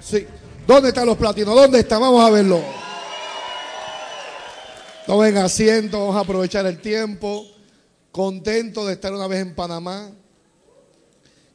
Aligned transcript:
Sí. 0.00 0.26
¿Dónde 0.66 0.88
están 0.88 1.06
los 1.06 1.16
platinos? 1.16 1.54
¿Dónde 1.54 1.80
están? 1.80 2.00
Vamos 2.00 2.24
a 2.24 2.30
verlo. 2.30 2.62
Tomen 5.06 5.36
asiento, 5.38 5.98
vamos 5.98 6.16
a 6.16 6.20
aprovechar 6.20 6.66
el 6.66 6.80
tiempo. 6.80 7.46
Contento 8.12 8.86
de 8.86 8.94
estar 8.94 9.12
una 9.12 9.26
vez 9.26 9.40
en 9.40 9.54
Panamá. 9.54 10.10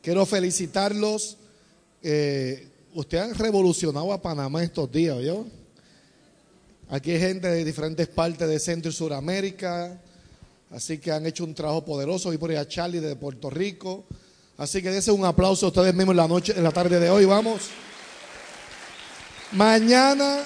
Quiero 0.01 0.25
felicitarlos. 0.25 1.37
Eh, 2.03 2.67
ustedes 2.93 3.23
han 3.23 3.35
revolucionado 3.35 4.11
a 4.13 4.21
Panamá 4.21 4.63
estos 4.63 4.91
días, 4.91 5.17
¿yo? 5.23 5.45
Aquí 6.89 7.11
hay 7.11 7.19
gente 7.19 7.47
de 7.47 7.63
diferentes 7.63 8.07
partes 8.07 8.47
de 8.47 8.59
Centro 8.59 8.91
y 8.91 8.93
Suramérica. 8.93 9.99
Así 10.69 10.97
que 10.97 11.11
han 11.11 11.25
hecho 11.25 11.43
un 11.45 11.55
trabajo 11.55 11.83
poderoso. 11.83 12.31
Y 12.33 12.37
por 12.37 12.51
ahí 12.51 12.57
a 12.57 12.67
Charlie 12.67 12.99
de 12.99 13.15
Puerto 13.15 13.49
Rico. 13.49 14.03
Así 14.57 14.81
que 14.81 14.91
dense 14.91 15.11
un 15.11 15.25
aplauso 15.25 15.65
a 15.65 15.69
ustedes 15.69 15.93
mismos 15.93 16.13
en 16.13 16.17
la 16.17 16.27
noche, 16.27 16.53
en 16.55 16.63
la 16.63 16.71
tarde 16.71 16.99
de 16.99 17.09
hoy. 17.09 17.25
Vamos. 17.25 17.71
Mañana 19.55 20.43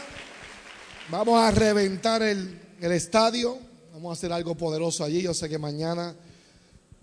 vamos 1.09 1.41
a 1.41 1.49
reventar 1.49 2.21
el, 2.21 2.59
el 2.79 2.91
estadio. 2.91 3.57
Vamos 3.91 4.11
a 4.11 4.13
hacer 4.13 4.31
algo 4.31 4.53
poderoso 4.53 5.03
allí. 5.03 5.23
Yo 5.23 5.33
sé 5.33 5.49
que 5.49 5.57
mañana 5.57 6.15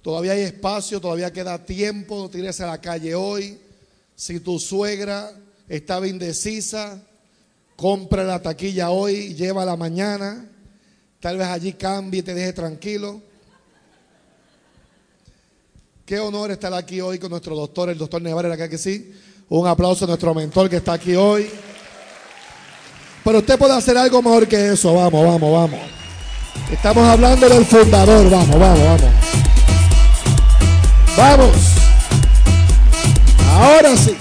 todavía 0.03 0.33
hay 0.33 0.43
espacio, 0.43 1.01
todavía 1.01 1.33
queda 1.33 1.65
tiempo. 1.65 2.17
No 2.17 2.31
tires 2.31 2.61
a 2.61 2.69
la 2.69 2.81
calle 2.81 3.17
hoy. 3.17 3.59
Si 4.15 4.39
tu 4.39 4.61
suegra 4.61 5.33
estaba 5.69 6.07
indecisa, 6.07 7.03
compra 7.75 8.23
la 8.23 8.41
taquilla 8.41 8.91
hoy, 8.91 9.35
llévala 9.35 9.75
mañana. 9.75 10.49
Tal 11.19 11.39
vez 11.39 11.49
allí 11.49 11.73
cambie 11.73 12.21
y 12.21 12.23
te 12.23 12.35
deje 12.35 12.53
tranquilo. 12.53 13.21
Qué 16.05 16.21
honor 16.21 16.53
estar 16.53 16.73
aquí 16.73 17.01
hoy 17.01 17.19
con 17.19 17.31
nuestro 17.31 17.57
doctor, 17.57 17.91
el 17.91 17.99
doctor 17.99 18.23
Nevares, 18.23 18.53
acá 18.53 18.69
que 18.69 18.79
sí. 18.79 19.13
Un 19.49 19.67
aplauso 19.67 20.05
a 20.05 20.09
nuestro 20.09 20.33
mentor 20.35 20.71
que 20.71 20.77
está 20.77 20.93
aquí 20.93 21.17
hoy. 21.17 21.51
Pero 23.27 23.39
usted 23.39 23.59
puede 23.59 23.73
hacer 23.73 23.99
algo 23.99 24.23
mejor 24.23 24.47
que 24.47 24.69
eso. 24.73 24.95
Vamos, 24.95 25.27
vamos, 25.27 25.53
vamos. 25.53 25.81
Estamos 26.71 27.03
hablando 27.09 27.49
del 27.49 27.67
fundador. 27.67 28.31
Vamos, 28.31 28.57
vamos, 28.57 28.85
vamos. 28.85 29.11
Vamos. 31.17 31.57
Ahora 33.51 33.97
sí. 33.97 34.17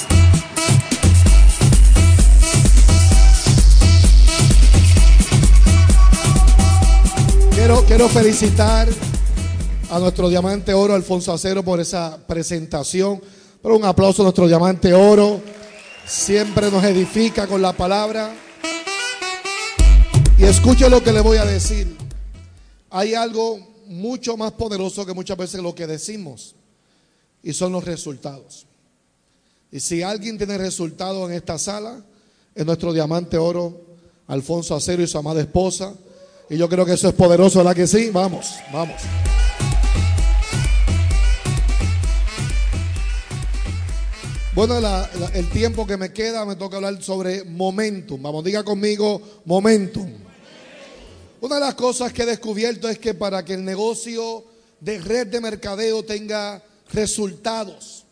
Quiero, 7.53 7.85
quiero 7.85 8.09
felicitar 8.09 8.87
a 9.91 9.99
nuestro 9.99 10.29
diamante 10.29 10.73
oro, 10.73 10.95
Alfonso 10.95 11.31
Acero, 11.31 11.61
por 11.61 11.79
esa 11.79 12.17
presentación. 12.25 13.21
Pero 13.61 13.75
un 13.75 13.85
aplauso 13.85 14.23
a 14.23 14.25
nuestro 14.25 14.47
diamante 14.47 14.95
oro. 14.95 15.41
Siempre 16.07 16.71
nos 16.71 16.83
edifica 16.83 17.45
con 17.45 17.61
la 17.61 17.73
palabra. 17.73 18.33
Y 20.37 20.43
escuche 20.43 20.89
lo 20.89 21.01
que 21.03 21.11
le 21.13 21.21
voy 21.21 21.37
a 21.37 21.45
decir. 21.45 21.95
Hay 22.89 23.13
algo 23.13 23.59
mucho 23.87 24.35
más 24.37 24.51
poderoso 24.53 25.05
que 25.05 25.13
muchas 25.13 25.37
veces 25.37 25.61
lo 25.61 25.73
que 25.73 25.87
decimos. 25.87 26.55
Y 27.43 27.53
son 27.53 27.71
los 27.71 27.83
resultados. 27.85 28.65
Y 29.71 29.79
si 29.79 30.01
alguien 30.01 30.37
tiene 30.37 30.57
resultados 30.57 31.29
en 31.29 31.35
esta 31.35 31.57
sala, 31.57 32.01
es 32.53 32.65
nuestro 32.65 32.93
diamante 32.93 33.37
oro, 33.37 33.81
Alfonso 34.27 34.75
Acero 34.75 35.03
y 35.03 35.07
su 35.07 35.17
amada 35.17 35.41
esposa. 35.41 35.93
Y 36.49 36.57
yo 36.57 36.67
creo 36.69 36.85
que 36.85 36.93
eso 36.93 37.07
es 37.07 37.13
poderoso, 37.15 37.59
¿verdad 37.59 37.75
que 37.75 37.87
sí? 37.87 38.09
Vamos, 38.11 38.55
vamos. 38.71 39.01
Bueno, 44.53 44.79
la- 44.79 45.09
el 45.33 45.49
tiempo 45.49 45.85
que 45.85 45.97
me 45.97 46.13
queda 46.13 46.45
me 46.45 46.55
toca 46.55 46.77
hablar 46.77 47.01
sobre 47.03 47.43
momentum. 47.43 48.21
Vamos, 48.21 48.43
diga 48.43 48.63
conmigo 48.63 49.21
momentum. 49.43 50.09
Una 51.45 51.57
de 51.57 51.61
las 51.61 51.75
cosas 51.75 52.11
que 52.11 52.23
he 52.23 52.25
descubierto 52.25 52.89
es 52.89 52.97
que 52.97 53.13
para 53.13 53.45
que 53.45 53.53
el 53.53 53.63
negocio 53.63 54.43
de 54.79 54.97
red 54.97 55.27
de 55.27 55.39
mercadeo 55.39 56.03
tenga 56.03 56.59
resultados, 56.91 58.03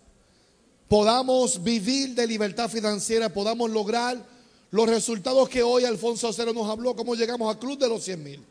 podamos 0.87 1.63
vivir 1.63 2.13
de 2.13 2.27
libertad 2.27 2.69
financiera, 2.69 3.33
podamos 3.33 3.71
lograr 3.71 4.23
los 4.69 4.87
resultados 4.87 5.49
que 5.49 5.63
hoy 5.63 5.83
Alfonso 5.83 6.27
Acero 6.27 6.53
nos 6.53 6.69
habló, 6.69 6.95
cómo 6.95 7.15
llegamos 7.15 7.49
al 7.49 7.57
club 7.57 7.79
de 7.79 7.89
los 7.89 8.03
100 8.03 8.23
mil, 8.23 8.45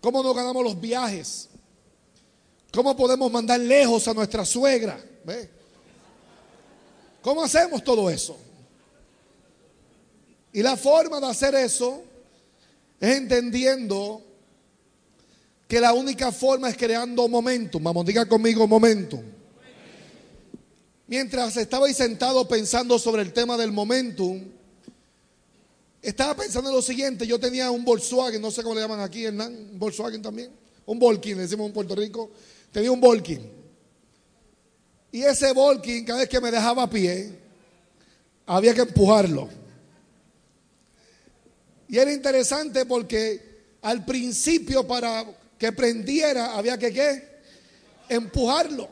cómo 0.00 0.22
nos 0.22 0.36
ganamos 0.36 0.62
los 0.62 0.80
viajes, 0.80 1.48
cómo 2.72 2.96
podemos 2.96 3.32
mandar 3.32 3.58
lejos 3.58 4.06
a 4.06 4.14
nuestra 4.14 4.44
suegra. 4.44 5.04
¿Ve? 5.24 5.50
¿Cómo 7.20 7.42
hacemos 7.42 7.82
todo 7.82 8.08
eso? 8.08 8.38
Y 10.52 10.62
la 10.62 10.76
forma 10.76 11.18
de 11.18 11.26
hacer 11.26 11.56
eso 11.56 12.04
es 13.00 13.16
entendiendo 13.16 14.22
que 15.66 15.80
la 15.80 15.92
única 15.92 16.32
forma 16.32 16.70
es 16.70 16.76
creando 16.76 17.28
momentum. 17.28 17.82
Vamos, 17.82 18.06
diga 18.06 18.26
conmigo 18.26 18.66
momentum. 18.66 19.22
Mientras 21.06 21.56
estaba 21.56 21.86
ahí 21.86 21.94
sentado 21.94 22.46
pensando 22.48 22.98
sobre 22.98 23.22
el 23.22 23.32
tema 23.32 23.56
del 23.56 23.72
momentum, 23.72 24.42
estaba 26.02 26.34
pensando 26.34 26.70
en 26.70 26.76
lo 26.76 26.82
siguiente. 26.82 27.26
Yo 27.26 27.38
tenía 27.38 27.70
un 27.70 27.84
Volkswagen, 27.84 28.40
no 28.40 28.50
sé 28.50 28.62
cómo 28.62 28.74
le 28.74 28.82
llaman 28.82 29.00
aquí, 29.00 29.24
Hernán, 29.24 29.54
un 29.72 29.78
Volkswagen 29.78 30.22
también. 30.22 30.50
Un 30.86 30.98
Volkin, 30.98 31.36
decimos 31.36 31.66
en 31.66 31.72
Puerto 31.74 31.94
Rico. 31.94 32.30
Tenía 32.72 32.90
un 32.90 33.00
Volkin. 33.00 33.40
Y 35.12 35.22
ese 35.22 35.52
Volkin, 35.52 36.04
cada 36.04 36.20
vez 36.20 36.28
que 36.30 36.40
me 36.40 36.50
dejaba 36.50 36.84
a 36.84 36.90
pie, 36.90 37.38
había 38.46 38.72
que 38.72 38.80
empujarlo. 38.80 39.48
Y 41.88 41.98
era 41.98 42.12
interesante 42.12 42.84
porque 42.84 43.76
al 43.82 44.04
principio 44.04 44.86
para 44.86 45.24
que 45.58 45.72
prendiera 45.72 46.56
había 46.56 46.78
que 46.78 46.92
¿qué? 46.92 47.28
empujarlo. 48.08 48.88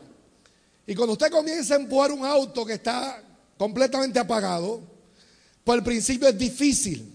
Y 0.86 0.94
cuando 0.94 1.12
usted 1.12 1.30
comienza 1.30 1.74
a 1.74 1.78
empujar 1.78 2.12
un 2.12 2.24
auto 2.24 2.64
que 2.64 2.74
está 2.74 3.22
completamente 3.58 4.18
apagado, 4.18 4.80
pues 5.64 5.78
al 5.78 5.84
principio 5.84 6.28
es 6.28 6.38
difícil. 6.38 7.12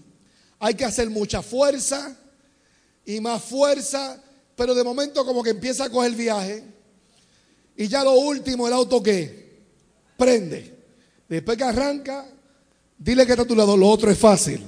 Hay 0.58 0.74
que 0.74 0.84
hacer 0.84 1.10
mucha 1.10 1.42
fuerza 1.42 2.16
y 3.04 3.20
más 3.20 3.42
fuerza, 3.42 4.22
pero 4.54 4.74
de 4.74 4.84
momento 4.84 5.24
como 5.24 5.42
que 5.42 5.50
empieza 5.50 5.84
a 5.84 5.90
coger 5.90 6.12
viaje. 6.12 6.62
Y 7.76 7.88
ya 7.88 8.04
lo 8.04 8.12
último, 8.12 8.68
el 8.68 8.74
auto 8.74 9.02
que 9.02 9.58
prende. 10.16 10.72
Después 11.28 11.56
que 11.56 11.64
arranca, 11.64 12.26
dile 12.98 13.24
que 13.24 13.32
está 13.32 13.42
a 13.42 13.46
tu 13.46 13.56
lado, 13.56 13.76
lo 13.76 13.88
otro 13.88 14.10
es 14.10 14.18
fácil. 14.18 14.62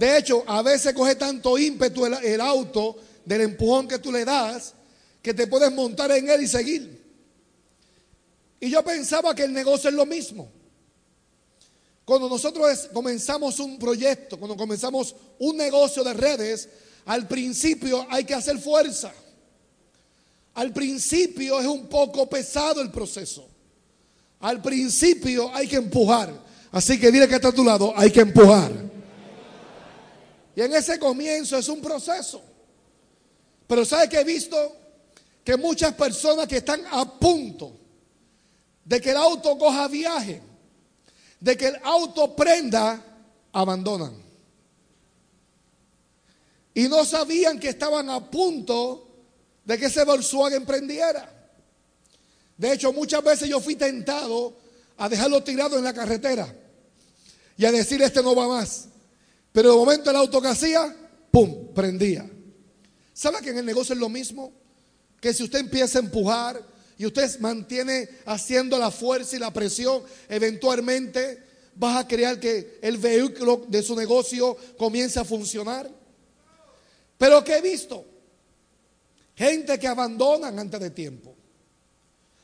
De 0.00 0.16
hecho, 0.16 0.42
a 0.46 0.62
veces 0.62 0.94
coge 0.94 1.14
tanto 1.14 1.58
ímpetu 1.58 2.06
el, 2.06 2.14
el 2.24 2.40
auto 2.40 2.96
del 3.22 3.42
empujón 3.42 3.86
que 3.86 3.98
tú 3.98 4.10
le 4.10 4.24
das, 4.24 4.72
que 5.20 5.34
te 5.34 5.46
puedes 5.46 5.70
montar 5.70 6.10
en 6.12 6.26
él 6.30 6.42
y 6.42 6.48
seguir. 6.48 7.04
Y 8.60 8.70
yo 8.70 8.82
pensaba 8.82 9.34
que 9.34 9.42
el 9.42 9.52
negocio 9.52 9.90
es 9.90 9.94
lo 9.94 10.06
mismo. 10.06 10.50
Cuando 12.06 12.30
nosotros 12.30 12.88
comenzamos 12.94 13.60
un 13.60 13.78
proyecto, 13.78 14.38
cuando 14.38 14.56
comenzamos 14.56 15.14
un 15.38 15.58
negocio 15.58 16.02
de 16.02 16.14
redes, 16.14 16.70
al 17.04 17.28
principio 17.28 18.06
hay 18.08 18.24
que 18.24 18.32
hacer 18.32 18.58
fuerza. 18.58 19.12
Al 20.54 20.72
principio 20.72 21.60
es 21.60 21.66
un 21.66 21.88
poco 21.88 22.26
pesado 22.26 22.80
el 22.80 22.90
proceso. 22.90 23.46
Al 24.38 24.62
principio 24.62 25.54
hay 25.54 25.68
que 25.68 25.76
empujar. 25.76 26.32
Así 26.72 26.98
que 26.98 27.12
dile 27.12 27.28
que 27.28 27.34
está 27.34 27.48
a 27.48 27.52
tu 27.52 27.64
lado, 27.64 27.92
hay 27.94 28.10
que 28.10 28.20
empujar. 28.20 28.89
Y 30.60 30.62
en 30.62 30.74
ese 30.74 30.98
comienzo 30.98 31.56
es 31.56 31.68
un 31.70 31.80
proceso. 31.80 32.42
Pero 33.66 33.82
¿sabe 33.82 34.10
que 34.10 34.20
he 34.20 34.24
visto? 34.24 34.76
Que 35.42 35.56
muchas 35.56 35.94
personas 35.94 36.46
que 36.46 36.58
están 36.58 36.82
a 36.90 37.18
punto 37.18 37.78
de 38.84 39.00
que 39.00 39.12
el 39.12 39.16
auto 39.16 39.56
coja 39.56 39.88
viaje, 39.88 40.42
de 41.40 41.56
que 41.56 41.68
el 41.68 41.76
auto 41.82 42.36
prenda, 42.36 43.02
abandonan. 43.54 44.22
Y 46.74 46.88
no 46.88 47.06
sabían 47.06 47.58
que 47.58 47.70
estaban 47.70 48.10
a 48.10 48.30
punto 48.30 49.08
de 49.64 49.78
que 49.78 49.86
ese 49.86 50.04
Volkswagen 50.04 50.66
prendiera. 50.66 51.26
De 52.58 52.74
hecho, 52.74 52.92
muchas 52.92 53.24
veces 53.24 53.48
yo 53.48 53.60
fui 53.60 53.76
tentado 53.76 54.58
a 54.98 55.08
dejarlo 55.08 55.42
tirado 55.42 55.78
en 55.78 55.84
la 55.84 55.94
carretera. 55.94 56.54
y 57.56 57.64
a 57.64 57.72
decir 57.72 58.02
este 58.02 58.22
no 58.22 58.34
va 58.34 58.46
más. 58.46 58.90
Pero 59.52 59.70
de 59.70 59.76
momento 59.76 60.10
el 60.10 60.16
auto 60.16 60.40
que 60.40 60.48
hacía, 60.48 60.94
¡pum!, 61.30 61.72
prendía. 61.74 62.28
¿Sabe 63.12 63.40
que 63.42 63.50
en 63.50 63.58
el 63.58 63.66
negocio 63.66 63.94
es 63.94 64.00
lo 64.00 64.08
mismo? 64.08 64.52
Que 65.20 65.34
si 65.34 65.42
usted 65.42 65.60
empieza 65.60 65.98
a 65.98 66.02
empujar 66.02 66.62
y 66.96 67.06
usted 67.06 67.38
mantiene 67.40 68.08
haciendo 68.26 68.78
la 68.78 68.90
fuerza 68.90 69.36
y 69.36 69.38
la 69.38 69.52
presión, 69.52 70.02
eventualmente 70.28 71.42
vas 71.74 71.98
a 71.98 72.08
crear 72.08 72.38
que 72.38 72.78
el 72.82 72.98
vehículo 72.98 73.64
de 73.68 73.82
su 73.82 73.96
negocio 73.96 74.56
comience 74.78 75.18
a 75.18 75.24
funcionar. 75.24 75.90
Pero 77.18 77.42
¿qué 77.44 77.56
he 77.56 77.60
visto? 77.60 78.04
Gente 79.34 79.78
que 79.78 79.88
abandonan 79.88 80.58
antes 80.58 80.80
de 80.80 80.90
tiempo. 80.90 81.34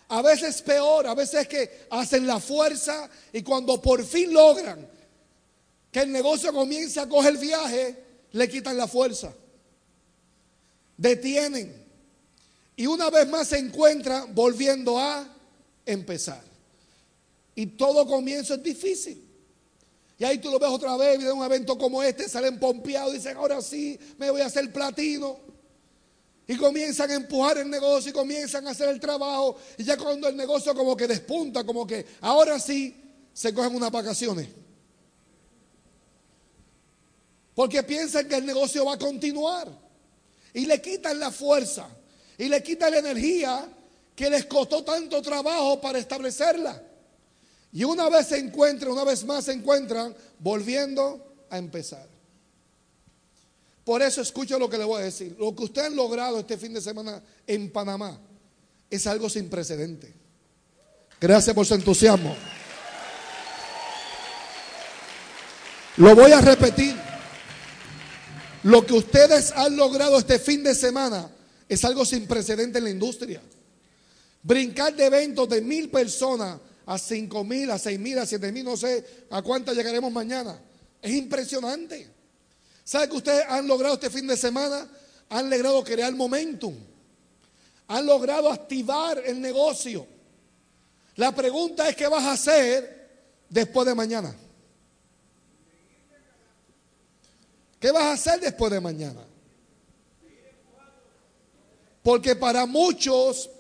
A 0.09 0.23
veces 0.23 0.62
peor, 0.62 1.06
a 1.06 1.14
veces 1.14 1.49
que 1.49 1.87
hacen 1.91 2.26
la 2.26 2.41
fuerza 2.41 3.09
y 3.32 3.43
cuando 3.43 3.81
por 3.81 4.05
fin 4.05 4.32
logran 4.32 4.88
que 5.91 6.00
el 6.00 6.12
negocio 6.12 6.53
comience 6.53 7.00
a 7.00 7.09
coger 7.09 7.38
viaje, 7.38 8.05
le 8.33 8.49
quitan 8.49 8.77
la 8.77 8.87
fuerza. 8.87 9.35
Detienen. 10.97 11.85
Y 12.77 12.87
una 12.87 13.09
vez 13.11 13.29
más 13.29 13.49
se 13.49 13.59
encuentran 13.59 14.35
volviendo 14.35 14.99
a 14.99 15.27
empezar. 15.87 16.43
Y 17.55 17.67
todo 17.67 18.06
comienzo 18.06 18.55
es 18.55 18.62
difícil. 18.62 19.23
Y 20.19 20.25
ahí 20.25 20.38
tú 20.38 20.50
lo 20.50 20.59
ves 20.59 20.71
otra 20.71 20.97
vez, 20.97 21.21
en 21.21 21.33
un 21.33 21.44
evento 21.44 21.77
como 21.77 22.03
este, 22.03 22.29
salen 22.29 22.59
pompeados 22.59 23.15
y 23.15 23.17
dicen, 23.19 23.37
ahora 23.37 23.61
sí, 23.61 23.99
me 24.19 24.31
voy 24.31 24.41
a 24.41 24.47
hacer 24.47 24.71
platino. 24.73 25.38
Y 26.49 26.56
comienzan 26.56 27.11
a 27.11 27.15
empujar 27.15 27.59
el 27.59 27.69
negocio 27.69 28.11
y 28.11 28.12
comienzan 28.12 28.67
a 28.67 28.71
hacer 28.71 28.88
el 28.88 29.00
trabajo. 29.00 29.56
Y 29.79 29.85
ya 29.85 29.97
cuando 29.97 30.29
el 30.29 30.37
negocio 30.37 30.75
como 30.75 30.97
que 30.97 31.06
despunta, 31.06 31.65
como 31.65 31.87
que 31.87 32.06
ahora 32.21 32.59
sí 32.61 32.94
se 33.33 33.53
cogen 33.53 33.75
unas 33.75 33.91
vacaciones. 33.91 34.49
Porque 37.56 37.82
piensan 37.82 38.29
que 38.29 38.37
el 38.37 38.44
negocio 38.44 38.85
va 38.85 38.94
a 38.94 38.99
continuar. 38.99 39.67
Y 40.53 40.67
le 40.67 40.81
quitan 40.82 41.19
la 41.19 41.31
fuerza. 41.31 41.88
Y 42.37 42.50
le 42.50 42.62
quitan 42.62 42.93
la 42.93 42.99
energía 42.99 43.67
que 44.14 44.29
les 44.29 44.44
costó 44.44 44.85
tanto 44.85 45.23
trabajo 45.23 45.81
para 45.81 45.99
establecerla. 45.99 46.82
Y 47.73 47.82
una 47.82 48.11
vez 48.11 48.26
se 48.26 48.37
encuentran, 48.37 48.93
una 48.93 49.05
vez 49.05 49.25
más 49.25 49.47
se 49.47 49.53
encuentran, 49.53 50.14
volviendo 50.38 51.47
a 51.49 51.56
empezar. 51.56 52.06
Por 53.85 54.02
eso 54.02 54.20
escucho 54.20 54.59
lo 54.59 54.69
que 54.69 54.76
le 54.76 54.85
voy 54.85 55.00
a 55.00 55.05
decir. 55.06 55.35
Lo 55.38 55.56
que 55.56 55.64
usted 55.64 55.87
ha 55.87 55.88
logrado 55.88 56.38
este 56.41 56.59
fin 56.59 56.75
de 56.75 56.82
semana 56.82 57.23
en 57.47 57.73
Panamá 57.73 58.20
es 58.91 59.06
algo 59.06 59.31
sin 59.31 59.49
precedente. 59.49 60.12
Gracias 61.19 61.55
por 61.55 61.64
su 61.64 61.73
entusiasmo. 61.73 62.37
Lo 65.97 66.14
voy 66.14 66.32
a 66.32 66.43
repetir. 66.43 67.16
Lo 68.67 68.85
que 68.85 68.95
ustedes 68.95 69.53
han 69.53 69.77
logrado 69.77 70.19
este 70.19 70.41
fin 70.41 70.65
de 70.65 70.75
semana 70.75 71.31
es 71.69 71.85
algo 71.85 72.05
sin 72.05 72.27
precedente 72.27 72.79
en 72.79 72.85
la 72.85 72.91
industria. 72.91 73.41
Brincar 74.43 74.93
de 74.97 75.05
eventos 75.05 75.49
de 75.49 75.61
mil 75.61 75.89
personas 75.89 76.59
a 76.85 76.99
cinco 76.99 77.45
mil, 77.45 77.71
a 77.71 77.79
seis 77.79 77.97
mil, 77.97 78.19
a 78.19 78.27
siete 78.27 78.51
mil, 78.51 78.65
no 78.65 78.77
sé 78.77 79.07
a 79.31 79.41
cuántas 79.41 79.77
llegaremos 79.77 80.11
mañana. 80.11 80.61
Es 81.01 81.13
impresionante. 81.13 82.11
¿Sabe 82.83 83.09
que 83.09 83.15
ustedes 83.15 83.45
han 83.49 83.69
logrado 83.69 83.95
este 83.95 84.11
fin 84.11 84.27
de 84.27 84.37
semana? 84.37 84.89
Han 85.29 85.49
logrado 85.49 85.85
crear 85.85 86.12
momentum. 86.12 86.75
Han 87.87 88.05
logrado 88.05 88.51
activar 88.51 89.23
el 89.25 89.41
negocio. 89.41 90.09
La 91.15 91.33
pregunta 91.33 91.89
es 91.89 91.95
qué 91.95 92.09
vas 92.09 92.25
a 92.25 92.33
hacer 92.33 93.11
después 93.49 93.87
de 93.87 93.95
mañana. 93.95 94.35
¿Qué 97.81 97.90
vas 97.90 98.05
a 98.05 98.12
hacer 98.12 98.40
después 98.40 98.73
de 98.73 98.81
mañana? 98.81 99.20
Porque 102.02 102.37
para 102.37 102.67
muchos 102.67 103.50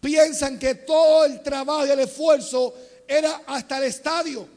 piensan 0.00 0.58
que 0.58 0.74
todo 0.74 1.24
el 1.24 1.42
trabajo 1.42 1.86
y 1.86 1.90
el 1.90 2.00
esfuerzo 2.00 2.74
era 3.06 3.42
hasta 3.46 3.78
el 3.78 3.84
estadio. 3.84 4.48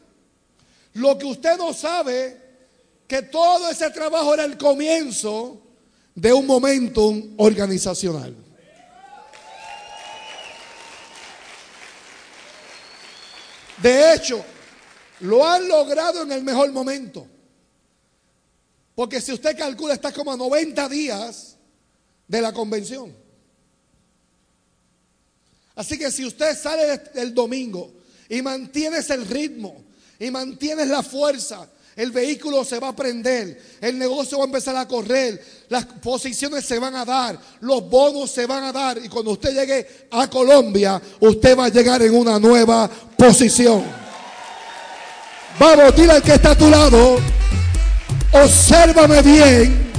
Lo 0.93 1.17
que 1.17 1.25
usted 1.25 1.57
no 1.57 1.73
sabe 1.73 2.37
que 3.07 3.21
todo 3.23 3.69
ese 3.69 3.89
trabajo 3.91 4.33
era 4.33 4.43
el 4.43 4.57
comienzo 4.57 5.61
de 6.15 6.33
un 6.33 6.45
momentum 6.45 7.33
organizacional. 7.37 8.35
De 13.81 14.13
hecho, 14.13 14.43
lo 15.21 15.47
han 15.47 15.67
logrado 15.67 16.23
en 16.23 16.31
el 16.31 16.43
mejor 16.43 16.71
momento. 16.71 17.25
Porque 18.95 19.21
si 19.21 19.31
usted 19.31 19.57
calcula, 19.57 19.93
está 19.93 20.11
como 20.11 20.31
a 20.31 20.37
90 20.37 20.89
días 20.89 21.57
de 22.27 22.41
la 22.41 22.53
convención. 22.53 23.15
Así 25.75 25.97
que 25.97 26.11
si 26.11 26.25
usted 26.25 26.57
sale 26.57 27.01
el 27.15 27.33
domingo 27.33 27.91
y 28.29 28.41
mantienes 28.41 29.09
el 29.09 29.27
ritmo 29.27 29.83
y 30.19 30.29
mantienes 30.29 30.87
la 30.87 31.01
fuerza, 31.01 31.67
el 31.95 32.11
vehículo 32.11 32.63
se 32.63 32.79
va 32.79 32.89
a 32.89 32.95
prender, 32.95 33.61
el 33.81 33.97
negocio 33.97 34.37
va 34.37 34.45
a 34.45 34.47
empezar 34.47 34.75
a 34.75 34.87
correr, 34.87 35.43
las 35.69 35.85
posiciones 35.85 36.65
se 36.65 36.79
van 36.79 36.95
a 36.95 37.03
dar, 37.03 37.37
los 37.59 37.89
bonos 37.89 38.31
se 38.31 38.45
van 38.45 38.63
a 38.63 38.71
dar 38.71 38.97
y 39.03 39.09
cuando 39.09 39.31
usted 39.31 39.53
llegue 39.53 40.07
a 40.11 40.29
Colombia, 40.29 41.01
usted 41.19 41.57
va 41.57 41.65
a 41.65 41.69
llegar 41.69 42.01
en 42.01 42.15
una 42.15 42.39
nueva 42.39 42.89
posición. 43.17 43.83
Vamos, 45.59 45.95
dile 45.95 46.13
al 46.13 46.23
que 46.23 46.33
está 46.33 46.51
a 46.51 46.57
tu 46.57 46.69
lado, 46.69 47.17
obsérvame 48.31 49.21
bien, 49.21 49.91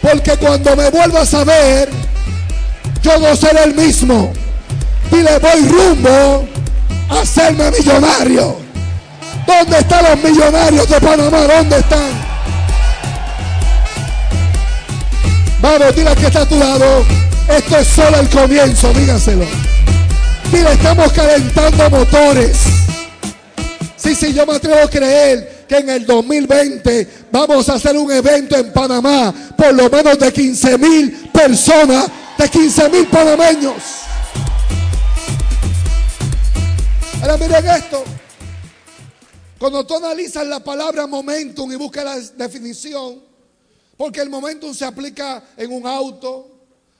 porque 0.00 0.36
cuando 0.36 0.76
me 0.76 0.90
vuelvas 0.90 1.32
a 1.34 1.44
ver, 1.44 1.88
yo 3.02 3.18
no 3.18 3.34
seré 3.36 3.64
el 3.64 3.74
mismo. 3.74 4.32
Dile, 5.10 5.38
voy 5.38 5.68
rumbo 5.68 6.48
a 7.08 7.20
hacerme 7.20 7.70
millonario. 7.70 8.56
¿Dónde 9.46 9.78
están 9.78 10.04
los 10.04 10.22
millonarios 10.22 10.88
de 10.88 11.00
Panamá? 11.00 11.40
¿Dónde 11.40 11.78
están? 11.78 12.30
Vamos, 15.60 15.96
dile 15.96 16.14
que 16.14 16.26
está 16.26 16.42
a 16.42 16.46
tu 16.46 16.58
lado. 16.58 17.04
Esto 17.48 17.78
es 17.78 17.86
solo 17.88 18.18
el 18.20 18.28
comienzo, 18.28 18.92
dígaselo. 18.92 19.44
Dile, 20.52 20.72
estamos 20.72 21.12
calentando 21.12 21.90
motores. 21.90 22.56
Sí, 23.96 24.14
sí, 24.14 24.32
yo 24.32 24.46
me 24.46 24.54
atrevo 24.54 24.82
a 24.82 24.88
creer 24.88 25.59
que 25.70 25.76
en 25.76 25.88
el 25.88 26.04
2020 26.04 27.28
vamos 27.30 27.68
a 27.68 27.74
hacer 27.74 27.96
un 27.96 28.10
evento 28.10 28.56
en 28.56 28.72
Panamá, 28.72 29.32
por 29.56 29.72
lo 29.72 29.88
menos 29.88 30.18
de 30.18 30.32
15 30.32 30.76
mil 30.78 31.30
personas, 31.32 32.08
de 32.36 32.48
15 32.48 32.88
mil 32.88 33.06
panameños. 33.06 33.76
Ahora 37.22 37.36
miren 37.36 37.68
esto. 37.68 38.02
Cuando 39.60 39.86
tú 39.86 39.94
analizas 39.94 40.44
la 40.44 40.58
palabra 40.58 41.06
momentum 41.06 41.70
y 41.70 41.76
buscas 41.76 42.04
la 42.04 42.44
definición, 42.44 43.22
porque 43.96 44.22
el 44.22 44.28
momentum 44.28 44.74
se 44.74 44.84
aplica 44.84 45.40
en 45.56 45.72
un 45.72 45.86
auto, 45.86 46.48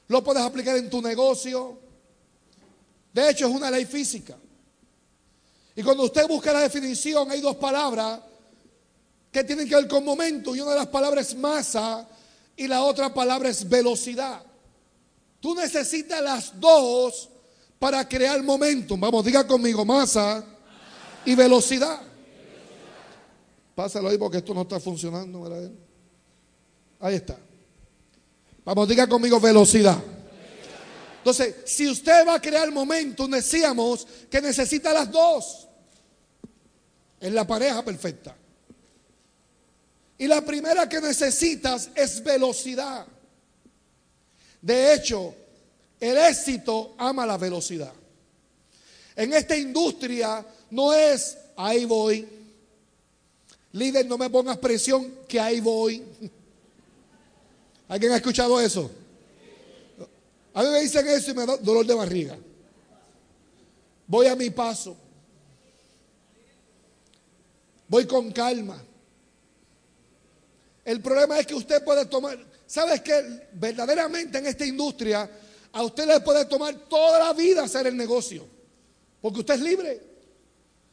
lo 0.07 0.23
puedes 0.23 0.45
aplicar 0.45 0.77
en 0.77 0.89
tu 0.89 1.03
negocio. 1.03 1.77
De 3.13 3.31
hecho, 3.31 3.49
es 3.49 3.53
una 3.53 3.69
ley 3.69 3.85
física. 3.85 4.37
Y 5.75 5.83
cuando 5.83 6.05
usted 6.05 6.29
busca 6.29 6.53
la 6.53 6.61
definición, 6.61 7.33
hay 7.33 7.41
dos 7.41 7.57
palabras 7.57 8.30
que 9.31 9.45
tienen 9.45 9.69
que 9.69 9.75
ver 9.75 9.89
con 9.89 10.05
momentum. 10.05 10.57
Y 10.57 10.61
una 10.61 10.73
de 10.73 10.79
las 10.79 10.89
palabras 10.89 11.29
es 11.29 11.37
masa 11.37 12.07
y 12.57 12.67
la 12.67 12.83
otra 12.83 13.13
palabra 13.13 13.49
es 13.49 13.69
velocidad. 13.69 14.43
Tú 15.41 15.55
necesitas 15.55 16.21
las 16.21 16.61
dos 16.61 17.31
para 17.79 18.07
crear 18.07 18.43
momentum. 18.43 19.01
Vamos, 19.01 19.25
diga 19.25 19.47
conmigo, 19.47 19.85
masa 19.85 20.45
y 21.25 21.35
velocidad. 21.35 22.01
Pásalo 23.75 24.09
ahí 24.09 24.19
porque 24.19 24.39
esto 24.39 24.53
no 24.53 24.63
está 24.63 24.79
funcionando. 24.79 25.43
¿verdad? 25.43 25.71
Ahí 27.01 27.15
está. 27.15 27.39
Vamos, 28.65 28.89
diga 28.89 29.07
conmigo 29.09 29.41
velocidad. 29.41 29.99
Entonces, 31.19 31.57
si 31.67 31.89
usted 31.89 32.27
va 32.27 32.35
a 32.35 32.41
crear 32.41 32.71
momentum, 32.71 33.31
decíamos 33.31 34.07
que 34.31 34.41
necesita 34.41 34.93
las 34.93 35.11
dos. 35.11 35.69
Es 37.19 37.33
la 37.33 37.47
pareja 37.47 37.83
perfecta. 37.85 38.37
Y 40.21 40.27
la 40.27 40.45
primera 40.45 40.87
que 40.87 41.01
necesitas 41.01 41.89
es 41.95 42.23
velocidad. 42.23 43.07
De 44.61 44.93
hecho, 44.93 45.35
el 45.99 46.19
éxito 46.19 46.95
ama 46.99 47.25
la 47.25 47.39
velocidad. 47.39 47.93
En 49.17 49.33
esta 49.33 49.57
industria 49.57 50.45
no 50.71 50.93
es 50.93 51.39
ahí 51.57 51.87
voy, 51.87 52.29
Líder, 53.73 54.05
no 54.05 54.19
me 54.19 54.29
pongas 54.29 54.59
presión, 54.59 55.11
que 55.27 55.41
ahí 55.41 55.61
voy. 55.61 56.05
¿Alguien 57.89 58.13
ha 58.13 58.17
escuchado 58.17 58.61
eso? 58.61 58.91
A 60.53 60.63
mí 60.63 60.69
me 60.69 60.83
dicen 60.83 61.09
eso 61.09 61.31
y 61.31 61.35
me 61.35 61.47
da 61.47 61.57
dolor 61.57 61.87
de 61.87 61.95
barriga. 61.95 62.37
Voy 64.07 64.27
a 64.27 64.37
mi 64.37 64.51
paso. 64.51 64.97
voy 67.91 68.07
con 68.07 68.31
calma. 68.33 68.83
El 70.91 71.01
problema 71.01 71.39
es 71.39 71.47
que 71.47 71.55
usted 71.55 71.85
puede 71.85 72.07
tomar, 72.07 72.37
¿sabes 72.67 73.01
que 73.01 73.47
Verdaderamente 73.53 74.39
en 74.39 74.47
esta 74.47 74.67
industria 74.67 75.31
a 75.71 75.83
usted 75.85 76.05
le 76.05 76.19
puede 76.19 76.47
tomar 76.47 76.75
toda 76.89 77.17
la 77.21 77.33
vida 77.33 77.63
hacer 77.63 77.87
el 77.87 77.97
negocio, 77.97 78.45
porque 79.21 79.39
usted 79.39 79.55
es 79.55 79.61
libre. 79.61 80.01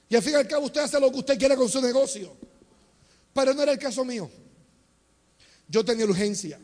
Y 0.08 0.16
al 0.16 0.22
fin 0.22 0.34
y 0.34 0.36
al 0.36 0.48
cabo 0.48 0.68
usted 0.68 0.82
hace 0.82 1.00
lo 1.00 1.12
que 1.12 1.18
usted 1.18 1.40
quiera 1.40 1.56
con 1.56 1.68
su 1.68 1.82
negocio. 1.82 2.32
Pero 3.34 3.56
no 3.56 3.64
era 3.64 3.72
el 3.72 3.80
caso 3.80 4.06
mío. 4.06 4.30
Yo 5.68 5.84
tenía 5.84 6.06
urgencia. 6.06 6.60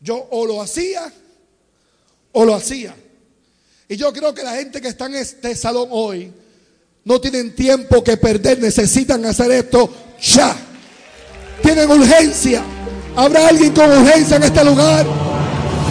Yo 0.00 0.26
o 0.32 0.44
lo 0.44 0.60
hacía 0.60 1.12
o 2.32 2.44
lo 2.44 2.52
hacía. 2.52 2.96
Y 3.88 3.94
yo 3.94 4.12
creo 4.12 4.34
que 4.34 4.42
la 4.42 4.56
gente 4.56 4.80
que 4.80 4.88
está 4.88 5.06
en 5.06 5.14
este 5.14 5.54
salón 5.54 5.86
hoy 5.92 6.32
no 7.04 7.20
tienen 7.20 7.54
tiempo 7.54 8.02
que 8.02 8.16
perder, 8.16 8.58
necesitan 8.58 9.24
hacer 9.24 9.52
esto 9.52 10.16
ya. 10.20 10.65
Tienen 11.66 11.90
urgencia. 11.90 12.62
¿Habrá 13.16 13.48
alguien 13.48 13.72
con 13.74 13.90
urgencia 13.90 14.36
en 14.36 14.44
este 14.44 14.64
lugar? 14.64 15.04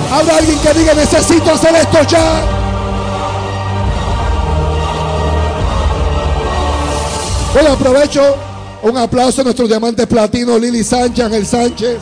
¿Habrá 0.09 0.37
alguien 0.37 0.57
que 0.59 0.73
diga 0.73 0.93
necesito 0.93 1.51
hacer 1.51 1.75
esto 1.75 2.01
ya? 2.03 2.45
Bueno, 7.53 7.73
aprovecho 7.73 8.37
un 8.83 8.95
aplauso 8.95 9.41
a 9.41 9.43
nuestro 9.43 9.67
diamante 9.67 10.07
platino 10.07 10.57
Lili 10.57 10.81
Sánchez, 10.81 11.25
Ángel 11.25 11.45
Sánchez. 11.45 11.99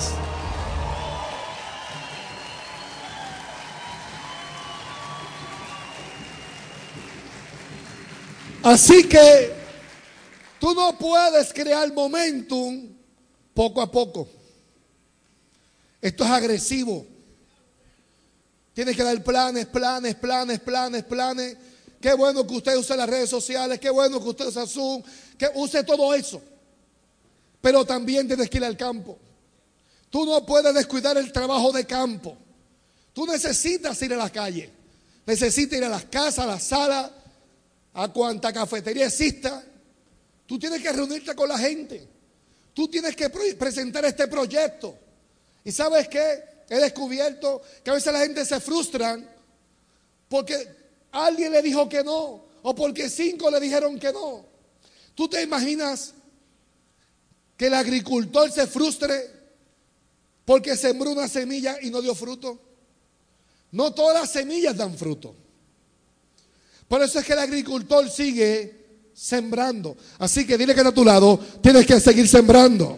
Así 8.62 9.03
que 9.06 9.51
tú 10.60 10.75
no 10.75 10.96
puedes 10.96 11.51
crear 11.51 11.92
momentum 11.92 12.93
poco 13.53 13.81
a 13.81 13.91
poco. 13.91 14.27
Esto 16.01 16.24
es 16.24 16.29
agresivo. 16.29 17.05
Tienes 18.74 18.95
que 18.95 19.03
dar 19.03 19.24
planes, 19.24 19.65
planes, 19.67 20.15
planes, 20.15 20.60
planes, 20.60 21.03
planes. 21.03 21.57
Qué 22.01 22.13
bueno 22.13 22.45
que 22.45 22.55
usted 22.55 22.75
use 22.75 22.98
las 22.98 23.10
redes 23.10 23.29
sociales, 23.29 23.79
qué 23.79 23.89
bueno 23.89 24.22
que 24.22 24.29
usted 24.29 24.48
use 24.48 24.67
Zoom, 24.67 25.03
que 25.38 25.50
use 25.53 25.83
todo 25.83 26.13
eso. 26.13 26.41
Pero 27.62 27.86
también 27.86 28.27
tienes 28.27 28.50
que 28.50 28.57
ir 28.57 28.65
al 28.65 28.75
campo. 28.75 29.17
Tú 30.10 30.25
no 30.25 30.45
puedes 30.45 30.74
descuidar 30.74 31.17
el 31.17 31.31
trabajo 31.31 31.72
de 31.72 31.86
campo. 31.86 32.38
Tú 33.13 33.25
necesitas 33.25 34.01
ir 34.01 34.13
a 34.13 34.17
la 34.17 34.29
calle. 34.29 34.69
Necesitas 35.25 35.77
ir 35.77 35.83
a 35.86 35.89
las 35.89 36.05
casas, 36.05 36.39
a 36.39 36.48
las 36.48 36.63
salas 36.63 37.12
a 37.93 38.07
cuanta 38.07 38.51
cafetería 38.51 39.05
exista, 39.05 39.63
tú 40.45 40.57
tienes 40.57 40.81
que 40.81 40.91
reunirte 40.91 41.36
con 41.36 41.48
la 41.48 41.57
gente. 41.57 42.07
Tú 42.74 42.88
tienes 42.88 43.15
que 43.15 43.30
presentar 43.30 44.03
este 44.06 44.27
proyecto. 44.27 44.98
¿Y 45.63 45.72
sabes 45.72 46.08
qué? 46.08 46.44
He 46.70 46.77
descubierto 46.77 47.62
que 47.84 47.92
a 47.92 47.94
veces 47.94 48.12
la 48.12 48.20
gente 48.20 48.44
se 48.46 48.60
frustra 48.60 49.20
porque 50.27 50.68
alguien 51.12 51.51
le 51.51 51.62
dijo 51.62 51.88
que 51.88 52.03
no 52.03 52.46
o 52.63 52.75
porque 52.75 53.10
cinco 53.10 53.51
le 53.51 53.60
dijeron 53.60 54.00
que 54.00 54.12
no. 54.12 54.46
¿Tú 55.13 55.27
te 55.27 55.42
imaginas 55.42 56.13
que 57.56 57.68
el 57.68 57.75
agricultor 57.75 58.51
se 58.51 58.65
frustre 58.65 59.30
porque 60.46 60.75
sembró 60.75 61.12
una 61.12 61.27
semilla 61.27 61.77
y 61.82 61.92
no 61.92 62.01
dio 62.01 62.15
fruto? 62.15 62.60
No 63.72 63.94
todas 63.94 64.22
las 64.22 64.32
semillas 64.32 64.75
dan 64.75 64.98
fruto. 64.98 65.36
Por 66.88 67.01
eso 67.01 67.20
es 67.20 67.25
que 67.25 67.34
el 67.34 67.39
agricultor 67.39 68.10
sigue 68.10 68.83
sembrando. 69.13 69.96
Así 70.20 70.46
que 70.46 70.58
dile 70.58 70.74
que 70.74 70.82
está 70.82 70.89
a 70.89 70.93
tu 70.93 71.05
lado, 71.05 71.39
tienes 71.62 71.86
que 71.86 72.00
seguir 72.00 72.27
sembrando. 72.27 72.98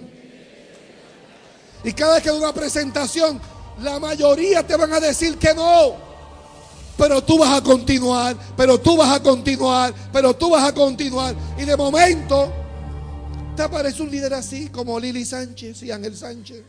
Y 1.84 1.93
cada 1.93 2.15
vez 2.15 2.24
que 2.24 2.31
una 2.31 2.53
presentación, 2.53 3.39
la 3.81 4.00
mayoría 4.00 4.65
te 4.65 4.75
van 4.75 4.91
a 4.93 5.00
decir 5.00 5.38
que 5.38 5.53
no. 5.53 5.95
Pero 6.98 7.22
tú 7.24 7.38
vas 7.38 7.57
a 7.57 7.62
continuar, 7.62 8.36
pero 8.55 8.79
tú 8.79 8.98
vas 8.98 9.12
a 9.12 9.22
continuar, 9.22 9.93
pero 10.12 10.34
tú 10.34 10.50
vas 10.50 10.63
a 10.63 10.74
continuar. 10.74 11.36
Y 11.57 11.65
de 11.65 11.75
momento 11.75 12.51
te 13.55 13.63
aparece 13.63 14.01
un 14.01 14.10
líder 14.10 14.34
así 14.34 14.69
como 14.69 15.00
Lili 15.00 15.25
Sánchez 15.25 15.84
y 15.84 15.91
Ángel 15.91 16.15
Sánchez. 16.15 16.63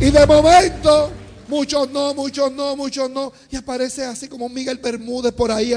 Y 0.00 0.10
de 0.10 0.26
momento 0.26 1.10
Muchos 1.48 1.90
no, 1.90 2.14
muchos 2.14 2.52
no, 2.52 2.76
muchos 2.76 3.10
no. 3.10 3.32
Y 3.50 3.56
aparece 3.56 4.04
así 4.04 4.28
como 4.28 4.48
Miguel 4.48 4.78
Bermúdez 4.78 5.32
por 5.32 5.50
ahí. 5.50 5.72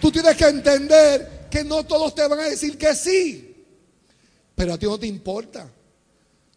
Tú 0.00 0.10
tienes 0.10 0.36
que 0.36 0.46
entender 0.46 1.48
que 1.50 1.64
no 1.64 1.84
todos 1.84 2.14
te 2.14 2.26
van 2.26 2.40
a 2.40 2.44
decir 2.44 2.76
que 2.76 2.94
sí. 2.94 3.54
Pero 4.54 4.74
a 4.74 4.78
ti 4.78 4.86
no 4.86 4.98
te 4.98 5.06
importa. 5.06 5.68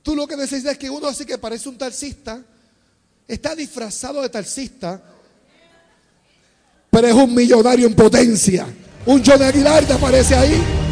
Tú 0.01 0.16
lo 0.16 0.27
que 0.27 0.38
necesitas 0.38 0.74
es 0.74 0.77
que 0.77 0.89
uno 0.89 1.08
así 1.08 1.25
que 1.25 1.38
parece 1.38 1.70
un 1.70 1.77
taxista, 1.77 2.42
está 3.27 3.56
disfrazado 3.56 4.22
de 4.22 4.30
taxista, 4.30 5.01
pero 6.89 7.08
es 7.08 7.13
un 7.13 7.36
millonario 7.36 7.88
en 7.88 7.96
potencia. 7.96 8.66
Un 9.06 9.24
John 9.25 9.42
Aguilar 9.42 9.86
te 9.86 9.94
aparece 9.94 10.36
ahí. 10.36 10.87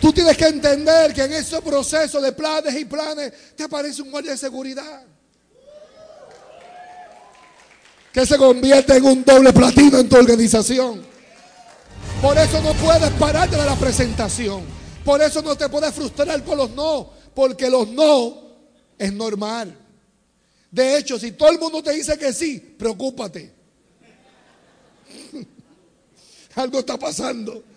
Tú 0.00 0.12
tienes 0.12 0.36
que 0.36 0.46
entender 0.46 1.12
que 1.12 1.24
en 1.24 1.34
ese 1.34 1.60
proceso 1.60 2.20
de 2.20 2.32
planes 2.32 2.74
y 2.74 2.86
planes 2.86 3.32
te 3.54 3.64
aparece 3.64 4.00
un 4.00 4.10
guardia 4.10 4.32
de 4.32 4.38
seguridad. 4.38 5.02
Que 8.10 8.24
se 8.24 8.38
convierte 8.38 8.96
en 8.96 9.04
un 9.04 9.22
doble 9.22 9.52
platino 9.52 9.98
en 9.98 10.08
tu 10.08 10.16
organización. 10.16 11.02
Por 12.22 12.36
eso 12.38 12.62
no 12.62 12.72
puedes 12.74 13.10
pararte 13.10 13.56
de 13.56 13.64
la 13.64 13.76
presentación. 13.76 14.64
Por 15.04 15.20
eso 15.20 15.42
no 15.42 15.54
te 15.56 15.68
puedes 15.68 15.94
frustrar 15.94 16.42
por 16.44 16.56
los 16.56 16.70
no. 16.70 17.10
Porque 17.34 17.68
los 17.68 17.88
no 17.88 18.50
es 18.98 19.12
normal. 19.12 19.76
De 20.70 20.96
hecho, 20.96 21.18
si 21.18 21.32
todo 21.32 21.50
el 21.50 21.58
mundo 21.58 21.82
te 21.82 21.92
dice 21.92 22.16
que 22.16 22.32
sí, 22.32 22.58
preocúpate. 22.58 23.52
Algo 26.54 26.78
está 26.78 26.98
pasando. 26.98 27.69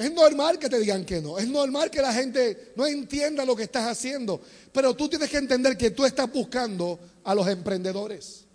Es 0.00 0.10
normal 0.14 0.58
que 0.58 0.70
te 0.70 0.78
digan 0.78 1.04
que 1.04 1.20
no. 1.20 1.38
Es 1.38 1.46
normal 1.46 1.90
que 1.90 2.00
la 2.00 2.10
gente 2.10 2.72
no 2.74 2.86
entienda 2.86 3.44
lo 3.44 3.54
que 3.54 3.64
estás 3.64 3.86
haciendo. 3.86 4.40
Pero 4.72 4.96
tú 4.96 5.10
tienes 5.10 5.28
que 5.28 5.36
entender 5.36 5.76
que 5.76 5.90
tú 5.90 6.06
estás 6.06 6.32
buscando 6.32 6.98
a 7.22 7.34
los 7.34 7.46
emprendedores. 7.46 8.46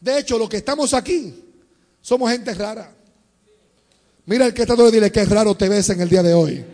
De 0.00 0.18
hecho, 0.18 0.38
los 0.38 0.48
que 0.48 0.56
estamos 0.56 0.94
aquí 0.94 1.44
somos 2.00 2.32
gente 2.32 2.54
rara. 2.54 2.90
Mira 4.24 4.46
el 4.46 4.54
que 4.54 4.62
está 4.62 4.74
de 4.74 4.90
dile 4.90 5.12
que 5.12 5.20
es 5.20 5.28
raro 5.28 5.54
te 5.54 5.68
ves 5.68 5.90
en 5.90 6.00
el 6.00 6.08
día 6.08 6.22
de 6.22 6.32
hoy. 6.32 6.64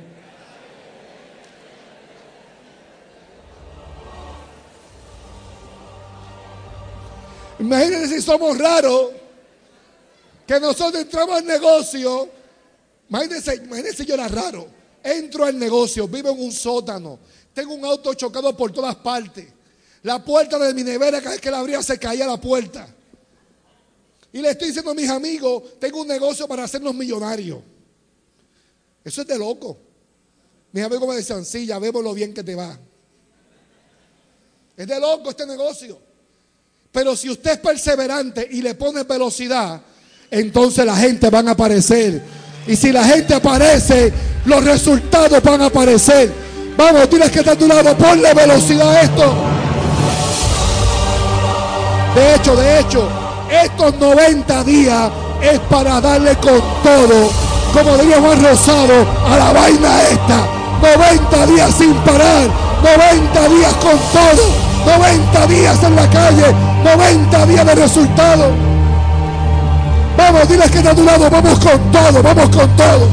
Imagínense 7.59 8.15
si 8.15 8.23
somos 8.23 8.57
raros, 8.57 9.11
que 10.47 10.61
nosotros 10.61 11.03
entramos 11.03 11.39
al 11.39 11.45
negocio 11.45 12.44
Imagínense, 13.09 13.55
imagínense 13.57 14.05
yo 14.05 14.15
era 14.15 14.29
raro. 14.29 14.69
Entro 15.03 15.45
al 15.45 15.59
negocio, 15.59 16.09
vivo 16.09 16.31
en 16.31 16.41
un 16.41 16.53
sótano, 16.53 17.19
tengo 17.53 17.75
un 17.75 17.85
auto 17.85 18.15
chocado 18.15 18.57
por 18.57 18.73
todas 18.73 18.97
partes. 18.97 19.47
La 20.03 20.23
puerta 20.23 20.59
de 20.59 20.75
mi 20.75 20.83
nevera, 20.83 21.21
cada 21.21 21.33
vez 21.33 21.41
que 21.41 21.51
la 21.51 21.61
abría 21.61 21.83
se 21.83 21.99
caía 21.99 22.27
la 22.27 22.41
puerta. 22.41 22.89
Y 24.33 24.41
le 24.41 24.51
estoy 24.51 24.69
diciendo 24.69 24.91
a 24.91 24.95
mis 24.95 25.09
amigos, 25.09 25.79
tengo 25.79 26.01
un 26.01 26.09
negocio 26.09 26.49
para 26.49 26.65
hacernos 26.65 26.95
millonarios. 26.95 27.61
Eso 29.05 29.21
es 29.21 29.27
de 29.27 29.39
loco. 29.39 29.79
Mis 30.73 30.83
amigos 30.83 31.09
me 31.09 31.15
decían, 31.15 31.45
sí, 31.45 31.67
ya 31.67 31.79
vemos 31.79 32.03
lo 32.03 32.13
bien 32.15 32.35
que 32.35 32.43
te 32.43 32.55
va. 32.55 32.79
Es 34.77 34.87
de 34.87 34.99
loco 34.99 35.31
este 35.31 35.47
negocio. 35.47 36.01
Pero 36.91 37.15
si 37.15 37.31
usted 37.31 37.53
es 37.53 37.59
perseverante 37.59 38.49
y 38.51 38.61
le 38.63 38.75
pone 38.75 39.05
velocidad, 39.05 39.81
entonces 40.31 40.85
la 40.85 40.97
gente 40.97 41.31
van 41.31 41.49
a 41.49 41.53
aparecer 41.53 42.21
y 42.67 42.77
si 42.77 42.93
la 42.93 43.05
gente 43.05 43.35
aparece, 43.35 44.13
los 44.47 44.65
resultados 44.65 45.43
van 45.43 45.63
a 45.63 45.67
aparecer. 45.67 46.33
Vamos, 46.77 47.09
tienes 47.09 47.31
que 47.31 47.41
estar 47.41 47.55
a 47.55 47.59
tu 47.59 47.67
lado, 47.67 47.97
ponle 47.97 48.33
velocidad 48.35 48.91
a 48.91 49.03
esto. 49.03 49.35
De 52.15 52.35
hecho, 52.35 52.57
de 52.57 52.81
hecho, 52.81 53.09
estos 53.63 53.99
90 53.99 54.65
días 54.65 55.11
es 55.43 55.59
para 55.71 56.01
darle 56.01 56.35
con 56.37 56.61
todo, 56.83 57.31
como 57.73 57.97
diría 57.99 58.21
Juan 58.21 58.43
Rosado, 58.43 59.07
a 59.29 59.37
la 59.37 59.53
vaina 59.53 60.03
esta. 60.11 60.47
90 60.83 61.47
días 61.47 61.75
sin 61.77 61.95
parar, 61.95 62.49
90 62.83 63.49
días 63.49 63.73
con 63.75 63.99
todo, 64.13 64.99
90 64.99 65.47
días 65.47 65.83
en 65.83 65.97
la 65.97 66.11
calle, 66.11 66.55
90 66.85 67.47
días 67.47 67.67
de 67.67 67.75
resultados. 67.75 68.74
Vamos, 70.17 70.49
diles 70.49 70.71
que 70.71 70.79
está 70.79 70.91
a 70.91 70.95
tu 70.95 71.05
lado, 71.05 71.29
vamos 71.29 71.59
con 71.59 71.93
todo, 71.93 72.23
vamos 72.23 72.57
con 72.57 72.77
todo. 72.77 73.09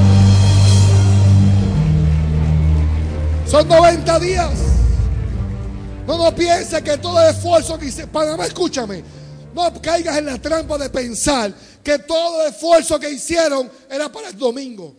Son 3.48 3.67
90 3.67 4.20
días. 4.20 4.51
No, 6.08 6.17
no 6.17 6.36
piense 6.36 6.81
que 6.81 6.98
todo 6.98 7.22
el 7.22 7.36
esfuerzo 7.36 7.77
que 7.77 7.88
hice, 7.88 8.08
Panamá, 8.08 8.46
escúchame, 8.46 9.03
no 9.53 9.81
caigas 9.81 10.17
en 10.17 10.25
la 10.25 10.38
trampa 10.39 10.77
de 10.77 10.89
pensar 10.89 11.53
que 11.84 12.00
todo 12.00 12.43
el 12.43 12.50
esfuerzo 12.50 13.00
que 13.00 13.10
hicieron 13.10 13.70
era 13.89 14.12
para 14.12 14.29
el 14.29 14.38
domingo. 14.38 14.96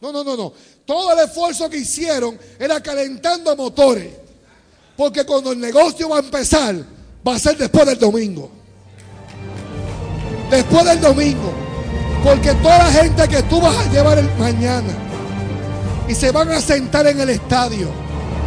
No, 0.00 0.12
no, 0.12 0.22
no, 0.24 0.36
no. 0.36 0.52
Todo 0.84 1.12
el 1.12 1.20
esfuerzo 1.20 1.68
que 1.70 1.78
hicieron 1.78 2.38
era 2.58 2.80
calentando 2.82 3.54
motores. 3.56 4.12
Porque 4.96 5.24
cuando 5.24 5.52
el 5.52 5.58
negocio 5.58 6.08
va 6.08 6.16
a 6.16 6.20
empezar, 6.20 6.76
va 7.26 7.34
a 7.34 7.38
ser 7.38 7.56
después 7.56 7.86
del 7.86 7.98
domingo. 7.98 8.61
Después 10.52 10.84
del 10.84 11.00
domingo. 11.00 11.50
Porque 12.22 12.52
toda 12.56 12.78
la 12.78 12.90
gente 12.92 13.26
que 13.26 13.42
tú 13.44 13.58
vas 13.58 13.74
a 13.74 13.90
llevar 13.90 14.22
mañana 14.38 14.92
y 16.06 16.14
se 16.14 16.30
van 16.30 16.50
a 16.50 16.60
sentar 16.60 17.06
en 17.06 17.18
el 17.18 17.30
estadio 17.30 17.88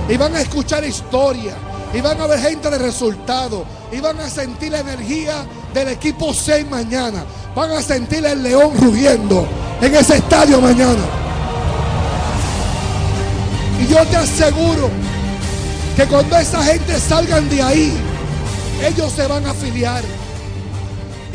y 0.07 0.15
van 0.15 0.35
a 0.35 0.41
escuchar 0.41 0.85
historia 0.85 1.55
y 1.93 2.01
van 2.01 2.21
a 2.21 2.27
ver 2.27 2.39
gente 2.39 2.69
de 2.69 2.77
resultado 2.77 3.65
y 3.91 3.99
van 3.99 4.19
a 4.19 4.29
sentir 4.29 4.71
la 4.71 4.79
energía 4.81 5.45
del 5.73 5.89
equipo 5.89 6.31
6 6.31 6.69
mañana. 6.69 7.25
Van 7.55 7.71
a 7.71 7.81
sentir 7.81 8.23
el 8.23 8.43
león 8.43 8.71
rugiendo 8.79 9.47
en 9.81 9.95
ese 9.95 10.17
estadio 10.17 10.61
mañana. 10.61 11.03
Y 13.81 13.87
yo 13.87 14.05
te 14.05 14.15
aseguro 14.15 14.91
que 15.95 16.05
cuando 16.05 16.37
esa 16.37 16.63
gente 16.63 16.99
salgan 16.99 17.49
de 17.49 17.63
ahí, 17.63 17.97
ellos 18.85 19.11
se 19.11 19.25
van 19.25 19.45
a 19.47 19.51
afiliar. 19.51 20.03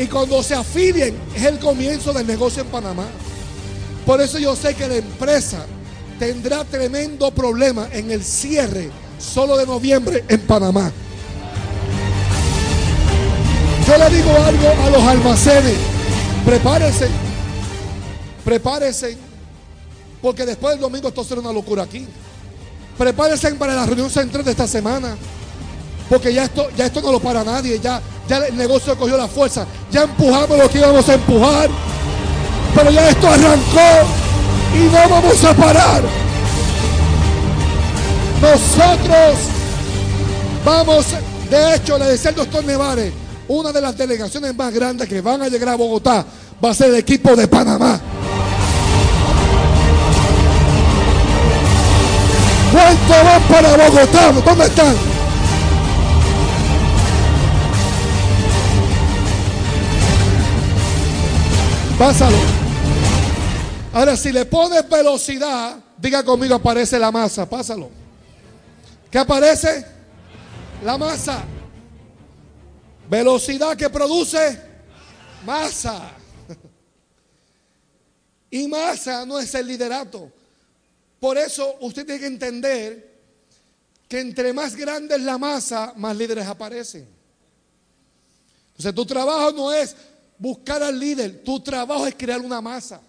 Y 0.01 0.07
cuando 0.07 0.43
se 0.43 0.55
afilien 0.55 1.15
es 1.37 1.45
el 1.45 1.59
comienzo 1.59 2.15
del 2.15 2.27
negocio 2.27 2.63
en 2.63 2.69
Panamá. 2.69 3.05
Por 4.07 4.19
eso 4.23 4.39
yo 4.39 4.57
sé 4.57 4.75
que 4.75 4.89
la 4.89 4.97
empresa 4.97 5.67
tendrá 6.19 6.65
tremendo 6.65 7.31
problema 7.31 7.87
en 7.93 8.11
el 8.11 8.25
cierre 8.25 8.91
solo 9.19 9.59
de 9.59 9.67
noviembre 9.67 10.25
en 10.27 10.41
Panamá. 10.41 10.91
Yo 13.87 13.99
le 13.99 14.17
digo 14.17 14.31
algo 14.31 14.69
a 14.87 14.91
los 14.91 15.03
almacenes. 15.03 15.77
Prepárense. 16.47 17.09
Prepárense. 18.43 19.19
Porque 20.23 20.47
después 20.47 20.73
del 20.73 20.81
domingo 20.81 21.09
esto 21.09 21.23
será 21.25 21.43
una 21.43 21.53
locura 21.53 21.83
aquí. 21.83 22.07
Prepárense 22.97 23.53
para 23.57 23.75
la 23.75 23.85
reunión 23.85 24.09
central 24.09 24.47
de 24.47 24.53
esta 24.53 24.67
semana. 24.67 25.15
Porque 26.09 26.33
ya 26.33 26.45
esto, 26.45 26.71
ya 26.75 26.87
esto 26.87 27.03
no 27.03 27.13
lo 27.13 27.21
para 27.21 27.45
nadie. 27.45 27.79
Ya, 27.79 28.01
ya 28.31 28.37
el 28.47 28.57
negocio 28.57 28.97
cogió 28.97 29.17
la 29.17 29.27
fuerza. 29.27 29.67
Ya 29.91 30.03
empujamos 30.03 30.57
lo 30.57 30.71
que 30.71 30.79
íbamos 30.79 31.09
a 31.09 31.15
empujar. 31.15 31.69
Pero 32.77 32.91
ya 32.93 33.09
esto 33.11 33.29
arrancó. 33.29 34.07
Y 34.73 34.85
no 34.85 35.09
vamos 35.09 35.45
a 35.45 35.53
parar. 35.53 36.03
Nosotros 38.41 39.37
vamos, 40.65 41.07
de 41.51 41.75
hecho, 41.75 41.99
le 41.99 42.05
decía 42.05 42.31
el 42.31 42.37
doctor 42.37 42.65
Nevares, 42.65 43.13
una 43.49 43.73
de 43.73 43.81
las 43.81 43.99
delegaciones 43.99 44.55
más 44.55 44.73
grandes 44.73 45.09
que 45.09 45.21
van 45.21 45.43
a 45.43 45.49
llegar 45.49 45.71
a 45.71 45.75
Bogotá 45.75 46.25
va 46.65 46.71
a 46.71 46.75
ser 46.75 46.91
el 46.91 46.97
equipo 46.97 47.35
de 47.35 47.49
Panamá. 47.49 48.01
¿Cuánto 52.73 53.25
van 53.25 53.43
para 53.43 53.89
Bogotá? 53.89 54.33
¿Dónde 54.33 54.65
están? 54.67 55.20
Pásalo. 62.01 62.39
Ahora, 63.93 64.17
si 64.17 64.33
le 64.33 64.47
pones 64.47 64.89
velocidad, 64.89 65.79
diga 65.99 66.25
conmigo, 66.25 66.55
aparece 66.55 66.99
la 66.99 67.11
masa. 67.11 67.47
Pásalo. 67.47 67.91
¿Qué 69.11 69.19
aparece? 69.19 69.85
La 70.83 70.97
masa. 70.97 71.45
Velocidad 73.07 73.77
que 73.77 73.91
produce 73.91 74.59
masa. 75.45 76.13
Y 78.51 78.67
masa 78.67 79.27
no 79.27 79.39
es 79.39 79.55
el 79.55 79.67
liderato. 79.67 80.33
Por 81.21 81.37
eso 81.37 81.77
usted 81.81 82.07
tiene 82.07 82.19
que 82.19 82.27
entender 82.29 83.21
que 84.09 84.21
entre 84.21 84.55
más 84.55 84.75
grande 84.75 85.17
es 85.17 85.21
la 85.21 85.37
masa, 85.37 85.93
más 85.97 86.17
líderes 86.17 86.47
aparecen. 86.47 87.07
Entonces 88.71 88.95
tu 88.95 89.05
trabajo 89.05 89.53
no 89.53 89.71
es 89.71 89.95
buscar 90.41 90.83
al 90.83 90.99
líder, 90.99 91.45
tu 91.45 91.61
trabajo 91.61 92.07
es 92.07 92.15
crear 92.15 92.41
una 92.41 92.61
masa. 92.61 93.01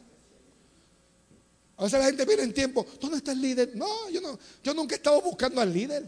A 1.78 1.86
veces 1.86 2.00
la 2.00 2.06
gente 2.06 2.26
viene 2.26 2.44
en 2.44 2.54
tiempo, 2.54 2.86
¿dónde 3.00 3.18
está 3.18 3.32
el 3.32 3.42
líder? 3.42 3.72
No, 3.74 4.10
yo, 4.10 4.22
no, 4.22 4.38
yo 4.64 4.74
nunca 4.74 4.94
he 4.94 4.98
estado 4.98 5.20
buscando 5.22 5.62
al 5.62 5.74
líder. 5.74 6.08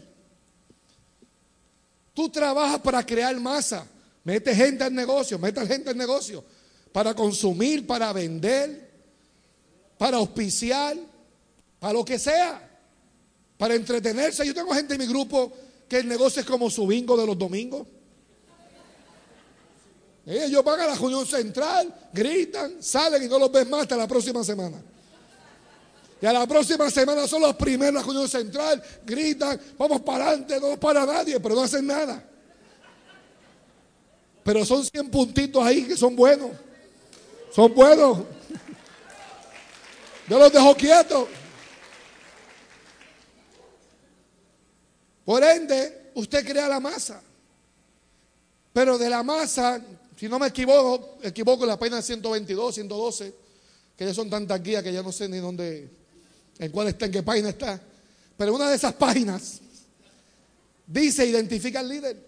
Tú 2.12 2.28
trabajas 2.28 2.78
para 2.80 3.04
crear 3.04 3.34
masa. 3.40 3.86
Mete 4.22 4.54
gente 4.54 4.84
al 4.84 4.94
negocio, 4.94 5.38
mete 5.38 5.66
gente 5.66 5.90
al 5.90 5.96
negocio. 5.96 6.44
Para 6.92 7.14
consumir, 7.14 7.86
para 7.86 8.12
vender, 8.12 8.88
para 9.98 10.18
auspiciar, 10.18 10.96
para 11.80 11.94
lo 11.94 12.04
que 12.04 12.18
sea. 12.18 12.70
Para 13.56 13.74
entretenerse. 13.74 14.46
Yo 14.46 14.54
tengo 14.54 14.72
gente 14.74 14.94
en 14.94 15.00
mi 15.00 15.06
grupo 15.06 15.52
que 15.88 15.98
el 15.98 16.06
negocio 16.06 16.40
es 16.40 16.46
como 16.46 16.70
su 16.70 16.86
bingo 16.86 17.16
de 17.16 17.26
los 17.26 17.36
domingos. 17.36 17.86
Ellos 20.26 20.64
van 20.64 20.80
a 20.80 20.86
la 20.86 20.94
reunión 20.94 21.26
central, 21.26 21.94
gritan, 22.12 22.82
salen 22.82 23.22
y 23.22 23.28
no 23.28 23.38
los 23.38 23.52
ves 23.52 23.68
más 23.68 23.82
hasta 23.82 23.96
la 23.96 24.08
próxima 24.08 24.42
semana. 24.42 24.82
Y 26.20 26.26
a 26.26 26.32
la 26.32 26.46
próxima 26.46 26.90
semana 26.90 27.26
son 27.26 27.42
los 27.42 27.54
primeros 27.56 27.88
en 27.88 27.94
la 27.96 28.02
reunión 28.02 28.28
central, 28.28 28.82
gritan, 29.04 29.60
vamos 29.76 30.00
para 30.00 30.28
adelante, 30.28 30.58
no 30.58 30.80
para 30.80 31.04
nadie, 31.04 31.38
pero 31.38 31.54
no 31.54 31.62
hacen 31.62 31.86
nada. 31.86 32.24
Pero 34.42 34.64
son 34.64 34.84
100 34.84 35.10
puntitos 35.10 35.62
ahí 35.62 35.84
que 35.84 35.96
son 35.96 36.16
buenos. 36.16 36.50
Son 37.54 37.72
buenos. 37.74 38.18
Yo 40.28 40.38
los 40.38 40.52
dejo 40.52 40.74
quietos. 40.74 41.28
Por 45.24 45.42
ende, 45.42 46.10
usted 46.14 46.46
crea 46.46 46.68
la 46.68 46.80
masa. 46.80 47.22
Pero 48.72 48.98
de 48.98 49.08
la 49.08 49.22
masa, 49.22 49.80
si 50.24 50.30
no 50.30 50.38
me 50.38 50.46
equivoco, 50.46 51.18
equivoco 51.22 51.64
en 51.64 51.68
la 51.68 51.78
página 51.78 52.00
122, 52.00 52.76
112, 52.76 53.34
que 53.94 54.06
ya 54.06 54.14
son 54.14 54.30
tantas 54.30 54.62
guías 54.62 54.82
que 54.82 54.90
ya 54.90 55.02
no 55.02 55.12
sé 55.12 55.28
ni 55.28 55.36
dónde 55.36 55.86
en 56.58 56.72
cuál 56.72 56.88
está, 56.88 57.04
en 57.04 57.12
qué 57.12 57.22
página 57.22 57.50
está. 57.50 57.78
Pero 58.34 58.54
una 58.54 58.70
de 58.70 58.76
esas 58.76 58.94
páginas 58.94 59.60
dice 60.86 61.26
identifica 61.26 61.80
al 61.80 61.90
líder. 61.90 62.26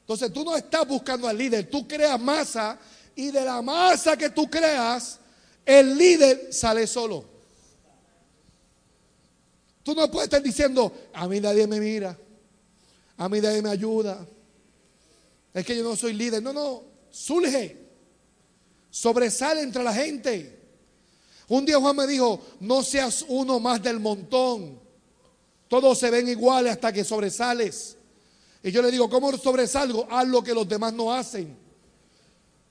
Entonces 0.00 0.30
tú 0.34 0.44
no 0.44 0.54
estás 0.54 0.86
buscando 0.86 1.28
al 1.28 1.38
líder, 1.38 1.70
tú 1.70 1.88
creas 1.88 2.20
masa 2.20 2.78
y 3.14 3.30
de 3.30 3.42
la 3.42 3.62
masa 3.62 4.18
que 4.18 4.28
tú 4.28 4.50
creas, 4.50 5.18
el 5.64 5.96
líder 5.96 6.52
sale 6.52 6.86
solo. 6.86 7.24
Tú 9.82 9.94
no 9.94 10.10
puedes 10.10 10.26
estar 10.26 10.42
diciendo, 10.42 10.92
a 11.14 11.26
mí 11.26 11.40
nadie 11.40 11.66
me 11.66 11.80
mira, 11.80 12.18
a 13.16 13.30
mí 13.30 13.40
nadie 13.40 13.62
me 13.62 13.70
ayuda, 13.70 14.26
es 15.56 15.64
que 15.64 15.74
yo 15.74 15.82
no 15.82 15.96
soy 15.96 16.12
líder. 16.12 16.42
No, 16.42 16.52
no, 16.52 16.82
surge, 17.10 17.78
sobresale 18.90 19.62
entre 19.62 19.82
la 19.82 19.94
gente. 19.94 20.60
Un 21.48 21.64
día 21.64 21.78
Juan 21.78 21.96
me 21.96 22.06
dijo, 22.06 22.38
no 22.60 22.82
seas 22.82 23.24
uno 23.26 23.58
más 23.58 23.82
del 23.82 23.98
montón. 23.98 24.78
Todos 25.66 25.98
se 25.98 26.10
ven 26.10 26.28
iguales 26.28 26.72
hasta 26.72 26.92
que 26.92 27.04
sobresales. 27.04 27.96
Y 28.62 28.70
yo 28.70 28.82
le 28.82 28.90
digo, 28.90 29.08
¿cómo 29.08 29.34
sobresalgo? 29.38 30.06
Haz 30.10 30.28
lo 30.28 30.42
que 30.42 30.52
los 30.52 30.68
demás 30.68 30.92
no 30.92 31.10
hacen. 31.10 31.56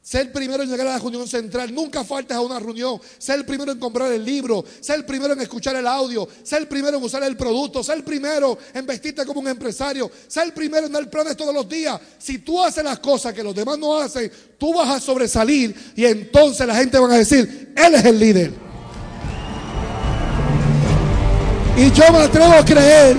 Ser 0.06 0.22
el 0.22 0.32
primero 0.32 0.62
en 0.62 0.70
llegar 0.70 0.86
a 0.86 0.92
la 0.92 1.00
reunión 1.00 1.28
central. 1.28 1.74
Nunca 1.74 2.04
faltes 2.04 2.38
a 2.38 2.40
una 2.40 2.60
reunión. 2.60 3.02
Ser 3.18 3.40
el 3.40 3.46
primero 3.46 3.72
en 3.72 3.80
comprar 3.80 4.12
el 4.12 4.24
libro. 4.24 4.64
Ser 4.80 4.98
el 4.98 5.04
primero 5.06 5.34
en 5.34 5.42
escuchar 5.42 5.76
el 5.76 5.88
audio. 5.88 6.28
Ser 6.44 6.62
el 6.62 6.68
primero 6.68 7.00
en 7.00 7.04
usar 7.04 7.24
el 7.24 7.36
producto. 7.36 7.84
Ser 7.84 7.98
el 7.98 8.04
primero 8.04 8.56
en 8.72 8.86
vestirte 8.86 9.26
como 9.26 9.40
un 9.40 9.48
empresario. 9.48 10.12
Ser 10.28 10.44
el 10.44 10.54
primero 10.54 10.86
en 10.86 10.94
dar 10.94 11.10
planes 11.10 11.36
todos 11.36 11.52
los 11.52 11.68
días. 11.68 12.00
Si 12.20 12.38
tú 12.38 12.64
haces 12.64 12.84
las 12.84 13.00
cosas 13.00 13.34
que 13.34 13.42
los 13.42 13.56
demás 13.56 13.80
no 13.80 14.00
hacen, 14.00 14.32
tú 14.60 14.76
vas 14.76 14.90
a 14.90 15.00
sobresalir. 15.00 15.76
Y 15.96 16.06
entonces 16.06 16.68
la 16.68 16.76
gente 16.76 17.00
va 17.00 17.12
a 17.12 17.18
decir, 17.18 17.74
Él 17.76 17.96
es 17.96 18.06
el 18.06 18.20
líder. 18.20 18.54
Y 21.78 21.92
yo 21.92 22.12
me 22.12 22.20
atrevo 22.20 22.54
a 22.54 22.64
creer 22.64 23.18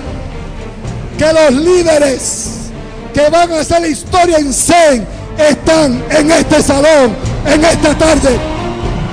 que 1.19 1.33
los 1.33 1.53
líderes 1.65 2.47
que 3.13 3.29
van 3.29 3.51
a 3.51 3.59
hacer 3.59 3.81
la 3.81 3.89
historia 3.89 4.39
en 4.39 4.53
Zen 4.53 5.26
están 5.39 6.05
en 6.11 6.31
este 6.31 6.63
salón, 6.63 7.15
en 7.47 7.65
esta 7.65 7.97
tarde. 7.97 8.39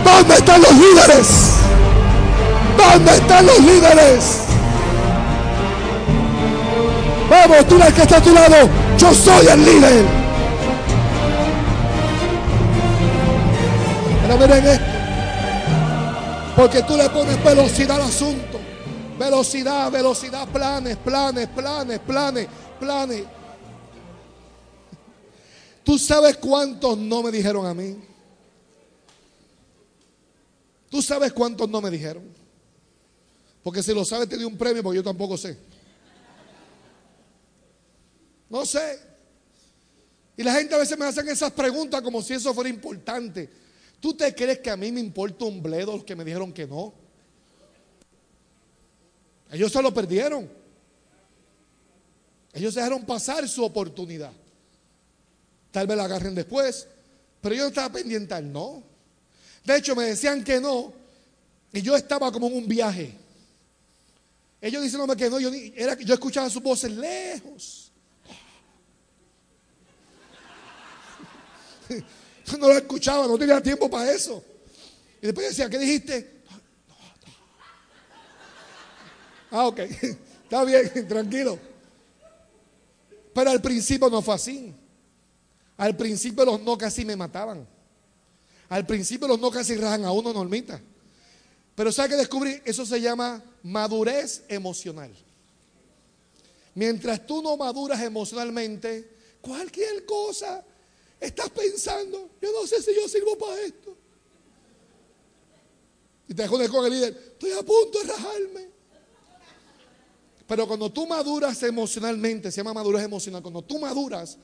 ¿Dónde 0.04 0.36
están 0.36 0.62
los 0.62 0.74
líderes? 0.74 1.28
¿Dónde 2.78 3.12
están 3.14 3.46
los 3.46 3.60
líderes? 3.60 4.40
Vamos, 7.30 7.68
tú 7.68 7.76
el 7.76 7.94
que 7.94 8.02
está 8.02 8.18
a 8.18 8.22
tu 8.22 8.34
lado, 8.34 8.70
yo 8.98 9.14
soy 9.14 9.48
el 9.48 9.66
líder. 9.66 10.06
Pero 14.22 14.38
miren 14.38 14.68
esto, 14.68 14.86
porque 16.56 16.84
tú 16.84 16.98
le 16.98 17.10
pones 17.10 17.44
velocidad 17.44 17.96
al 17.98 18.08
asunto. 18.08 18.60
Velocidad, 19.18 19.92
velocidad, 19.92 20.48
planes, 20.48 20.98
planes, 20.98 21.48
planes, 21.48 22.00
planes, 22.00 22.48
planes. 22.80 23.24
¿Tú 25.84 26.00
sabes 26.00 26.38
cuántos 26.38 26.98
no 26.98 27.22
me 27.22 27.32
dijeron 27.32 27.66
a 27.66 27.74
mí? 27.74 27.98
¿Tú 30.90 31.02
sabes 31.02 31.34
cuántos 31.34 31.70
no 31.70 31.82
me 31.82 31.90
dijeron? 31.90 32.24
Porque 33.64 33.82
si 33.82 33.94
lo 33.94 34.06
sabes 34.06 34.30
te 34.30 34.38
di 34.38 34.44
un 34.44 34.58
premio, 34.58 34.84
porque 34.84 34.98
yo 34.98 35.04
tampoco 35.04 35.38
sé. 35.38 35.58
No 38.50 38.66
sé. 38.66 39.00
Y 40.38 40.44
la 40.44 40.54
gente 40.54 40.76
a 40.76 40.78
veces 40.78 40.98
me 40.98 41.06
hacen 41.06 41.28
esas 41.28 41.52
preguntas 41.52 42.02
como 42.02 42.22
si 42.22 42.34
eso 42.34 42.54
fuera 42.54 42.70
importante. 42.70 43.50
¿Tú 44.00 44.14
te 44.14 44.36
crees 44.36 44.60
que 44.60 44.70
a 44.70 44.78
mí 44.78 44.92
me 44.92 45.00
importa 45.00 45.46
un 45.46 45.64
bledo 45.64 45.94
los 45.94 46.04
que 46.04 46.16
me 46.16 46.24
dijeron 46.24 46.54
que 46.54 46.68
no? 46.68 46.94
Ellos 49.52 49.72
se 49.72 49.82
lo 49.82 49.94
perdieron. 49.94 50.50
Ellos 52.54 52.76
dejaron 52.76 53.06
pasar 53.06 53.48
su 53.48 53.64
oportunidad. 53.64 54.32
Tal 55.74 55.88
vez 55.88 55.98
la 55.98 56.06
agarren 56.06 56.36
después. 56.36 56.88
Pero 57.42 57.56
yo 57.56 57.68
estaba 57.68 57.92
pendiente 57.92 58.34
al 58.36 58.50
no. 58.50 58.84
De 59.66 59.76
hecho, 59.76 59.96
me 59.96 60.04
decían 60.06 60.44
que 60.44 60.62
no. 60.62 60.94
Y 61.74 61.82
yo 61.82 61.96
estaba 61.96 62.32
como 62.32 62.48
en 62.48 62.58
un 62.58 62.68
viaje. 62.68 63.18
Ellos 64.62 64.84
diciéndome 64.84 65.18
que 65.18 65.30
no. 65.32 65.40
Yo, 65.40 65.50
era, 65.76 65.98
yo 66.00 66.14
escuchaba 66.14 66.50
sus 66.50 66.62
voces 66.62 66.92
lejos. 66.92 67.92
No 72.60 72.68
lo 72.68 72.78
escuchaba, 72.78 73.26
no 73.26 73.38
tenía 73.38 73.64
tiempo 73.64 73.90
para 73.90 74.12
eso. 74.12 74.44
Y 75.22 75.28
después 75.28 75.48
decía, 75.48 75.70
¿qué 75.70 75.80
dijiste? 75.80 76.44
Ah, 79.50 79.68
ok. 79.68 79.80
Está 80.44 80.66
bien, 80.66 81.08
tranquilo. 81.08 81.58
Pero 83.34 83.50
al 83.50 83.62
principio 83.62 84.10
no 84.10 84.22
fue 84.22 84.36
así. 84.36 84.76
Al 85.84 85.98
principio 85.98 86.46
los 86.46 86.62
no 86.62 86.78
casi 86.78 87.04
me 87.04 87.18
mataban. 87.18 87.68
Al 88.70 88.86
principio 88.86 89.28
los 89.28 89.38
no 89.38 89.52
casi 89.52 89.76
rajan 89.76 90.06
a 90.06 90.14
uno 90.14 90.32
normita. 90.32 90.82
Pero 91.76 91.92
¿sabe 91.92 92.12
que 92.12 92.16
descubrí? 92.16 92.62
Eso 92.64 92.86
se 92.86 93.02
llama 93.02 93.44
madurez 93.64 94.46
emocional. 94.48 95.12
Mientras 96.74 97.28
tú 97.28 97.42
no 97.42 97.58
maduras 97.58 98.02
emocionalmente, 98.02 99.10
cualquier 99.42 100.06
cosa 100.06 100.64
estás 101.20 101.50
pensando, 101.50 102.30
yo 102.42 102.54
no 102.54 102.66
sé 102.66 102.82
si 102.82 102.96
yo 102.96 103.06
sirvo 103.10 103.38
para 103.38 103.60
esto. 103.60 103.94
Y 106.30 106.34
te 106.34 106.48
jodes 106.48 106.70
con 106.70 106.86
el 106.86 106.94
líder, 106.94 107.34
estoy 107.34 107.52
a 107.52 107.62
punto 107.62 108.00
de 108.00 108.06
rajarme. 108.06 108.70
Pero 110.48 110.66
cuando 110.66 110.90
tú 110.90 111.06
maduras 111.06 111.62
emocionalmente, 111.62 112.52
se 112.52 112.62
llama 112.62 112.74
madurez 112.74 113.04
emocional, 113.04 113.42
cuando 113.42 113.62
tú 113.62 113.80
maduras, 113.80 114.38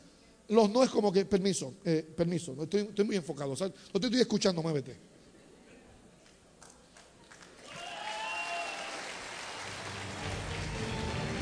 los 0.50 0.70
no 0.70 0.84
es 0.84 0.90
como 0.90 1.12
que, 1.12 1.26
permiso, 1.26 1.76
eh, 1.86 2.06
permiso, 2.16 2.56
estoy, 2.64 2.82
estoy, 2.82 3.06
muy 3.06 3.16
enfocado, 3.16 3.52
no 3.52 4.00
te 4.00 4.08
estoy 4.08 4.22
escuchando, 4.22 4.62
muévete. 4.62 4.98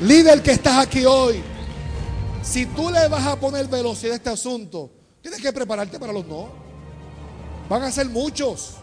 Líder 0.00 0.42
que 0.42 0.52
estás 0.52 0.86
aquí 0.86 1.04
hoy, 1.04 1.42
si 2.42 2.66
tú 2.66 2.90
le 2.90 3.08
vas 3.08 3.26
a 3.26 3.40
poner 3.40 3.66
velocidad 3.66 4.12
a 4.12 4.16
este 4.16 4.30
asunto, 4.30 4.90
tienes 5.20 5.40
que 5.40 5.52
prepararte 5.52 5.98
para 5.98 6.12
los 6.12 6.26
no. 6.26 6.48
Van 7.68 7.82
a 7.82 7.90
ser 7.90 8.06
muchos. 8.08 8.76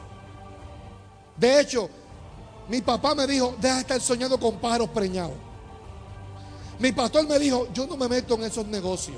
De 1.38 1.62
hecho, 1.62 1.90
mi 2.68 2.82
papá 2.82 3.16
me 3.16 3.26
dijo, 3.26 3.56
deja 3.62 3.76
de 3.76 3.82
estar 3.82 4.02
soñando 4.02 4.40
con 4.40 4.60
pájaros 4.60 4.90
preñados. 4.90 5.36
Mi 6.80 6.92
pastor 6.92 7.28
me 7.28 7.40
dijo, 7.40 7.68
yo 7.74 7.88
no 7.88 7.96
me 7.96 8.10
meto 8.10 8.36
en 8.36 8.44
esos 8.44 8.66
negocios. 8.68 9.18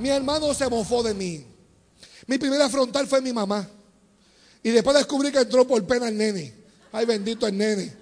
Mi 0.00 0.08
hermano 0.08 0.52
se 0.54 0.68
mofó 0.68 1.02
de 1.02 1.12
mí. 1.12 1.44
Mi 2.26 2.38
primera 2.38 2.70
frontal 2.70 3.06
fue 3.06 3.20
mi 3.20 3.34
mamá. 3.34 3.68
Y 4.62 4.70
después 4.70 4.96
descubrí 4.96 5.30
que 5.30 5.40
entró 5.40 5.66
por 5.66 5.86
pena 5.86 6.08
el 6.08 6.16
nene. 6.16 6.54
Ay, 6.90 7.04
bendito 7.04 7.46
el 7.46 7.56
nene. 7.56 7.92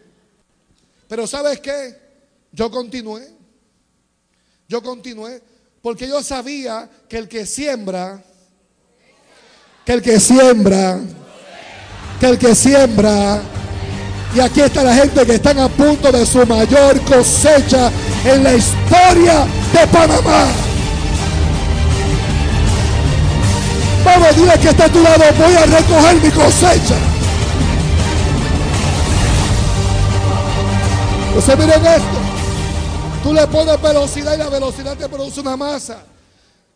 Pero 1.09 1.27
¿sabes 1.27 1.59
qué? 1.59 1.97
Yo 2.53 2.71
continué. 2.71 3.29
Yo 4.69 4.81
continué. 4.81 5.43
Porque 5.83 6.07
yo 6.07 6.23
sabía 6.23 6.89
que 7.09 7.19
el 7.19 7.29
que 7.29 7.45
siembra, 7.45 8.23
que 9.85 9.93
el 9.93 10.03
que 10.03 10.21
siembra, 10.21 11.01
que 12.21 12.27
el 12.27 12.39
que 12.39 12.55
siembra, 12.55 13.43
y 14.37 14.41
aquí 14.41 14.61
está 14.61 14.85
la 14.85 14.95
gente 14.95 15.27
que 15.27 15.35
están 15.35 15.59
a 15.59 15.69
punto 15.69 16.13
de 16.13 16.25
su 16.27 16.47
mayor 16.47 17.01
cosecha 17.03 17.91
en 18.25 18.45
la 18.45 18.55
historia 18.55 19.47
de 19.73 19.87
Panamá. 19.89 20.68
Vamos, 24.21 24.37
dile 24.37 24.59
que 24.59 24.69
está 24.71 24.87
a 24.87 24.93
tu 24.93 25.01
lado, 25.01 25.23
voy 25.37 25.55
a 25.55 25.65
recoger 25.65 26.17
mi 26.17 26.31
cosecha. 26.31 26.99
Entonces 31.29 31.59
miren 31.59 31.87
esto. 31.87 32.19
Tú 33.23 33.33
le 33.33 33.47
pones 33.47 33.81
velocidad 33.81 34.35
y 34.35 34.39
la 34.39 34.49
velocidad 34.49 34.97
te 34.97 35.09
produce 35.09 35.41
una 35.41 35.57
masa. 35.57 36.03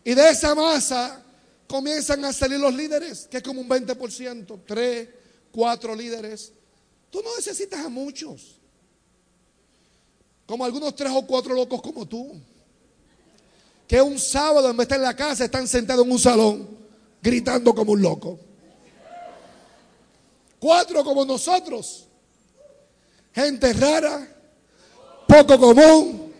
Y 0.05 0.14
de 0.14 0.31
esa 0.31 0.55
masa 0.55 1.20
comienzan 1.66 2.24
a 2.24 2.33
salir 2.33 2.61
los 2.61 2.72
líderes, 2.72 3.26
que 3.28 3.38
es 3.38 3.42
como 3.42 3.61
un 3.61 3.68
20%, 3.68 4.61
3, 4.64 5.09
4 5.50 5.94
líderes. 5.96 6.52
Tú 7.11 7.22
no 7.24 7.35
necesitas 7.35 7.85
a 7.85 7.88
muchos. 7.88 8.61
Como 10.46 10.64
algunos 10.64 10.94
tres 10.94 11.11
o 11.12 11.26
cuatro 11.26 11.55
locos 11.55 11.83
como 11.83 12.07
tú. 12.07 12.40
Que 13.88 14.00
un 14.00 14.16
sábado 14.20 14.70
en 14.70 14.76
vez 14.76 14.87
de 14.87 14.94
estar 14.94 14.98
en 14.98 15.05
la 15.05 15.16
casa 15.16 15.44
están 15.44 15.66
sentados 15.66 16.05
en 16.07 16.12
un 16.12 16.18
salón 16.20 16.81
gritando 17.22 17.74
como 17.74 17.92
un 17.92 18.02
loco. 18.02 18.38
Cuatro 20.58 21.04
como 21.04 21.24
nosotros. 21.24 22.08
Gente 23.32 23.72
rara, 23.72 24.28
poco 25.26 25.58
común. 25.58 26.32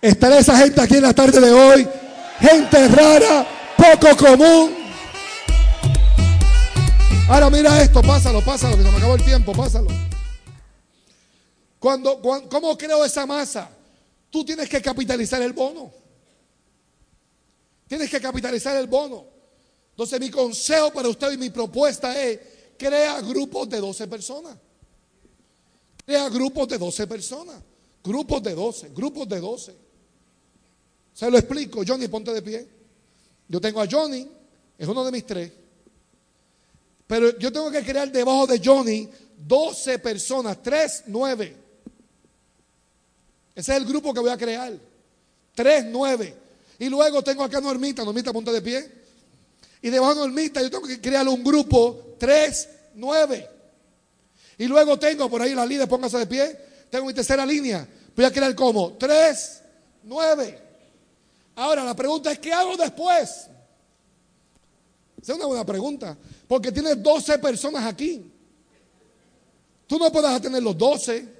Estará 0.00 0.38
esa 0.38 0.56
gente 0.58 0.80
aquí 0.80 0.96
en 0.96 1.02
la 1.02 1.14
tarde 1.14 1.40
de 1.40 1.52
hoy. 1.52 1.88
Gente 2.40 2.88
rara, 2.88 3.46
poco 3.76 4.16
común. 4.16 4.74
Ahora 7.28 7.48
mira 7.48 7.80
esto, 7.80 8.02
pásalo, 8.02 8.44
pásalo, 8.44 8.76
que 8.76 8.82
se 8.82 8.90
me 8.90 8.96
acabó 8.98 9.14
el 9.14 9.24
tiempo, 9.24 9.52
pásalo. 9.52 9.88
Cuando, 11.78 12.20
cuando, 12.20 12.48
¿Cómo 12.48 12.76
creo 12.76 13.04
esa 13.04 13.24
masa? 13.24 13.70
Tú 14.30 14.44
tienes 14.44 14.68
que 14.68 14.82
capitalizar 14.82 15.40
el 15.40 15.52
bono. 15.52 16.03
Tienes 17.94 18.10
que 18.10 18.20
capitalizar 18.20 18.76
el 18.76 18.88
bono. 18.88 19.24
Entonces 19.90 20.18
mi 20.18 20.28
consejo 20.28 20.92
para 20.92 21.08
usted 21.08 21.30
y 21.30 21.38
mi 21.38 21.50
propuesta 21.50 22.20
es, 22.20 22.40
crea 22.76 23.20
grupos 23.20 23.68
de 23.68 23.78
12 23.78 24.08
personas. 24.08 24.58
Crea 26.04 26.28
grupos 26.28 26.66
de 26.66 26.76
12 26.76 27.06
personas. 27.06 27.62
Grupos 28.02 28.42
de 28.42 28.52
12, 28.52 28.88
grupos 28.88 29.28
de 29.28 29.38
12. 29.38 29.76
Se 31.12 31.30
lo 31.30 31.38
explico. 31.38 31.84
Johnny, 31.86 32.08
ponte 32.08 32.32
de 32.32 32.42
pie. 32.42 32.68
Yo 33.46 33.60
tengo 33.60 33.80
a 33.80 33.86
Johnny, 33.88 34.28
es 34.76 34.88
uno 34.88 35.04
de 35.04 35.12
mis 35.12 35.24
tres. 35.24 35.52
Pero 37.06 37.38
yo 37.38 37.52
tengo 37.52 37.70
que 37.70 37.84
crear 37.84 38.10
debajo 38.10 38.48
de 38.48 38.60
Johnny 38.60 39.08
12 39.38 40.00
personas, 40.00 40.60
3, 40.60 41.04
9. 41.06 41.56
Ese 43.54 43.70
es 43.72 43.78
el 43.78 43.84
grupo 43.84 44.12
que 44.12 44.18
voy 44.18 44.30
a 44.30 44.36
crear. 44.36 44.72
3, 45.54 45.84
9. 45.92 46.43
Y 46.78 46.88
luego 46.88 47.22
tengo 47.22 47.44
acá 47.44 47.60
Normita, 47.60 48.04
Normita 48.04 48.32
ponte 48.32 48.50
de 48.50 48.62
pie. 48.62 48.90
Y 49.82 49.90
debajo 49.90 50.14
de 50.14 50.20
Normita 50.20 50.62
yo 50.62 50.70
tengo 50.70 50.86
que 50.86 51.00
crear 51.00 51.26
un 51.28 51.42
grupo 51.44 52.16
3, 52.18 52.68
9. 52.94 53.50
Y 54.58 54.66
luego 54.66 54.98
tengo 54.98 55.28
por 55.28 55.42
ahí 55.42 55.54
la 55.54 55.66
líder, 55.66 55.88
póngase 55.88 56.18
de 56.18 56.26
pie. 56.26 56.58
Tengo 56.90 57.06
mi 57.06 57.14
tercera 57.14 57.44
línea. 57.44 57.86
Voy 58.14 58.24
a 58.24 58.32
crear 58.32 58.54
como 58.54 58.92
3, 58.94 59.62
9. 60.04 60.58
Ahora 61.56 61.84
la 61.84 61.94
pregunta 61.94 62.32
es, 62.32 62.38
¿qué 62.38 62.52
hago 62.52 62.76
después? 62.76 63.48
Esa 65.20 65.32
es 65.32 65.38
una 65.38 65.46
buena 65.46 65.64
pregunta. 65.64 66.16
Porque 66.46 66.70
tienes 66.70 67.02
12 67.02 67.38
personas 67.38 67.84
aquí. 67.84 68.30
Tú 69.86 69.98
no 69.98 70.10
puedes 70.10 70.40
tener 70.40 70.62
los 70.62 70.76
12 70.76 71.33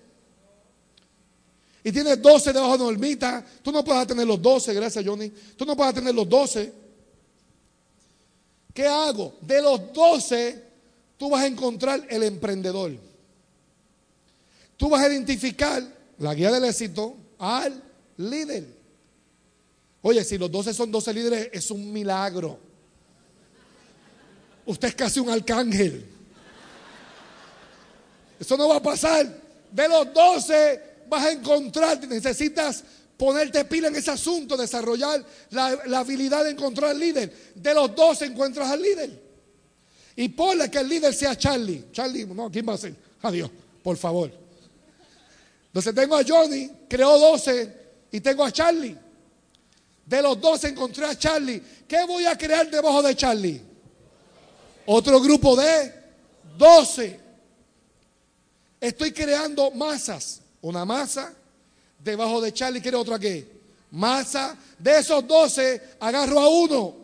y 1.87 1.93
tienes 1.93 2.21
12 2.21 2.55
debajo 2.55 2.79
de 2.79 2.85
Normita, 2.85 3.45
tú 3.63 3.71
no 3.71 3.85
puedes 3.85 4.07
tener 4.07 4.27
los 4.27 4.41
12, 4.41 4.73
gracias 4.73 5.05
Johnny, 5.05 5.29
tú 5.55 5.67
no 5.67 5.77
puedes 5.77 5.93
tener 5.95 6.15
los 6.15 6.27
12. 6.27 6.73
¿Qué 8.73 8.87
hago? 8.87 9.35
De 9.43 9.61
los 9.61 9.93
12, 9.93 10.65
tú 11.19 11.29
vas 11.29 11.43
a 11.43 11.47
encontrar 11.47 12.07
el 12.09 12.23
emprendedor. 12.23 12.93
Tú 14.79 14.89
vas 14.89 15.03
a 15.03 15.09
identificar 15.09 15.83
la 16.19 16.35
guía 16.35 16.51
del 16.51 16.65
éxito 16.65 17.17
al 17.39 17.83
líder. 18.17 18.67
Oye, 20.01 20.25
si 20.25 20.39
los 20.39 20.51
12 20.51 20.73
son 20.73 20.91
12 20.91 21.13
líderes, 21.13 21.51
es 21.53 21.71
un 21.71 21.93
milagro. 21.93 22.59
Usted 24.65 24.89
es 24.89 24.95
casi 24.95 25.21
un 25.21 25.29
arcángel. 25.29 26.07
Eso 28.41 28.57
no 28.57 28.69
va 28.69 28.77
a 28.77 28.83
pasar. 28.83 29.27
De 29.71 29.89
los 29.89 30.13
12 30.15 30.94
vas 31.09 31.27
a 31.27 31.33
encontrar, 31.33 32.07
necesitas 32.07 32.85
ponerte 33.17 33.65
pila 33.65 33.89
en 33.89 33.97
ese 33.97 34.11
asunto, 34.11 34.57
desarrollar 34.57 35.25
la, 35.51 35.99
habilidad 35.99 36.45
de 36.45 36.51
encontrar 36.51 36.91
al 36.91 36.99
líder. 36.99 37.33
De 37.55 37.75
los 37.75 37.95
12 37.95 38.27
encuentras 38.27 38.71
al 38.71 38.83
líder. 38.83 39.23
Y 40.17 40.29
ponle 40.29 40.71
que 40.71 40.79
el 40.79 40.89
líder 40.89 41.15
sea 41.15 41.37
Charlie. 41.37 41.87
Charlie, 41.93 42.27
no, 42.27 42.51
¿quién 42.51 42.69
va 42.69 42.75
a 42.75 42.79
ser? 42.79 42.95
Adiós, 43.23 43.51
por 43.83 43.97
favor. 43.97 44.31
Entonces 45.67 45.95
tengo 45.95 46.17
a 46.17 46.23
Johnny, 46.27 46.71
creó 46.89 47.19
12 47.19 47.85
y 48.13 48.21
tengo 48.21 48.45
a 48.45 48.53
Charlie. 48.53 48.97
De 50.07 50.23
los 50.23 50.41
12 50.41 50.69
encontré 50.69 51.07
a 51.07 51.19
Charlie. 51.19 51.63
¿Qué 51.89 52.05
voy 52.07 52.27
a 52.27 52.37
crear 52.37 52.71
debajo 52.71 53.03
de 53.03 53.17
Charlie? 53.17 53.61
Otro 54.87 55.21
grupo 55.21 55.57
de 55.57 55.93
12. 56.57 57.21
Estoy 58.81 59.13
creando 59.13 59.71
masas. 59.71 60.44
Una 60.65 60.87
masa. 60.87 61.31
Debajo 61.99 62.41
de 62.41 62.53
Charlie, 62.53 62.81
¿quiere 62.81 62.97
otra 62.97 63.19
qué? 63.19 63.47
Masa. 63.91 64.57
De 64.79 64.99
esos 64.99 65.27
12, 65.27 65.97
agarro 66.01 66.41
a 66.41 66.49
uno. 66.49 66.97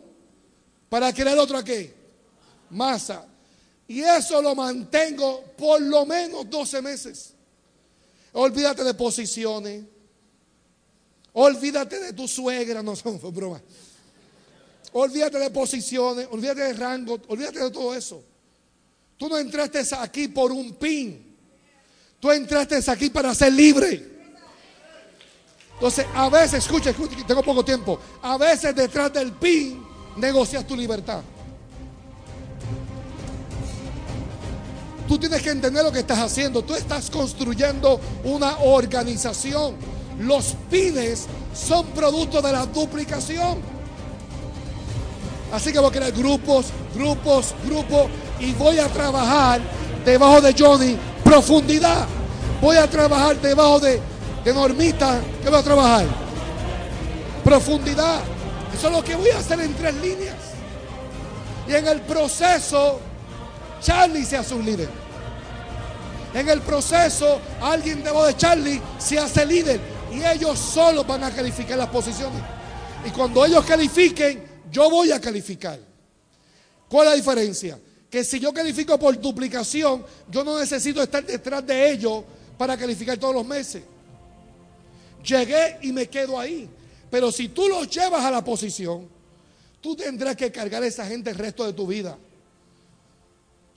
Para 0.89 1.13
crear 1.13 1.37
otra 1.37 1.63
qué? 1.63 1.93
Masa. 2.71 3.25
Y 3.87 4.01
eso 4.01 4.41
lo 4.41 4.55
mantengo 4.55 5.43
por 5.55 5.79
lo 5.79 6.07
menos 6.07 6.49
12 6.49 6.81
meses. 6.81 7.33
Olvídate 8.33 8.83
de 8.83 8.95
posiciones. 8.95 9.83
Olvídate 11.33 11.99
de 11.99 12.13
tu 12.13 12.27
suegra. 12.27 12.81
No 12.81 12.95
son 12.95 13.19
bromas. 13.31 13.61
Olvídate 14.93 15.37
de 15.37 15.49
posiciones, 15.51 16.27
olvídate 16.31 16.61
de 16.61 16.73
rango, 16.73 17.17
olvídate 17.27 17.59
de 17.59 17.71
todo 17.71 17.93
eso. 17.93 18.21
Tú 19.15 19.29
no 19.29 19.37
entraste 19.37 19.81
aquí 19.97 20.27
por 20.27 20.51
un 20.51 20.73
pin. 20.73 21.30
Tú 22.21 22.31
entraste 22.31 22.79
aquí 22.89 23.09
para 23.09 23.33
ser 23.33 23.51
libre. 23.51 24.09
Entonces, 25.73 26.05
a 26.13 26.29
veces, 26.29 26.63
escucha, 26.63 26.91
escucha, 26.91 27.15
tengo 27.25 27.41
poco 27.41 27.65
tiempo. 27.65 27.99
A 28.21 28.37
veces 28.37 28.75
detrás 28.75 29.11
del 29.11 29.31
pin 29.31 29.83
negocias 30.17 30.65
tu 30.67 30.75
libertad. 30.75 31.21
Tú 35.07 35.17
tienes 35.17 35.41
que 35.41 35.49
entender 35.49 35.83
lo 35.83 35.91
que 35.91 36.01
estás 36.01 36.19
haciendo. 36.19 36.61
Tú 36.63 36.75
estás 36.75 37.09
construyendo 37.09 37.99
una 38.23 38.59
organización. 38.59 39.75
Los 40.19 40.55
pines 40.69 41.25
son 41.55 41.87
producto 41.87 42.39
de 42.39 42.51
la 42.51 42.67
duplicación. 42.67 43.57
Así 45.51 45.73
que 45.73 45.79
voy 45.79 45.89
a 45.89 45.91
crear 45.91 46.11
grupos, 46.11 46.67
grupos, 46.93 47.55
grupos 47.65 48.11
y 48.39 48.53
voy 48.53 48.77
a 48.77 48.87
trabajar 48.89 49.59
debajo 50.05 50.39
de 50.39 50.55
Johnny 50.57 50.97
profundidad. 51.31 52.07
Voy 52.61 52.75
a 52.75 52.89
trabajar 52.89 53.39
debajo 53.39 53.79
de, 53.79 54.01
de 54.43 54.53
Normita. 54.53 55.21
¿Qué 55.41 55.49
voy 55.49 55.59
a 55.59 55.63
trabajar? 55.63 56.05
Profundidad. 57.41 58.19
Eso 58.73 58.87
es 58.87 58.93
lo 58.93 59.01
que 59.01 59.15
voy 59.15 59.29
a 59.29 59.37
hacer 59.37 59.61
en 59.61 59.73
tres 59.73 59.95
líneas. 59.95 60.35
Y 61.69 61.73
en 61.73 61.87
el 61.87 62.01
proceso, 62.01 62.99
Charlie 63.79 64.25
se 64.25 64.35
hace 64.35 64.53
un 64.53 64.65
líder. 64.65 64.89
En 66.33 66.49
el 66.49 66.59
proceso, 66.59 67.39
alguien 67.61 68.03
debajo 68.03 68.25
de 68.25 68.35
Charlie 68.35 68.81
se 68.99 69.17
hace 69.17 69.45
líder. 69.45 69.79
Y 70.11 70.21
ellos 70.25 70.59
solo 70.59 71.05
van 71.05 71.23
a 71.23 71.31
calificar 71.31 71.77
las 71.77 71.87
posiciones. 71.87 72.41
Y 73.05 73.09
cuando 73.11 73.45
ellos 73.45 73.63
califiquen, 73.63 74.43
yo 74.69 74.89
voy 74.89 75.13
a 75.13 75.21
calificar. 75.21 75.79
¿Cuál 76.89 77.07
es 77.07 77.11
la 77.11 77.15
diferencia? 77.15 77.79
Que 78.11 78.23
si 78.23 78.39
yo 78.39 78.53
califico 78.53 78.99
por 78.99 79.19
duplicación, 79.19 80.05
yo 80.29 80.43
no 80.43 80.59
necesito 80.59 81.01
estar 81.01 81.25
detrás 81.25 81.65
de 81.65 81.91
ellos 81.91 82.23
para 82.57 82.77
calificar 82.77 83.17
todos 83.17 83.33
los 83.33 83.45
meses. 83.45 83.81
Llegué 85.23 85.79
y 85.81 85.91
me 85.91 86.07
quedo 86.07 86.39
ahí. 86.39 86.69
Pero 87.09 87.31
si 87.31 87.47
tú 87.49 87.67
los 87.67 87.89
llevas 87.89 88.23
a 88.23 88.29
la 88.29 88.43
posición, 88.43 89.07
tú 89.79 89.95
tendrás 89.95 90.35
que 90.35 90.51
cargar 90.51 90.83
a 90.83 90.87
esa 90.87 91.05
gente 91.05 91.29
el 91.29 91.37
resto 91.37 91.65
de 91.65 91.73
tu 91.73 91.87
vida. 91.87 92.17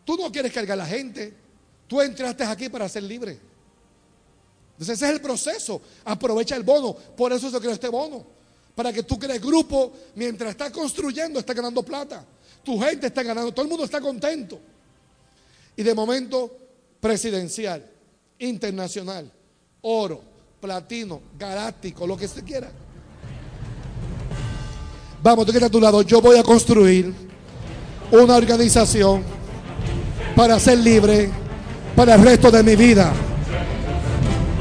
Tú 0.05 0.17
no 0.17 0.31
quieres 0.31 0.53
cargar 0.53 0.79
a 0.79 0.83
la 0.83 0.87
gente. 0.87 1.33
Tú 1.87 2.03
entraste 2.03 2.45
aquí 2.45 2.69
para 2.69 2.89
ser 2.89 3.05
libre. 3.05 3.39
Entonces 4.73 4.97
ese 4.97 5.07
es 5.07 5.13
el 5.13 5.21
proceso. 5.21 5.81
Aprovecha 6.05 6.57
el 6.57 6.65
bono. 6.65 6.93
Por 6.93 7.33
eso 7.33 7.51
se 7.51 7.59
creó 7.59 7.73
este 7.73 7.89
bono 7.89 8.35
para 8.75 8.93
que 8.93 9.03
tú 9.03 9.19
crees 9.19 9.41
grupo, 9.41 9.93
mientras 10.17 10.51
estás 10.51 10.71
construyendo, 10.71 11.39
estás 11.39 11.55
ganando 11.55 11.83
plata. 11.83 12.25
Tu 12.65 12.81
gente 12.81 13.07
está 13.09 13.23
ganando, 13.23 13.53
todo 13.53 13.65
el 13.65 13.69
mundo 13.69 13.85
está 13.85 14.01
contento. 14.01 14.59
Y 15.77 15.83
de 15.83 15.95
momento, 15.95 16.51
presidencial, 17.01 17.85
internacional, 18.39 19.31
oro, 19.83 20.23
platino, 20.61 21.21
galáctico, 21.39 22.07
lo 22.07 22.17
que 22.17 22.27
se 22.27 22.43
quiera. 22.43 22.71
Vamos, 25.23 25.47
tú 25.47 25.53
que 25.53 25.65
a 25.65 25.71
tu 25.71 25.81
lado, 25.81 26.03
yo 26.03 26.21
voy 26.21 26.39
a 26.39 26.43
construir 26.43 27.13
una 28.11 28.37
organización 28.37 29.23
para 30.37 30.59
ser 30.59 30.79
libre 30.79 31.31
para 31.97 32.15
el 32.15 32.23
resto 32.23 32.51
de 32.51 32.63
mi 32.63 32.77
vida. 32.77 33.13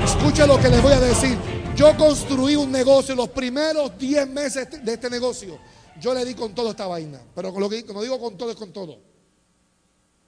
Escucha 0.03 0.45
lo 0.45 0.59
que 0.59 0.69
les 0.69 0.81
voy 0.81 0.93
a 0.93 0.99
decir. 0.99 1.37
Yo 1.75 1.95
construí 1.97 2.55
un 2.55 2.71
negocio, 2.71 3.15
los 3.15 3.29
primeros 3.29 3.97
10 3.97 4.29
meses 4.29 4.67
de 4.83 4.93
este 4.93 5.09
negocio, 5.09 5.57
yo 6.03 6.13
le 6.13 6.25
di 6.25 6.33
con 6.35 6.53
toda 6.53 6.71
esta 6.71 6.85
vaina. 6.85 7.21
Pero 7.33 7.53
con 7.53 7.61
lo 7.61 7.69
que 7.69 7.77
digo 7.77 8.19
con 8.19 8.37
todo 8.37 8.51
es 8.51 8.57
con 8.57 8.73
todo. 8.73 8.99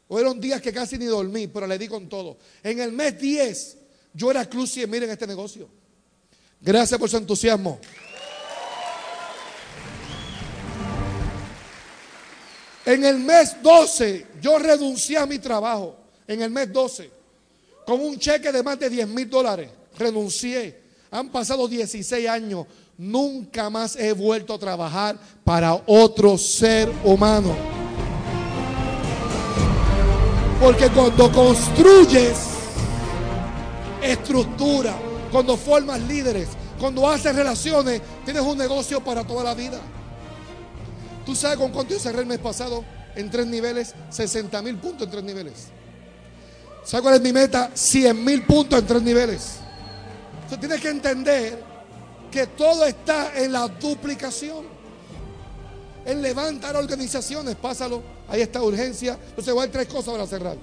Fueron 0.07 0.39
días 0.39 0.61
que 0.61 0.71
casi 0.71 0.97
ni 0.97 1.03
dormí, 1.03 1.47
pero 1.47 1.67
le 1.67 1.77
di 1.77 1.89
con 1.89 2.07
todo. 2.07 2.37
En 2.63 2.79
el 2.79 2.93
mes 2.93 3.19
10, 3.19 3.77
yo 4.13 4.31
era 4.31 4.49
cruz 4.49 4.77
y 4.77 4.87
miren 4.87 5.09
este 5.09 5.27
negocio. 5.27 5.67
Gracias 6.61 6.97
por 6.97 7.09
su 7.09 7.17
entusiasmo. 7.17 7.77
En 12.85 13.03
el 13.03 13.17
mes 13.17 13.61
12, 13.61 14.27
yo 14.41 14.57
renuncié 14.57 15.17
a 15.17 15.25
mi 15.25 15.39
trabajo. 15.39 15.97
En 16.25 16.41
el 16.41 16.51
mes 16.51 16.71
12, 16.71 17.11
con 17.85 17.99
un 17.99 18.17
cheque 18.17 18.49
de 18.53 18.63
más 18.63 18.79
de 18.79 18.89
10 18.89 19.09
mil 19.09 19.29
dólares, 19.29 19.69
renuncié 19.97 20.85
han 21.15 21.29
pasado 21.29 21.67
16 21.67 22.27
años. 22.27 22.65
Nunca 22.97 23.69
más 23.69 23.97
he 23.97 24.13
vuelto 24.13 24.53
a 24.53 24.59
trabajar 24.59 25.17
para 25.43 25.73
otro 25.85 26.37
ser 26.37 26.89
humano. 27.03 27.53
Porque 30.61 30.89
cuando 30.89 31.29
construyes 31.31 32.37
estructura, 34.01 34.95
cuando 35.29 35.57
formas 35.57 35.99
líderes, 36.01 36.49
cuando 36.79 37.09
haces 37.09 37.35
relaciones, 37.35 38.01
tienes 38.23 38.43
un 38.43 38.57
negocio 38.57 39.03
para 39.03 39.25
toda 39.25 39.43
la 39.43 39.53
vida. 39.53 39.79
¿Tú 41.25 41.35
sabes 41.35 41.57
con 41.57 41.71
cuánto 41.71 41.93
yo 41.93 41.99
cerré 41.99 42.21
el 42.21 42.27
mes 42.27 42.39
pasado? 42.39 42.85
En 43.15 43.29
tres 43.29 43.47
niveles, 43.47 43.93
60 44.09 44.61
mil 44.61 44.77
puntos 44.77 45.07
en 45.07 45.11
tres 45.11 45.23
niveles. 45.23 45.67
¿Sabes 46.83 47.01
cuál 47.01 47.15
es 47.15 47.21
mi 47.21 47.33
meta? 47.33 47.71
100 47.73 48.23
mil 48.23 48.43
puntos 48.43 48.79
en 48.79 48.85
tres 48.85 49.01
niveles. 49.01 49.55
Tú 50.49 50.57
tienes 50.57 50.79
que 50.79 50.89
entender 50.89 51.74
que 52.35 52.47
todo 52.47 52.85
está 52.85 53.41
en 53.41 53.53
la 53.53 53.65
duplicación. 53.69 54.65
En 56.05 56.21
levantar 56.21 56.75
organizaciones, 56.75 57.55
pásalo. 57.55 58.03
Ahí 58.27 58.41
está 58.41 58.61
urgencia. 58.61 59.17
Entonces 59.29 59.53
voy 59.53 59.65
a 59.65 59.71
tres 59.71 59.87
cosas 59.87 60.13
para 60.13 60.27
cerrar. 60.27 60.57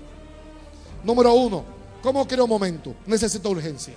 Número 1.03 1.33
uno, 1.33 1.65
¿cómo 2.03 2.29
creo 2.29 2.47
momento? 2.47 2.95
Necesito 3.07 3.49
urgencia. 3.49 3.95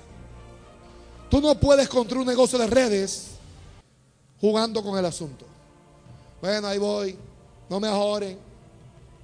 Tú 1.29 1.41
no 1.41 1.59
puedes 1.59 1.89
construir 1.89 2.21
un 2.21 2.27
negocio 2.27 2.57
de 2.57 2.67
redes 2.67 3.31
jugando 4.39 4.81
con 4.81 4.97
el 4.97 5.05
asunto. 5.05 5.45
Bueno, 6.41 6.67
ahí 6.67 6.77
voy. 6.77 7.17
No 7.69 7.81
me 7.81 7.89
ajoren. 7.89 8.39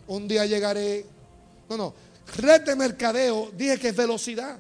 Un 0.08 0.28
día 0.28 0.46
llegaré. 0.46 1.06
No, 1.70 1.78
no. 1.78 1.94
Red 2.36 2.64
de 2.64 2.76
mercadeo, 2.76 3.50
dije 3.56 3.80
que 3.80 3.88
es 3.90 3.96
velocidad. 3.96 4.60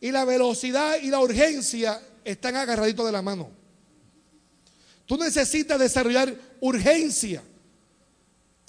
Y 0.00 0.10
la 0.10 0.24
velocidad 0.24 0.96
y 1.00 1.08
la 1.08 1.20
urgencia 1.20 2.00
están 2.26 2.56
agarraditos 2.56 3.06
de 3.06 3.12
la 3.12 3.22
mano. 3.22 3.48
Tú 5.06 5.16
necesitas 5.16 5.78
desarrollar 5.78 6.34
urgencia. 6.60 7.42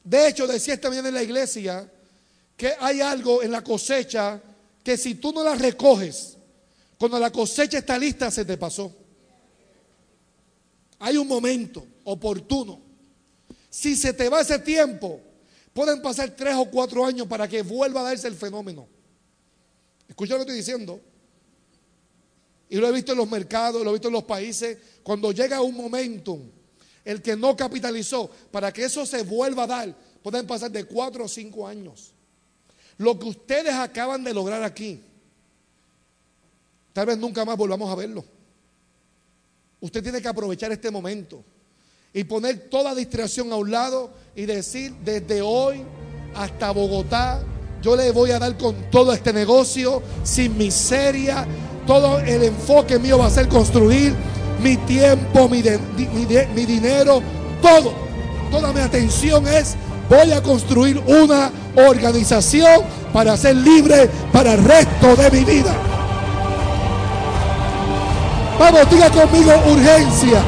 De 0.04 0.28
hecho, 0.28 0.46
decía 0.46 0.76
esta 0.76 0.90
mañana 0.90 1.08
en 1.10 1.16
la 1.16 1.24
iglesia 1.24 1.92
que 2.56 2.74
hay 2.80 3.02
algo 3.02 3.42
en 3.42 3.52
la 3.52 3.64
cosecha 3.64 4.40
que 4.84 4.96
si 4.96 5.16
tú 5.16 5.34
no 5.34 5.44
la 5.44 5.56
recoges, 5.56 6.38
cuando 6.98 7.20
la 7.20 7.32
cosecha 7.32 7.80
está 7.80 7.98
lista, 7.98 8.30
se 8.30 8.46
te 8.46 8.58
pasó. 8.58 8.96
Hay 11.00 11.18
un 11.18 11.28
momento 11.28 11.86
oportuno. 12.04 12.80
Si 13.70 13.96
se 13.96 14.14
te 14.14 14.30
va 14.30 14.42
ese 14.42 14.60
tiempo, 14.60 15.20
pueden 15.74 16.02
pasar 16.02 16.30
tres 16.32 16.56
o 16.56 16.66
cuatro 16.66 17.06
años 17.06 17.28
para 17.28 17.48
que 17.48 17.64
vuelva 17.64 18.02
a 18.02 18.04
darse 18.06 18.28
el 18.28 18.36
fenómeno. 18.36 18.88
Escucha 20.08 20.34
lo 20.34 20.40
que 20.40 20.42
estoy 20.44 20.58
diciendo. 20.58 21.02
Y 22.70 22.78
lo 22.78 22.88
he 22.88 22.92
visto 22.92 23.14
en 23.14 23.18
los 23.18 23.30
mercados, 23.30 23.84
lo 23.84 23.90
he 23.92 23.94
visto 23.94 24.10
en 24.10 24.14
los 24.14 24.24
países. 24.24 24.78
Cuando 25.04 25.32
llega 25.32 25.62
un 25.62 25.76
momento, 25.76 26.40
el 27.06 27.22
que 27.22 27.36
no 27.36 27.56
capitalizó, 27.56 28.30
para 28.52 28.74
que 28.74 28.84
eso 28.84 29.06
se 29.06 29.24
vuelva 29.24 29.64
a 29.64 29.68
dar, 29.68 29.96
pueden 30.22 30.46
pasar 30.46 30.72
de 30.72 30.84
cuatro 30.84 31.26
o 31.26 31.28
cinco 31.28 31.68
años. 31.68 32.14
Lo 32.98 33.18
que 33.18 33.28
ustedes 33.28 33.74
acaban 33.74 34.24
de 34.24 34.34
lograr 34.34 34.64
aquí, 34.64 35.02
tal 36.92 37.06
vez 37.06 37.18
nunca 37.18 37.46
más 37.46 37.56
volvamos 37.56 37.90
a 37.90 37.96
verlo. 37.96 38.26
Usted 39.80 40.04
tiene 40.04 40.22
que 40.22 40.28
aprovechar 40.28 40.72
este 40.72 40.92
momento 40.92 41.44
y 42.12 42.24
poner 42.24 42.70
toda 42.70 42.96
distracción 42.96 43.52
a 43.52 43.56
un 43.56 43.72
lado 43.72 44.12
y 44.36 44.46
decir, 44.46 44.94
desde 45.06 45.42
hoy 45.42 45.84
hasta 46.34 46.72
Bogotá, 46.72 47.44
yo 47.82 47.96
le 47.96 48.12
voy 48.12 48.32
a 48.32 48.40
dar 48.40 48.58
con 48.58 48.90
todo 48.90 49.14
este 49.14 49.32
negocio, 49.32 50.02
sin 50.24 50.58
miseria, 50.58 51.48
todo 51.88 52.20
el 52.20 52.44
enfoque 52.44 53.00
mío 53.00 53.18
va 53.18 53.28
a 53.28 53.30
ser 53.32 53.48
construir 53.48 54.14
mi 54.62 54.76
tiempo, 54.78 55.50
mi, 55.50 55.64
mi 56.54 56.66
dinero, 56.66 57.22
todo, 57.62 57.94
toda 58.52 58.74
mi 58.74 58.82
atención 58.82 59.48
es, 59.48 59.76
voy 60.10 60.32
a 60.34 60.44
construir 60.44 61.02
una 61.08 61.50
organización 61.76 62.82
para 63.14 63.38
ser 63.38 63.56
libre 63.56 64.10
para 64.32 64.54
el 64.54 64.64
resto 64.64 65.16
de 65.16 65.32
mi 65.32 65.44
vida. 65.44 65.74
Vamos, 68.60 68.90
diga 68.90 69.10
conmigo 69.10 69.52
urgencia. 69.72 70.42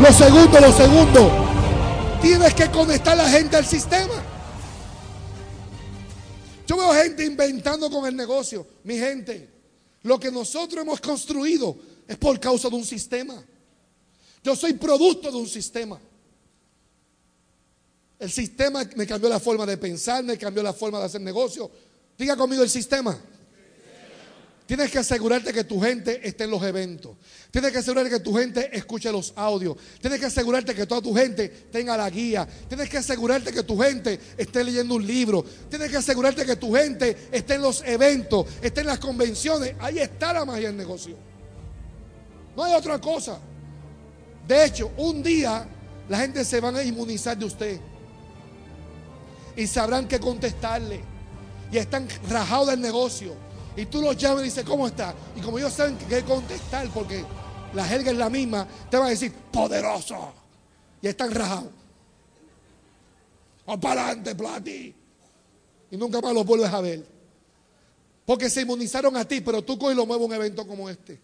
Lo 0.00 0.12
segundo, 0.12 0.60
lo 0.60 0.72
segundo. 0.72 1.30
Tienes 2.22 2.54
que 2.54 2.70
conectar 2.70 3.14
a 3.14 3.24
la 3.24 3.28
gente 3.28 3.56
al 3.56 3.66
sistema. 3.66 4.14
Yo 6.66 6.76
veo 6.76 6.92
gente 6.92 7.24
inventando 7.24 7.90
con 7.90 8.06
el 8.06 8.16
negocio. 8.16 8.66
Mi 8.84 8.98
gente, 8.98 9.48
lo 10.02 10.18
que 10.18 10.30
nosotros 10.30 10.82
hemos 10.82 11.00
construido 11.00 11.76
es 12.06 12.16
por 12.16 12.38
causa 12.40 12.68
de 12.68 12.76
un 12.76 12.84
sistema. 12.84 13.42
Yo 14.42 14.54
soy 14.54 14.74
producto 14.74 15.30
de 15.30 15.36
un 15.36 15.48
sistema. 15.48 16.00
El 18.18 18.30
sistema 18.30 18.88
me 18.96 19.06
cambió 19.06 19.28
la 19.28 19.40
forma 19.40 19.66
de 19.66 19.76
pensar, 19.76 20.24
me 20.24 20.38
cambió 20.38 20.62
la 20.62 20.72
forma 20.72 20.98
de 20.98 21.04
hacer 21.04 21.20
negocio. 21.20 21.70
Diga 22.16 22.36
conmigo 22.36 22.62
el 22.62 22.70
sistema. 22.70 23.18
Tienes 24.66 24.90
que 24.90 24.98
asegurarte 24.98 25.52
que 25.52 25.62
tu 25.62 25.80
gente 25.80 26.26
esté 26.26 26.44
en 26.44 26.50
los 26.50 26.62
eventos. 26.64 27.16
Tienes 27.52 27.70
que 27.70 27.78
asegurarte 27.78 28.10
que 28.10 28.18
tu 28.18 28.34
gente 28.34 28.76
escuche 28.76 29.12
los 29.12 29.32
audios. 29.36 29.76
Tienes 30.00 30.18
que 30.18 30.26
asegurarte 30.26 30.74
que 30.74 30.86
toda 30.86 31.00
tu 31.00 31.14
gente 31.14 31.48
tenga 31.48 31.96
la 31.96 32.10
guía. 32.10 32.48
Tienes 32.68 32.88
que 32.88 32.98
asegurarte 32.98 33.52
que 33.52 33.62
tu 33.62 33.78
gente 33.78 34.18
esté 34.36 34.64
leyendo 34.64 34.96
un 34.96 35.06
libro. 35.06 35.44
Tienes 35.70 35.88
que 35.88 35.98
asegurarte 35.98 36.44
que 36.44 36.56
tu 36.56 36.74
gente 36.74 37.28
esté 37.30 37.54
en 37.54 37.62
los 37.62 37.80
eventos, 37.84 38.46
esté 38.60 38.80
en 38.80 38.88
las 38.88 38.98
convenciones. 38.98 39.76
Ahí 39.78 40.00
está 40.00 40.32
la 40.32 40.44
magia 40.44 40.66
del 40.66 40.76
negocio. 40.76 41.16
No 42.56 42.64
hay 42.64 42.74
otra 42.74 43.00
cosa. 43.00 43.38
De 44.48 44.64
hecho, 44.64 44.90
un 44.96 45.22
día 45.22 45.64
la 46.08 46.18
gente 46.18 46.44
se 46.44 46.60
van 46.60 46.74
a 46.74 46.82
inmunizar 46.82 47.38
de 47.38 47.44
usted. 47.44 47.80
Y 49.54 49.68
sabrán 49.68 50.08
qué 50.08 50.18
contestarle. 50.18 51.02
Y 51.70 51.78
están 51.78 52.08
rajados 52.28 52.66
del 52.66 52.80
negocio 52.80 53.45
y 53.76 53.86
tú 53.86 54.00
los 54.00 54.16
llamas 54.16 54.40
y 54.42 54.44
dices, 54.46 54.64
¿cómo 54.64 54.86
está? 54.86 55.14
Y 55.36 55.40
como 55.40 55.58
ellos 55.58 55.72
saben 55.72 55.98
qué 56.08 56.22
contestar, 56.22 56.88
porque 56.92 57.24
la 57.74 57.84
jerga 57.84 58.10
es 58.10 58.16
la 58.16 58.30
misma, 58.30 58.66
te 58.90 58.96
van 58.96 59.06
a 59.06 59.10
decir, 59.10 59.32
poderoso. 59.52 60.32
Y 61.02 61.08
están 61.08 61.30
rajados. 61.30 61.70
O 63.66 63.78
para 63.78 64.06
adelante, 64.06 64.34
Plati. 64.34 64.94
Y 65.90 65.96
nunca 65.96 66.20
más 66.20 66.32
los 66.32 66.46
vuelves 66.46 66.72
a 66.72 66.80
ver. 66.80 67.04
Porque 68.24 68.48
se 68.48 68.62
inmunizaron 68.62 69.16
a 69.16 69.26
ti, 69.26 69.40
pero 69.40 69.62
tú 69.62 69.78
coges 69.78 69.94
y 69.94 69.96
lo 69.96 70.06
mueves 70.06 70.22
a 70.22 70.26
un 70.26 70.32
evento 70.32 70.66
como 70.66 70.88
este. 70.88 71.20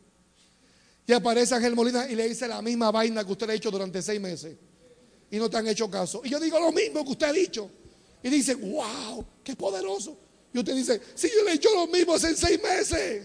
Y 1.06 1.12
aparece 1.12 1.54
Ángel 1.54 1.74
Molina 1.74 2.08
y 2.08 2.14
le 2.14 2.28
dice 2.28 2.46
la 2.46 2.62
misma 2.62 2.90
vaina 2.90 3.24
que 3.24 3.32
usted 3.32 3.48
ha 3.50 3.54
hecho 3.54 3.70
durante 3.70 4.02
seis 4.02 4.20
meses. 4.20 4.56
Y 5.30 5.38
no 5.38 5.48
te 5.48 5.56
han 5.56 5.66
hecho 5.66 5.90
caso. 5.90 6.20
Y 6.22 6.28
yo 6.28 6.38
digo 6.38 6.60
lo 6.60 6.70
mismo 6.70 7.02
que 7.02 7.10
usted 7.10 7.26
ha 7.26 7.32
dicho. 7.32 7.70
Y 8.22 8.28
dice, 8.28 8.54
wow, 8.54 9.24
qué 9.42 9.56
poderoso. 9.56 10.16
Y 10.52 10.58
usted 10.58 10.74
dice, 10.74 11.00
si 11.14 11.28
yo 11.28 11.44
le 11.44 11.52
he 11.52 11.54
hecho 11.54 11.70
lo 11.74 11.86
mismo 11.86 12.14
hace 12.14 12.36
seis 12.36 12.60
meses. 12.62 13.24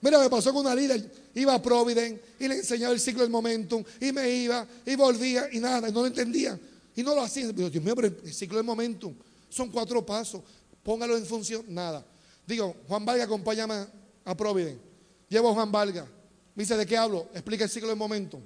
Mira, 0.00 0.18
me 0.18 0.30
pasó 0.30 0.52
con 0.52 0.64
una 0.64 0.74
líder, 0.74 1.10
iba 1.34 1.54
a 1.54 1.62
Providence 1.62 2.20
y 2.38 2.48
le 2.48 2.56
enseñaba 2.56 2.92
el 2.94 3.00
ciclo 3.00 3.22
del 3.22 3.30
momentum 3.30 3.84
y 4.00 4.12
me 4.12 4.28
iba 4.30 4.66
y 4.86 4.96
volvía 4.96 5.48
y 5.52 5.60
nada, 5.60 5.88
y 5.88 5.92
no 5.92 6.00
lo 6.00 6.06
entendía. 6.06 6.58
Y 6.96 7.02
no 7.02 7.14
lo 7.14 7.22
hacía. 7.22 7.52
Dios 7.52 7.72
mío, 7.74 7.94
pero 7.94 8.08
el 8.08 8.34
ciclo 8.34 8.56
del 8.56 8.66
momentum 8.66 9.14
son 9.48 9.70
cuatro 9.70 10.04
pasos. 10.04 10.42
Póngalo 10.82 11.16
en 11.16 11.26
función, 11.26 11.64
nada. 11.68 12.04
Digo, 12.46 12.74
Juan 12.88 13.04
Valga, 13.04 13.24
acompáñame 13.24 13.86
a 14.24 14.36
Providence. 14.36 14.80
Llevo 15.28 15.50
a 15.50 15.54
Juan 15.54 15.70
Valga. 15.70 16.06
Me 16.54 16.64
dice, 16.64 16.76
¿de 16.76 16.86
qué 16.86 16.96
hablo? 16.96 17.28
Explica 17.32 17.64
el 17.64 17.70
ciclo 17.70 17.88
del 17.88 17.98
momentum. 17.98 18.40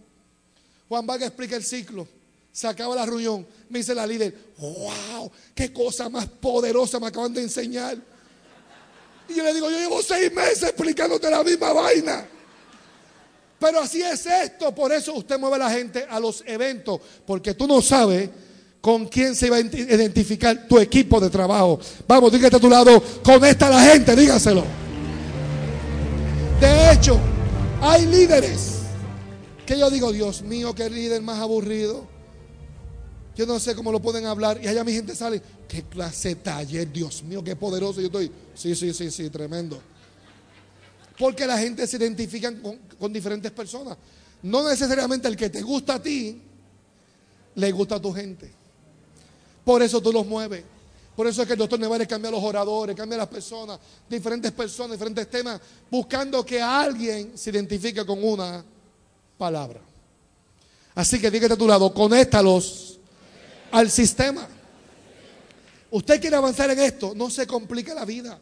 Juan 0.89 1.07
Valga 1.07 1.27
explica 1.27 1.57
el 1.57 1.65
ciclo. 1.65 2.07
Se 2.55 2.69
acaba 2.69 2.95
la 2.95 3.05
reunión. 3.05 3.45
Me 3.69 3.81
dice 3.81 3.97
la 3.97 4.07
líder, 4.07 4.33
wow, 4.59 5.29
qué 5.57 5.73
cosa 5.73 6.09
más 6.09 6.27
poderosa 6.27 7.01
me 7.01 7.09
acaban 7.09 7.35
de 7.35 7.43
enseñar. 7.43 7.99
Y 9.29 9.35
yo 9.35 9.43
le 9.43 9.53
digo, 9.53 9.69
yo 9.69 9.77
llevo 9.77 10.01
seis 10.01 10.33
meses 10.33 10.63
explicándote 10.63 11.29
la 11.29 11.43
misma 11.43 11.73
vaina. 11.73 12.29
Pero 13.59 13.81
así 13.81 14.03
es 14.03 14.25
esto. 14.27 14.73
Por 14.73 14.93
eso 14.93 15.15
usted 15.15 15.37
mueve 15.37 15.57
a 15.57 15.59
la 15.59 15.71
gente 15.71 16.07
a 16.09 16.21
los 16.21 16.45
eventos. 16.47 17.01
Porque 17.27 17.55
tú 17.55 17.67
no 17.67 17.83
sabes 17.83 18.31
con 18.81 19.07
quién 19.07 19.35
se 19.35 19.51
va 19.51 19.57
a 19.57 19.61
identificar 19.61 20.69
tu 20.69 20.79
equipo 20.79 21.19
de 21.19 21.31
trabajo. 21.31 21.81
Vamos, 22.07 22.31
dígate 22.31 22.55
a 22.55 22.61
tu 22.61 22.71
lado, 22.71 23.03
conecta 23.25 23.67
a 23.67 23.71
la 23.71 23.83
gente, 23.83 24.15
dígaselo. 24.15 24.63
De 26.61 26.93
hecho, 26.93 27.19
hay 27.81 28.07
líderes 28.07 28.75
que 29.67 29.77
yo 29.77 29.91
digo, 29.91 30.13
Dios 30.13 30.43
mío, 30.43 30.73
qué 30.73 30.89
líder 30.89 31.21
más 31.21 31.41
aburrido. 31.41 32.14
Yo 33.37 33.47
no 33.47 33.59
sé 33.59 33.75
cómo 33.75 33.91
lo 33.91 34.01
pueden 34.01 34.27
hablar. 34.27 34.61
Y 34.63 34.69
allá 34.69 34.85
mi 34.85 34.93
gente 34.93 35.15
sale. 35.15 35.43
Qué 35.67 35.83
clase 35.83 36.31
de 36.31 36.35
taller, 36.37 36.91
Dios 36.93 37.23
mío, 37.23 37.43
qué 37.43 37.57
poderoso. 37.57 38.01
Yo 38.01 38.07
estoy. 38.07 38.31
Sí, 38.55 38.75
sí, 38.77 38.93
sí, 38.93 39.11
sí, 39.11 39.31
tremendo. 39.31 39.81
Porque 41.19 41.47
la 41.47 41.59
gente 41.59 41.87
se 41.87 41.97
identifica 41.97 42.53
con, 42.99 43.13
diferentes 43.13 43.51
personas. 43.53 43.97
No 44.43 44.69
necesariamente 44.69 45.27
el 45.29 45.37
que 45.37 45.51
te 45.51 45.63
gusta 45.63 45.95
a 45.95 46.03
ti, 46.03 46.41
le 47.55 47.73
gusta 47.73 47.97
a 47.97 48.01
tu 48.03 48.13
gente. 48.13 48.53
Por 49.65 49.83
eso 49.83 50.01
tú 50.01 50.13
los 50.13 50.27
mueves. 50.27 50.65
Por 51.17 51.27
eso 51.29 51.43
es 51.43 51.47
que 51.47 51.55
el 51.55 51.59
doctor 51.59 51.79
Nevares 51.79 52.09
cambia 52.09 52.29
a 52.29 52.33
los 52.33 52.43
oradores, 52.43 52.97
cambia 52.97 53.15
a 53.15 53.19
las 53.21 53.29
personas, 53.29 53.79
diferentes 54.09 54.51
personas, 54.51 54.93
diferentes 54.93 55.31
temas, 55.31 55.61
buscando 55.89 56.45
que 56.45 56.61
alguien 56.61 57.39
se 57.39 57.51
identifique 57.51 58.05
con 58.05 58.23
una 58.23 58.65
palabra. 59.39 59.81
Así 60.97 61.21
que 61.21 61.31
dígate 61.31 61.55
a 61.55 61.57
tu 61.57 61.69
lado, 61.69 61.95
conéctalos 61.95 62.94
al 63.75 63.91
sistema. 63.91 64.47
Usted 65.91 66.21
quiere 66.21 66.37
avanzar 66.37 66.71
en 66.71 66.79
esto, 66.79 67.13
no 67.15 67.29
se 67.29 67.45
complique 67.45 67.93
la 67.93 68.05
vida. 68.05 68.39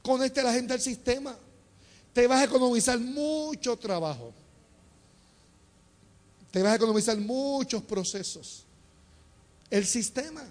Conecte 0.00 0.40
a 0.40 0.44
la 0.44 0.52
gente 0.52 0.72
al 0.72 0.80
sistema. 0.80 1.36
Te 2.12 2.26
vas 2.28 2.40
a 2.40 2.44
economizar 2.44 3.00
mucho 3.00 3.76
trabajo. 3.76 4.32
Te 6.52 6.62
vas 6.62 6.72
a 6.72 6.76
economizar 6.76 7.16
muchos 7.18 7.82
procesos. 7.82 8.64
El 9.70 9.84
sistema. 9.84 10.44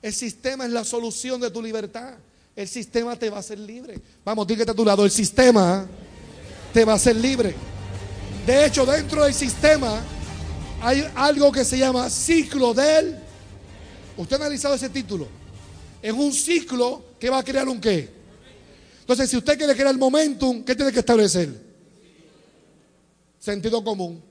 El 0.00 0.14
sistema 0.14 0.64
es 0.64 0.70
la 0.70 0.84
solución 0.84 1.40
de 1.40 1.50
tu 1.50 1.60
libertad. 1.60 2.14
El 2.54 2.68
sistema 2.68 3.16
te 3.16 3.28
va 3.28 3.38
a 3.38 3.40
hacer 3.40 3.58
libre. 3.58 4.00
Vamos, 4.24 4.46
dígate 4.46 4.70
a 4.70 4.74
tu 4.74 4.84
lado. 4.84 5.04
El 5.04 5.10
sistema 5.10 5.84
te 6.72 6.84
va 6.84 6.92
a 6.92 6.96
hacer 6.96 7.16
libre. 7.16 7.56
De 8.46 8.66
hecho, 8.66 8.86
dentro 8.86 9.24
del 9.24 9.34
sistema 9.34 10.00
hay 10.80 11.06
algo 11.14 11.52
que 11.52 11.64
se 11.64 11.78
llama 11.78 12.08
ciclo 12.08 12.72
del... 12.74 13.18
¿Usted 14.16 14.36
ha 14.36 14.40
analizado 14.40 14.74
ese 14.74 14.88
título? 14.88 15.28
Es 16.02 16.12
un 16.12 16.32
ciclo 16.32 17.04
que 17.18 17.30
va 17.30 17.38
a 17.38 17.44
crear 17.44 17.68
un 17.68 17.80
qué. 17.80 18.08
Entonces, 19.00 19.30
si 19.30 19.36
usted 19.36 19.56
quiere 19.56 19.74
crear 19.74 19.90
el 19.90 19.98
momentum, 19.98 20.62
¿qué 20.64 20.74
tiene 20.74 20.92
que 20.92 21.00
establecer? 21.00 21.48
Sentido 23.38 23.82
común. 23.82 24.22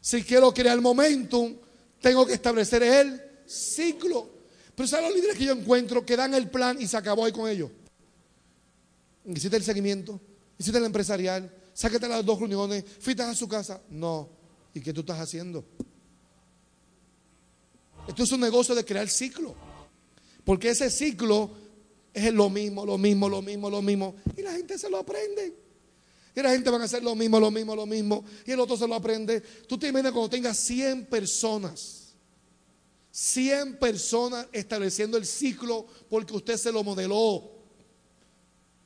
Si 0.00 0.22
quiero 0.22 0.52
crear 0.52 0.74
el 0.74 0.82
momentum, 0.82 1.54
tengo 2.00 2.26
que 2.26 2.34
establecer 2.34 2.82
el 2.82 3.22
ciclo. 3.46 4.28
Pero 4.74 4.88
¿saben 4.88 5.06
los 5.06 5.14
líderes 5.14 5.36
que 5.36 5.44
yo 5.44 5.52
encuentro 5.52 6.04
que 6.04 6.16
dan 6.16 6.34
el 6.34 6.50
plan 6.50 6.80
y 6.80 6.86
se 6.86 6.96
acabó 6.96 7.24
ahí 7.24 7.32
con 7.32 7.48
ellos? 7.48 7.70
Hiciste 9.24 9.56
el 9.56 9.62
seguimiento, 9.62 10.20
hiciste 10.58 10.78
el 10.78 10.84
empresarial, 10.84 11.50
sáquete 11.72 12.08
las 12.08 12.24
dos 12.24 12.40
reuniones, 12.40 12.84
fuiste 12.98 13.22
a 13.22 13.34
su 13.34 13.46
casa. 13.46 13.80
No. 13.90 14.41
¿Y 14.74 14.80
qué 14.80 14.92
tú 14.92 15.00
estás 15.00 15.20
haciendo? 15.20 15.64
Esto 18.08 18.22
es 18.22 18.32
un 18.32 18.40
negocio 18.40 18.74
de 18.74 18.84
crear 18.84 19.08
ciclo. 19.08 19.54
Porque 20.44 20.70
ese 20.70 20.90
ciclo 20.90 21.50
es 22.12 22.32
lo 22.32 22.50
mismo, 22.50 22.84
lo 22.84 22.98
mismo, 22.98 23.28
lo 23.28 23.42
mismo, 23.42 23.70
lo 23.70 23.82
mismo. 23.82 24.14
Y 24.36 24.42
la 24.42 24.52
gente 24.52 24.78
se 24.78 24.90
lo 24.90 24.98
aprende. 24.98 25.56
Y 26.34 26.40
la 26.40 26.50
gente 26.50 26.70
va 26.70 26.78
a 26.78 26.84
hacer 26.84 27.02
lo 27.02 27.14
mismo, 27.14 27.38
lo 27.38 27.50
mismo, 27.50 27.76
lo 27.76 27.86
mismo. 27.86 28.24
Y 28.46 28.52
el 28.52 28.60
otro 28.60 28.76
se 28.76 28.88
lo 28.88 28.94
aprende. 28.94 29.40
Tú 29.40 29.78
te 29.78 29.88
imaginas 29.88 30.12
cuando 30.12 30.30
tengas 30.30 30.56
100 30.58 31.06
personas. 31.06 32.14
100 33.10 33.78
personas 33.78 34.46
estableciendo 34.52 35.18
el 35.18 35.26
ciclo 35.26 35.86
porque 36.08 36.34
usted 36.34 36.56
se 36.56 36.72
lo 36.72 36.82
modeló. 36.82 37.50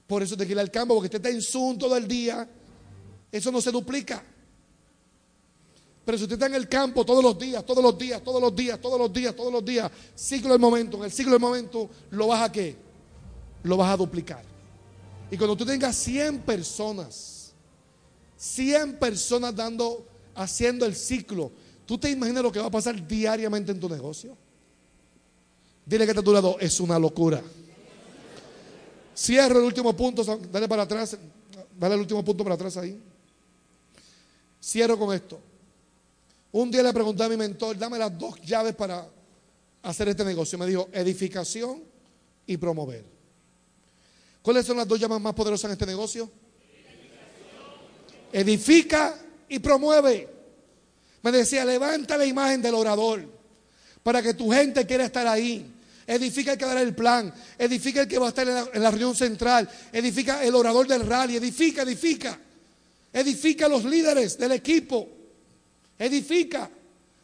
Por 0.06 0.22
eso 0.22 0.36
te 0.36 0.46
quiere 0.46 0.60
al 0.60 0.70
campo, 0.70 0.94
porque 0.94 1.06
usted 1.06 1.18
está 1.18 1.30
en 1.30 1.42
Zoom 1.42 1.78
todo 1.78 1.96
el 1.96 2.06
día. 2.06 2.48
Eso 3.30 3.50
no 3.52 3.60
se 3.60 3.70
duplica. 3.70 4.24
Pero 6.06 6.18
si 6.18 6.22
usted 6.22 6.34
está 6.34 6.46
en 6.46 6.54
el 6.54 6.68
campo 6.68 7.04
todos 7.04 7.22
los 7.22 7.36
días, 7.36 7.66
todos 7.66 7.82
los 7.82 7.98
días, 7.98 8.22
todos 8.22 8.40
los 8.40 8.54
días, 8.54 8.80
todos 8.80 8.96
los 8.96 9.12
días, 9.12 9.34
todos 9.34 9.52
los 9.52 9.64
días, 9.64 9.90
ciclo 10.14 10.52
del 10.52 10.60
momento, 10.60 10.98
en 10.98 11.04
el 11.04 11.10
ciclo 11.10 11.32
del 11.32 11.40
momento, 11.40 11.90
¿lo 12.10 12.28
vas 12.28 12.42
a 12.48 12.52
qué? 12.52 12.76
Lo 13.64 13.76
vas 13.76 13.92
a 13.92 13.96
duplicar. 13.96 14.44
Y 15.32 15.36
cuando 15.36 15.56
tú 15.56 15.66
tengas 15.66 15.96
100 15.96 16.42
personas, 16.42 17.52
100 18.36 19.00
personas 19.00 19.56
dando, 19.56 20.06
haciendo 20.36 20.86
el 20.86 20.94
ciclo, 20.94 21.50
¿tú 21.84 21.98
te 21.98 22.08
imaginas 22.08 22.44
lo 22.44 22.52
que 22.52 22.60
va 22.60 22.66
a 22.66 22.70
pasar 22.70 23.04
diariamente 23.04 23.72
en 23.72 23.80
tu 23.80 23.88
negocio? 23.88 24.36
Dile 25.84 26.04
que 26.04 26.12
está 26.12 26.20
a 26.20 26.24
tu 26.24 26.32
lado, 26.32 26.56
es 26.60 26.78
una 26.78 27.00
locura. 27.00 27.42
Cierro 29.16 29.58
el 29.58 29.64
último 29.64 29.96
punto, 29.96 30.22
dale 30.52 30.68
para 30.68 30.82
atrás, 30.82 31.18
dale 31.76 31.94
el 31.96 32.00
último 32.02 32.24
punto 32.24 32.44
para 32.44 32.54
atrás 32.54 32.76
ahí. 32.76 32.96
Cierro 34.62 34.96
con 34.96 35.12
esto. 35.12 35.40
Un 36.52 36.70
día 36.70 36.82
le 36.82 36.92
pregunté 36.92 37.24
a 37.24 37.28
mi 37.28 37.36
mentor, 37.36 37.76
dame 37.76 37.98
las 37.98 38.16
dos 38.18 38.40
llaves 38.42 38.74
para 38.74 39.06
hacer 39.82 40.08
este 40.08 40.24
negocio. 40.24 40.58
Me 40.58 40.66
dijo, 40.66 40.88
edificación 40.92 41.82
y 42.46 42.56
promover. 42.56 43.04
¿Cuáles 44.42 44.64
son 44.64 44.76
las 44.76 44.86
dos 44.86 44.98
llaves 44.98 45.20
más 45.20 45.34
poderosas 45.34 45.66
en 45.66 45.72
este 45.72 45.86
negocio? 45.86 46.30
Edifica 48.32 49.18
y 49.48 49.58
promueve. 49.58 50.28
Me 51.22 51.32
decía, 51.32 51.64
levanta 51.64 52.16
la 52.16 52.24
imagen 52.24 52.62
del 52.62 52.74
orador 52.74 53.24
para 54.02 54.22
que 54.22 54.34
tu 54.34 54.50
gente 54.50 54.86
quiera 54.86 55.06
estar 55.06 55.26
ahí. 55.26 55.72
Edifica 56.06 56.52
el 56.52 56.58
que 56.58 56.64
dará 56.64 56.80
el 56.80 56.94
plan. 56.94 57.34
Edifica 57.58 58.02
el 58.02 58.08
que 58.08 58.18
va 58.18 58.26
a 58.26 58.28
estar 58.28 58.46
en 58.46 58.54
la, 58.54 58.68
en 58.72 58.82
la 58.82 58.90
reunión 58.90 59.16
central. 59.16 59.68
Edifica 59.92 60.44
el 60.44 60.54
orador 60.54 60.86
del 60.86 61.04
rally. 61.04 61.36
Edifica, 61.36 61.82
edifica. 61.82 62.38
Edifica 63.12 63.66
a 63.66 63.68
los 63.68 63.84
líderes 63.84 64.38
del 64.38 64.52
equipo. 64.52 65.15
Edifica 65.98 66.70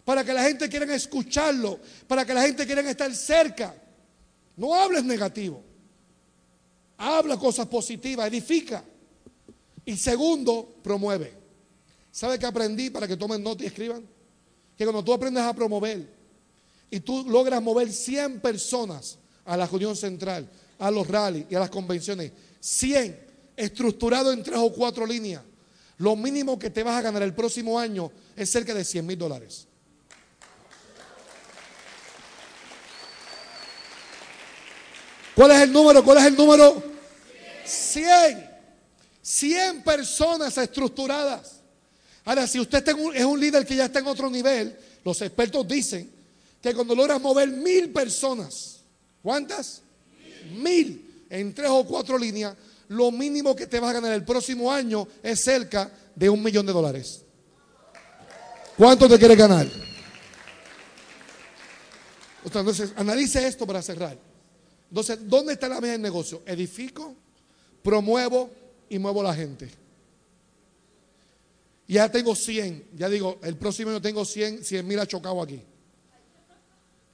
para 0.05 0.25
que 0.25 0.33
la 0.33 0.43
gente 0.45 0.69
quiera 0.69 0.93
escucharlo, 0.95 1.79
para 2.07 2.25
que 2.25 2.35
la 2.35 2.43
gente 2.43 2.67
quiera 2.67 2.89
estar 2.89 3.15
cerca. 3.15 3.75
No 4.57 4.75
hables 4.75 5.05
negativo. 5.05 5.63
Habla 6.99 7.37
cosas 7.37 7.67
positivas, 7.67 8.29
edifica. 8.29 8.85
Y 9.85 9.97
segundo, 9.97 10.77
promueve. 10.83 11.33
¿Sabe 12.11 12.39
qué 12.39 12.47
aprendí 12.47 12.91
para 12.91 13.09
que 13.09 13.17
tomen 13.17 13.43
nota 13.43 13.65
y 13.65 13.67
escriban? 13.67 14.07
Que 14.77 14.85
cuando 14.85 15.03
tú 15.03 15.13
aprendes 15.13 15.43
a 15.43 15.55
promover 15.55 16.07
y 16.91 17.01
tú 17.01 17.25
logras 17.29 17.63
mover 17.63 17.93
100 17.93 18.41
personas 18.41 19.19
a 19.45 19.57
la 19.57 19.67
reunión 19.67 19.97
central, 19.97 20.49
a 20.79 20.91
los 20.91 21.07
rallies 21.09 21.47
y 21.51 21.55
a 21.55 21.61
las 21.61 21.71
convenciones, 21.71 22.33
100 22.61 23.33
estructurado 23.57 24.33
en 24.33 24.43
tres 24.43 24.59
o 24.59 24.73
cuatro 24.73 25.07
líneas, 25.07 25.43
lo 26.03 26.17
mínimo 26.17 26.59
que 26.59 26.69
te 26.69 26.83
vas 26.83 26.97
a 26.99 27.01
ganar 27.01 27.23
el 27.23 27.33
próximo 27.33 27.79
año 27.79 28.11
es 28.35 28.51
cerca 28.51 28.75
de 28.75 28.85
100 28.85 29.07
mil 29.07 29.17
dólares. 29.17 29.69
¿Cuál 35.37 35.53
es 35.53 35.61
el 35.61 35.73
número? 35.73 36.03
¿Cuál 36.03 36.19
es 36.19 36.25
el 36.25 36.37
número? 36.37 36.83
100. 37.65 38.51
100 39.23 39.85
personas 39.85 40.59
estructuradas. 40.59 41.61
Ahora, 42.25 42.49
si 42.49 42.59
usted 42.59 42.85
es 43.15 43.25
un 43.25 43.39
líder 43.39 43.65
que 43.65 43.77
ya 43.77 43.85
está 43.85 44.01
en 44.01 44.09
otro 44.09 44.29
nivel, 44.29 44.77
los 45.05 45.23
expertos 45.23 45.69
dicen 45.69 46.11
que 46.61 46.75
cuando 46.75 46.97
logras 46.97 47.21
mover 47.21 47.49
mil 47.49 47.91
personas, 47.91 48.81
¿cuántas? 49.23 49.83
Mil 50.61 51.27
en 51.31 51.55
tres 51.55 51.71
o 51.71 51.85
cuatro 51.85 52.19
líneas, 52.19 52.57
lo 52.93 53.11
mínimo 53.11 53.57
que 53.57 53.67
te 53.67 53.81
vas 53.81 53.91
a 53.91 53.95
ganar 53.95 54.13
el 54.13 54.25
próximo 54.25 54.71
año 54.71 55.09
es 55.23 55.43
cerca 55.43 55.91
de 56.15 56.29
un 56.29 56.43
millón 56.43 56.67
de 56.67 56.73
dólares. 56.73 57.23
¿Cuánto 58.77 59.09
te 59.09 59.19
quieres 59.19 59.37
ganar? 59.37 59.67
Entonces, 62.45 62.93
analice 62.97 63.47
esto 63.47 63.67
para 63.67 63.83
cerrar. 63.83 64.19
Entonces, 64.89 65.19
¿dónde 65.23 65.55
está 65.55 65.69
la 65.69 65.81
mesa 65.81 65.93
del 65.93 66.03
negocio? 66.03 66.43
Edifico, 66.45 67.15
promuevo 67.83 68.51
y 68.89 68.99
muevo 68.99 69.23
la 69.23 69.35
gente. 69.35 69.71
Ya 71.89 72.11
tengo 72.11 72.35
100, 72.35 72.91
ya 72.95 73.09
digo, 73.09 73.39
el 73.43 73.57
próximo 73.57 73.91
año 73.91 74.01
tengo 74.01 74.25
100, 74.25 74.65
100 74.65 74.87
mil 74.87 74.99
ha 74.99 75.07
chocado 75.07 75.43
aquí. 75.43 75.63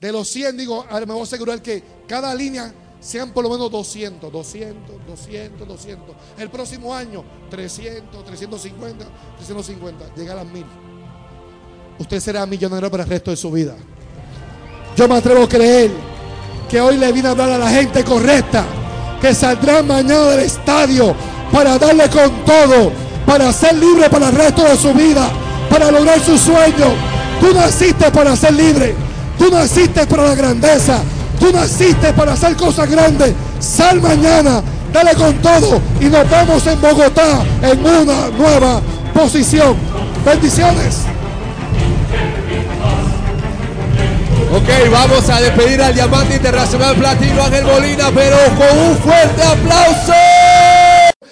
De 0.01 0.13
los 0.13 0.29
100, 0.29 0.57
digo, 0.57 0.87
ahora 0.89 1.07
me 1.07 1.13
voy 1.13 1.21
a 1.21 1.25
asegurar 1.25 1.63
que 1.63 1.83
cada 2.07 2.35
línea 2.35 2.73
sean 3.01 3.31
por 3.31 3.45
lo 3.45 3.51
menos 3.51 3.71
200, 3.71 4.33
200, 4.33 5.07
200, 5.07 5.69
200. 5.69 6.17
El 6.39 6.51
próximo 6.51 6.95
año, 6.95 7.25
300, 7.51 8.25
350, 8.25 9.05
350, 9.37 10.15
llegar 10.17 10.39
a 10.39 10.45
mil. 10.45 10.67
Usted 11.99 12.21
será 12.21 12.47
millonario 12.47 12.91
para 12.91 13.05
el 13.05 13.09
resto 13.09 13.31
de 13.31 13.37
su 13.37 13.51
vida. 13.51 13.75
Yo 14.97 15.09
me 15.09 15.17
atrevo 15.17 15.45
a 15.45 15.49
creer 15.49 15.91
que 16.69 16.81
hoy 16.81 16.97
le 16.97 17.13
vine 17.13 17.29
a 17.29 17.31
hablar 17.33 17.51
a 17.51 17.59
la 17.59 17.71
gente 17.71 18.05
correcta, 18.05 18.65
que 19.21 19.35
saldrá 19.35 19.83
mañana 19.83 20.31
del 20.31 20.41
estadio 20.41 21.15
para 21.53 21.79
darle 21.79 22.09
con 22.11 22.45
todo, 22.45 22.93
para 23.27 23.53
ser 23.53 23.77
libre 23.77 24.11
para 24.11 24.29
el 24.29 24.35
resto 24.35 24.65
de 24.65 24.77
su 24.77 24.93
vida, 24.93 25.31
para 25.71 25.91
lograr 25.91 26.21
su 26.21 26.37
sueño. 26.37 26.95
Tú 27.41 27.55
naciste 27.55 28.11
para 28.11 28.37
ser 28.37 28.55
libre, 28.55 28.95
tú 29.39 29.51
naciste 29.51 30.07
para 30.07 30.25
la 30.25 30.35
grandeza, 30.35 31.03
tú 31.39 31.53
naciste 31.53 32.13
para 32.13 32.33
hacer 32.33 32.57
cosas 32.57 32.91
grandes. 32.91 33.35
Sal 33.59 34.01
mañana, 34.01 34.63
dale 34.93 35.15
con 35.15 35.35
todo 35.39 35.81
y 36.01 36.07
nos 36.07 36.29
vemos 36.29 36.67
en 36.67 36.81
Bogotá 36.81 37.43
en 37.63 37.81
una 37.81 38.29
nueva 38.37 38.81
posición. 39.15 39.77
Bendiciones. 40.25 41.03
Ok, 44.51 44.91
vamos 44.91 45.29
a 45.29 45.41
despedir 45.41 45.83
al 45.83 45.95
diamante 45.95 46.37
internacional 46.37 46.97
platino 46.97 47.43
Ángel 47.43 47.65
Molina, 47.65 48.11
pero 48.15 48.37
con 48.57 48.79
un 48.79 48.97
fuerte 48.97 49.43
aplauso. 49.43 50.15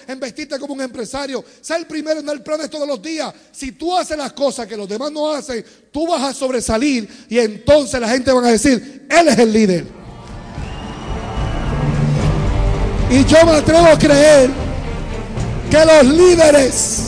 En 0.08 0.20
vestirte 0.20 0.58
como 0.58 0.74
un 0.74 0.80
empresario, 0.80 1.44
ser 1.60 1.78
el 1.78 1.86
primero 1.86 2.20
en 2.20 2.26
dar 2.26 2.42
planes 2.42 2.70
todos 2.70 2.86
los 2.86 3.02
días. 3.02 3.32
Si 3.52 3.72
tú 3.72 3.96
haces 3.96 4.16
las 4.16 4.32
cosas 4.32 4.66
que 4.66 4.76
los 4.76 4.88
demás 4.88 5.10
no 5.10 5.32
hacen, 5.32 5.64
tú 5.90 6.06
vas 6.06 6.22
a 6.22 6.32
sobresalir 6.32 7.26
y 7.28 7.38
entonces 7.38 8.00
la 8.00 8.08
gente 8.08 8.32
va 8.32 8.46
a 8.46 8.52
decir, 8.52 9.06
él 9.10 9.28
es 9.28 9.38
el 9.38 9.52
líder. 9.52 9.84
Y 13.10 13.24
yo 13.24 13.44
me 13.44 13.52
atrevo 13.52 13.86
a 13.86 13.98
creer 13.98 14.50
que 15.70 15.84
los 15.84 16.04
líderes 16.14 16.98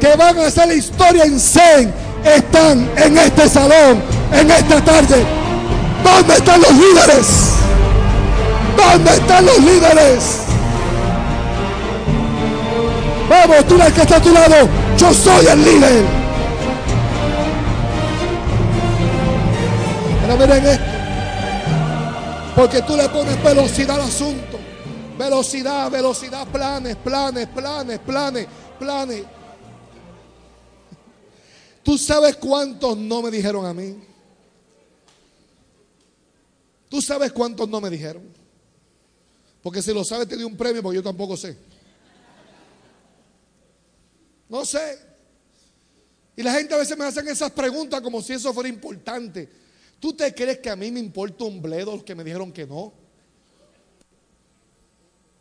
que 0.00 0.16
van 0.16 0.38
a 0.38 0.46
hacer 0.46 0.68
la 0.68 0.74
historia 0.74 1.24
en 1.24 1.38
CEN 1.38 1.92
están 2.24 2.90
en 2.96 3.18
este 3.18 3.48
salón, 3.48 4.02
en 4.32 4.50
esta 4.50 4.84
tarde. 4.84 5.24
¿Dónde 6.02 6.34
están 6.34 6.60
los 6.60 6.72
líderes? 6.72 7.26
¿Dónde 8.76 9.10
están 9.10 9.46
los 9.46 9.58
líderes? 9.58 10.40
Vamos, 13.30 13.64
tú 13.68 13.76
la 13.76 13.94
que 13.94 14.00
está 14.00 14.16
a 14.16 14.20
tu 14.20 14.32
lado, 14.32 14.68
yo 14.98 15.14
soy 15.14 15.46
el 15.46 15.64
líder. 15.64 16.04
Pero 20.20 20.36
miren 20.36 20.66
esto. 20.66 20.84
Porque 22.56 22.82
tú 22.82 22.96
le 22.96 23.08
pones 23.08 23.40
velocidad 23.40 23.94
al 23.94 24.08
asunto. 24.08 24.58
Velocidad, 25.16 25.88
velocidad, 25.92 26.44
planes, 26.48 26.96
planes, 26.96 27.46
planes, 27.46 28.00
planes, 28.00 28.48
planes. 28.80 29.22
¿Tú 31.84 31.96
sabes 31.96 32.34
cuántos 32.34 32.98
no 32.98 33.22
me 33.22 33.30
dijeron 33.30 33.64
a 33.64 33.72
mí? 33.72 33.96
¿Tú 36.88 37.00
sabes 37.00 37.30
cuántos 37.30 37.68
no 37.68 37.80
me 37.80 37.90
dijeron? 37.90 38.24
Porque 39.62 39.82
si 39.82 39.94
lo 39.94 40.02
sabes 40.02 40.26
te 40.26 40.36
di 40.36 40.42
un 40.42 40.56
premio, 40.56 40.82
porque 40.82 40.96
yo 40.96 41.02
tampoco 41.04 41.36
sé. 41.36 41.69
No 44.50 44.66
sé. 44.66 44.98
Y 46.36 46.42
la 46.42 46.52
gente 46.52 46.74
a 46.74 46.78
veces 46.78 46.98
me 46.98 47.04
hacen 47.04 47.26
esas 47.28 47.52
preguntas 47.52 48.00
como 48.00 48.20
si 48.20 48.34
eso 48.34 48.52
fuera 48.52 48.68
importante. 48.68 49.48
¿Tú 50.00 50.12
te 50.12 50.34
crees 50.34 50.58
que 50.58 50.70
a 50.70 50.76
mí 50.76 50.90
me 50.90 51.00
importa 51.00 51.44
un 51.44 51.62
bledo 51.62 51.94
los 51.94 52.04
que 52.04 52.14
me 52.14 52.24
dijeron 52.24 52.52
que 52.52 52.66
no? 52.66 52.92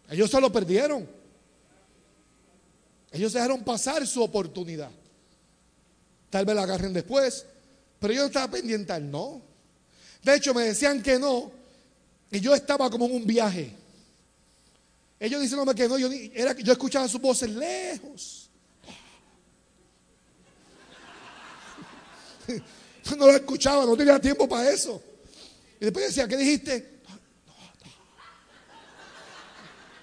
Ellos 0.09 0.29
se 0.29 0.39
lo 0.39 0.51
perdieron. 0.51 1.07
Ellos 3.11 3.33
dejaron 3.33 3.63
pasar 3.63 4.05
su 4.05 4.21
oportunidad. 4.21 4.91
Tal 6.29 6.45
vez 6.45 6.55
la 6.55 6.63
agarren 6.63 6.93
después. 6.93 7.45
Pero 7.99 8.13
yo 8.13 8.25
estaba 8.25 8.51
pendiente 8.51 8.93
al 8.93 9.09
no. 9.09 9.41
De 10.23 10.35
hecho, 10.35 10.53
me 10.53 10.63
decían 10.63 11.01
que 11.01 11.17
no. 11.17 11.51
Y 12.31 12.39
yo 12.39 12.53
estaba 12.53 12.89
como 12.89 13.05
en 13.07 13.15
un 13.15 13.25
viaje. 13.25 13.73
Ellos 15.19 15.41
diciéndome 15.41 15.73
que 15.73 15.87
no. 15.87 15.97
Yo, 15.97 16.09
era, 16.33 16.53
yo 16.53 16.71
escuchaba 16.73 17.07
sus 17.07 17.19
voces 17.19 17.49
lejos. 17.49 18.38
No 23.17 23.25
lo 23.25 23.31
escuchaba, 23.35 23.85
no 23.85 23.97
tenía 23.97 24.19
tiempo 24.19 24.47
para 24.47 24.69
eso. 24.69 25.01
Y 25.79 25.85
después 25.85 26.07
decía, 26.07 26.27
¿qué 26.27 26.37
dijiste? 26.37 26.99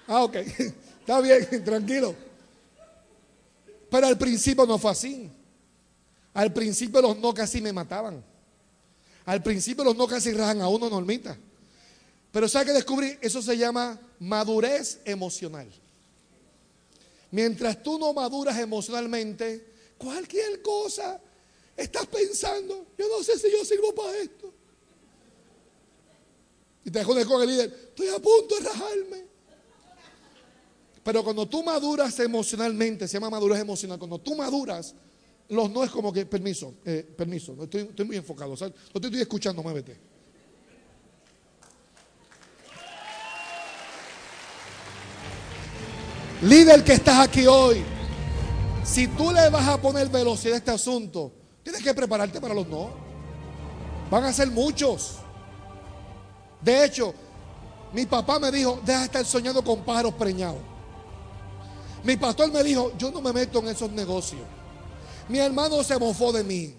Ah, 0.07 0.23
ok. 0.23 0.35
Está 0.99 1.21
bien, 1.21 1.63
tranquilo. 1.65 2.15
Pero 3.89 4.07
al 4.07 4.17
principio 4.17 4.65
no 4.65 4.77
fue 4.77 4.91
así. 4.91 5.29
Al 6.33 6.51
principio 6.53 7.01
los 7.01 7.17
no 7.17 7.33
casi 7.33 7.61
me 7.61 7.71
mataban. 7.71 8.23
Al 9.25 9.41
principio 9.41 9.83
los 9.83 9.95
no 9.95 10.07
casi 10.07 10.33
rajan 10.33 10.61
a 10.61 10.67
uno 10.67 10.89
normita. 10.89 11.37
Pero 12.31 12.47
¿sabe 12.47 12.67
que 12.67 12.73
descubrí? 12.73 13.17
Eso 13.21 13.41
se 13.41 13.57
llama 13.57 13.99
madurez 14.19 14.99
emocional. 15.05 15.67
Mientras 17.31 17.81
tú 17.81 17.97
no 17.97 18.13
maduras 18.13 18.57
emocionalmente, 18.57 19.65
cualquier 19.97 20.61
cosa 20.61 21.19
estás 21.77 22.07
pensando, 22.07 22.87
yo 22.97 23.07
no 23.07 23.23
sé 23.23 23.37
si 23.37 23.51
yo 23.51 23.63
sirvo 23.63 23.93
para 23.93 24.17
esto. 24.17 24.51
Y 26.83 26.89
te 26.89 27.03
jodes 27.03 27.25
con 27.25 27.41
el 27.41 27.49
líder, 27.49 27.69
estoy 27.89 28.07
a 28.07 28.19
punto 28.19 28.55
de 28.55 28.61
rajarme. 28.61 29.25
Pero 31.03 31.23
cuando 31.23 31.45
tú 31.47 31.63
maduras 31.63 32.19
emocionalmente, 32.19 33.07
se 33.07 33.13
llama 33.13 33.29
madurez 33.29 33.59
emocional, 33.59 33.99
cuando 33.99 34.19
tú 34.19 34.35
maduras, 34.35 34.95
los 35.49 35.69
no 35.69 35.83
es 35.83 35.91
como 35.91 36.11
que, 36.11 36.25
permiso, 36.25 36.75
eh, 36.83 37.07
permiso, 37.15 37.55
estoy, 37.63 37.81
estoy 37.81 38.05
muy 38.05 38.17
enfocado, 38.17 38.55
no 38.59 39.01
te 39.01 39.07
estoy 39.07 39.21
escuchando, 39.21 39.61
muévete. 39.61 39.97
Líder 46.41 46.83
que 46.83 46.93
estás 46.93 47.27
aquí 47.27 47.47
hoy, 47.47 47.83
si 48.83 49.07
tú 49.07 49.31
le 49.31 49.49
vas 49.49 49.67
a 49.67 49.81
poner 49.81 50.07
velocidad 50.09 50.55
a 50.55 50.57
este 50.57 50.71
asunto, 50.71 51.36
tienes 51.67 51.83
que 51.83 51.93
prepararte 51.93 52.39
para 52.39 52.53
los 52.53 52.65
no. 52.69 52.89
Van 54.09 54.23
a 54.23 54.31
ser 54.31 54.49
muchos. 54.49 55.15
De 56.61 56.85
hecho, 56.85 57.13
mi 57.91 58.05
papá 58.05 58.39
me 58.39 58.49
dijo, 58.53 58.79
deja 58.85 58.99
de 58.99 59.05
estar 59.07 59.25
soñando 59.25 59.61
con 59.61 59.83
pájaros 59.83 60.13
preñados. 60.13 60.61
Mi 62.05 62.15
pastor 62.15 62.53
me 62.53 62.63
dijo, 62.63 62.93
yo 62.97 63.11
no 63.11 63.19
me 63.19 63.33
meto 63.33 63.59
en 63.59 63.67
esos 63.67 63.91
negocios. 63.91 64.43
Mi 65.27 65.39
hermano 65.39 65.83
se 65.83 65.99
mofó 65.99 66.31
de 66.31 66.45
mí. 66.45 66.73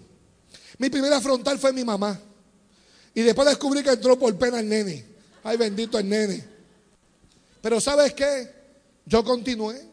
Mi 0.79 0.89
primera 0.89 1.21
frontal 1.21 1.59
fue 1.59 1.71
mi 1.71 1.85
mamá. 1.85 2.19
Y 3.13 3.21
después 3.21 3.47
descubrí 3.47 3.83
que 3.83 3.91
entró 3.91 4.17
por 4.17 4.35
pena 4.39 4.59
el 4.59 4.67
nene. 4.67 5.05
Ay, 5.43 5.55
bendito 5.55 5.99
el 5.99 6.09
nene. 6.09 6.43
Pero 7.61 7.79
¿sabes 7.79 8.11
qué? 8.15 8.55
Yo 9.05 9.23
continué. 9.23 9.87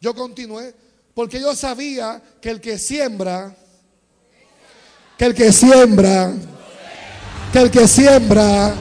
Yo 0.00 0.14
continué. 0.14 0.74
Porque 1.18 1.40
yo 1.40 1.52
sabía 1.52 2.22
que 2.40 2.48
el 2.48 2.60
que 2.60 2.78
siembra, 2.78 3.52
que 5.18 5.24
el 5.24 5.34
que 5.34 5.50
siembra, 5.50 6.30
que 7.52 7.58
el 7.58 7.72
que 7.72 7.88
siembra, 7.88 8.72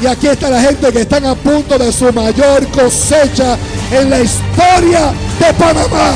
y 0.00 0.06
aquí 0.06 0.28
está 0.28 0.48
la 0.48 0.62
gente 0.62 0.90
que 0.90 1.02
están 1.02 1.26
a 1.26 1.34
punto 1.34 1.76
de 1.76 1.92
su 1.92 2.10
mayor 2.10 2.66
cosecha 2.68 3.58
en 3.90 4.08
la 4.08 4.20
historia 4.20 5.12
de 5.38 5.52
Panamá. 5.58 6.14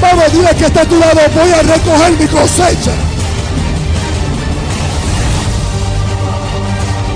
Vamos, 0.00 0.32
dile 0.34 0.50
que 0.56 0.66
está 0.66 0.82
a 0.82 0.84
tu 0.84 1.00
lado, 1.00 1.20
voy 1.34 1.50
a 1.50 1.62
recoger 1.62 2.12
mi 2.12 2.26
cosecha. 2.28 2.92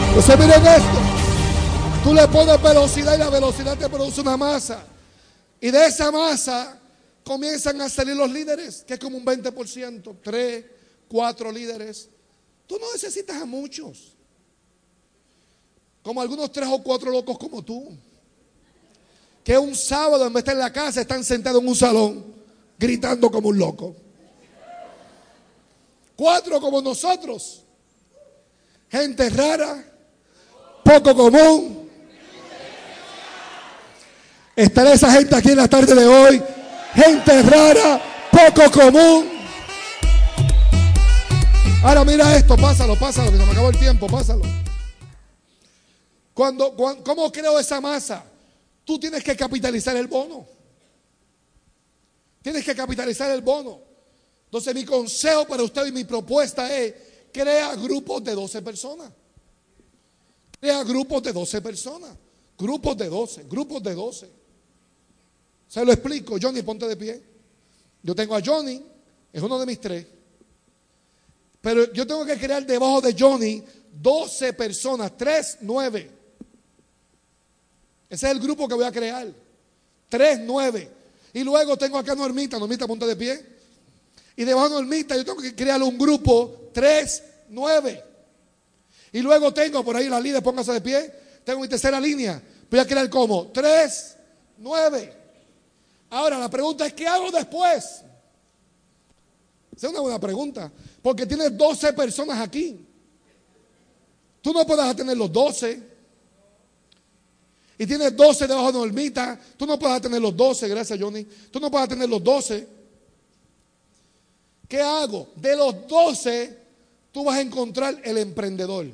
Entonces 0.09 0.39
miren 0.41 0.67
esto. 0.67 1.05
Tú 2.07 2.14
le 2.14 2.28
pones 2.28 2.62
velocidad 2.62 3.16
y 3.16 3.18
la 3.18 3.30
velocidad 3.30 3.76
te 3.76 3.88
produce 3.88 4.20
una 4.20 4.36
masa. 4.36 4.80
Y 5.61 5.72
de 5.72 5.86
esa 5.86 6.12
masa 6.12 6.78
comienzan 7.24 7.80
a 7.80 7.88
salir 7.88 8.14
los 8.14 8.30
líderes, 8.30 8.84
que 8.86 8.94
es 8.94 9.00
como 9.00 9.18
un 9.18 9.24
20%, 9.24 10.16
3, 10.22 10.64
4 11.09 11.50
líderes. 11.50 12.09
Tú 12.64 12.78
no 12.78 12.92
necesitas 12.92 13.42
a 13.42 13.44
muchos. 13.44 14.14
Como 16.04 16.20
algunos 16.20 16.52
tres 16.52 16.68
o 16.70 16.80
cuatro 16.80 17.11
locos 17.11 17.36
como 17.38 17.64
tú. 17.64 17.88
Que 19.42 19.59
un 19.59 19.74
sábado 19.74 20.28
en 20.28 20.32
vez 20.32 20.44
de 20.44 20.52
estar 20.52 20.54
en 20.54 20.61
la 20.61 20.72
casa 20.72 21.00
están 21.00 21.24
sentados 21.24 21.61
en 21.61 21.68
un 21.68 21.74
salón 21.74 22.24
gritando 22.78 23.32
como 23.32 23.48
un 23.48 23.59
loco. 23.59 23.96
Cuatro 26.14 26.61
como 26.61 26.80
nosotros. 26.80 27.64
Gente 28.88 29.28
rara, 29.28 29.84
poco 30.84 31.12
común, 31.12 31.86
Estará 34.57 34.94
esa 34.94 35.12
gente 35.12 35.36
aquí 35.36 35.50
en 35.50 35.59
la 35.59 35.68
tarde 35.68 35.94
de 35.94 36.07
hoy. 36.07 36.42
Gente 36.94 37.42
rara, 37.42 38.00
poco 38.32 38.70
común. 38.70 39.28
Ahora 41.84 42.07
mira 42.07 42.34
esto, 42.34 42.57
pásalo, 42.57 42.98
pásalo, 42.98 43.30
que 43.30 43.36
se 43.36 43.44
me 43.44 43.52
acabó 43.52 43.68
el 43.68 43.78
tiempo, 43.78 44.07
pásalo. 44.07 44.42
Cuando, 46.32 46.74
¿Cómo 46.74 47.30
creo 47.30 47.59
esa 47.59 47.82
masa? 47.82 48.24
Tú 48.82 48.98
tienes 48.98 49.22
que 49.22 49.36
capitalizar 49.36 49.94
el 49.94 50.07
bono. 50.07 50.46
Tienes 52.40 52.64
que 52.64 52.74
capitalizar 52.74 53.30
el 53.32 53.42
bono. 53.42 53.78
Entonces 54.46 54.74
mi 54.74 54.86
consejo 54.86 55.46
para 55.46 55.64
usted 55.64 55.84
y 55.86 55.92
mi 55.92 56.04
propuesta 56.04 56.74
es, 56.74 56.94
crea 57.30 57.74
grupos 57.74 58.24
de 58.24 58.32
12 58.32 58.62
personas. 58.62 59.11
Crea 60.59 60.82
grupos 60.82 61.22
de 61.22 61.32
12 61.34 61.61
personas. 61.61 62.16
Grupos 62.57 62.96
de 62.96 63.09
12, 63.11 63.44
grupos 63.44 63.82
de 63.82 63.94
12. 63.94 64.45
Se 65.69 65.85
lo 65.85 65.93
explico. 65.93 66.37
Johnny, 66.41 66.62
ponte 66.62 66.87
de 66.87 66.97
pie. 66.97 67.23
Yo 68.03 68.14
tengo 68.14 68.37
a 68.37 68.43
Johnny, 68.45 68.83
es 69.33 69.43
uno 69.43 69.59
de 69.59 69.67
mis 69.67 69.81
tres. 69.81 70.07
Pero 71.61 71.93
yo 71.93 72.07
tengo 72.07 72.25
que 72.25 72.39
crear 72.39 72.64
debajo 72.64 73.01
de 73.01 73.14
Johnny 73.19 73.62
12 74.01 74.53
personas, 74.53 75.17
3, 75.17 75.59
9. 75.62 76.11
Ese 78.09 78.27
es 78.27 78.33
el 78.33 78.39
grupo 78.39 78.69
que 78.69 78.75
voy 78.75 78.85
a 78.85 78.93
crear. 78.93 79.27
3, 80.09 80.41
9. 80.45 80.91
Y 81.33 81.43
luego 81.43 81.77
tengo 81.77 81.99
acá 81.99 82.12
a 82.12 82.14
Normita, 82.14 82.59
Normita, 82.59 82.87
ponte 82.87 83.07
de 83.07 83.17
pie. 83.17 83.45
Y 84.37 84.45
debajo 84.45 84.69
de 84.69 84.75
Normita 84.77 85.17
yo 85.17 85.25
tengo 85.25 85.43
que 85.43 85.55
crear 85.55 85.83
un 85.83 85.99
grupo 85.99 86.71
3, 86.73 87.23
9. 87.49 88.05
Y 89.12 89.21
luego 89.21 89.53
tengo 89.53 89.85
por 89.85 89.97
ahí 89.97 90.09
la 90.09 90.21
líder, 90.21 90.43
póngase 90.43 90.73
de 90.73 90.81
pie. 90.81 91.12
Tengo 91.45 91.61
mi 91.61 91.69
tercera 91.69 91.99
línea. 92.01 92.41
Voy 92.71 92.81
a 92.81 92.87
crear 92.87 93.09
como 93.11 93.49
3, 93.49 94.17
9. 94.59 95.26
Ahora, 96.11 96.38
la 96.38 96.48
pregunta 96.48 96.86
es, 96.86 96.92
¿qué 96.92 97.07
hago 97.07 97.30
después? 97.30 98.02
Esa 99.76 99.86
es 99.86 99.92
una 99.92 100.00
buena 100.00 100.18
pregunta. 100.18 100.72
Porque 101.02 101.26
tienes 101.26 101.57
12 101.57 101.92
personas 101.92 102.40
aquí. 102.40 102.86
Tú 104.40 104.52
no 104.52 104.66
puedes 104.66 104.96
tener 104.96 105.16
los 105.16 105.30
12. 105.30 105.82
Y 107.78 107.86
tienes 107.86 108.16
12 108.16 108.46
debajo 108.46 108.72
de 108.72 108.78
Normita. 108.78 109.38
Tú 109.57 109.66
no 109.66 109.78
puedes 109.78 110.00
tener 110.00 110.20
los 110.20 110.34
12, 110.34 110.68
gracias 110.68 110.98
Johnny. 110.98 111.24
Tú 111.24 111.61
no 111.61 111.70
puedes 111.70 111.88
tener 111.88 112.09
los 112.09 112.22
12. 112.22 112.66
¿Qué 114.68 114.80
hago? 114.80 115.28
De 115.36 115.54
los 115.54 115.86
12, 115.86 116.59
tú 117.12 117.24
vas 117.24 117.36
a 117.36 117.40
encontrar 117.40 118.00
el 118.02 118.18
emprendedor. 118.18 118.86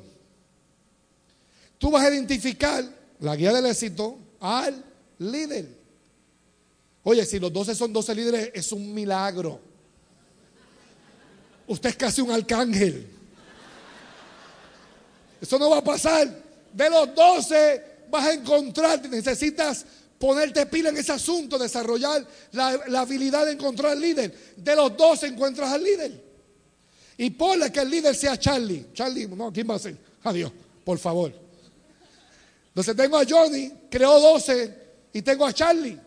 Tú 1.77 1.91
vas 1.91 2.03
a 2.03 2.09
identificar 2.09 2.83
la 3.19 3.35
guía 3.35 3.53
del 3.53 3.65
éxito 3.65 4.17
al 4.39 4.83
líder. 5.19 5.82
Oye, 7.03 7.25
si 7.25 7.39
los 7.39 7.51
12 7.51 7.75
son 7.75 7.91
12 7.91 8.15
líderes, 8.15 8.51
es 8.53 8.71
un 8.71 8.93
milagro. 8.93 9.59
Usted 11.67 11.89
es 11.89 11.95
casi 11.95 12.21
un 12.21 12.31
arcángel. 12.31 13.07
Eso 15.41 15.59
no 15.59 15.69
va 15.69 15.79
a 15.79 15.83
pasar. 15.83 16.43
De 16.71 16.89
los 16.89 17.13
12 17.13 17.83
vas 18.09 18.25
a 18.25 18.33
encontrar, 18.33 19.09
necesitas 19.09 19.85
ponerte 20.17 20.65
pila 20.67 20.89
en 20.89 20.97
ese 20.97 21.11
asunto, 21.11 21.57
desarrollar 21.57 22.25
la, 22.53 23.01
habilidad 23.01 23.45
de 23.45 23.51
encontrar 23.51 23.91
al 23.91 23.99
líder. 23.99 24.33
De 24.55 24.75
los 24.75 24.95
12 24.95 25.27
encuentras 25.27 25.69
al 25.69 25.83
líder. 25.83 26.23
Y 27.17 27.29
ponle 27.31 27.71
que 27.71 27.81
el 27.81 27.89
líder 27.89 28.15
sea 28.15 28.39
Charlie. 28.39 28.87
Charlie, 28.93 29.27
no, 29.27 29.51
¿quién 29.51 29.69
va 29.69 29.75
a 29.75 29.79
ser? 29.79 29.97
Adiós, 30.23 30.51
por 30.85 30.97
favor. 30.97 31.33
Entonces 32.69 32.95
tengo 32.95 33.17
a 33.17 33.25
Johnny, 33.27 33.71
creo 33.89 34.19
12 34.19 34.77
y 35.11 35.21
tengo 35.21 35.45
a 35.45 35.53
Charlie. 35.53 35.99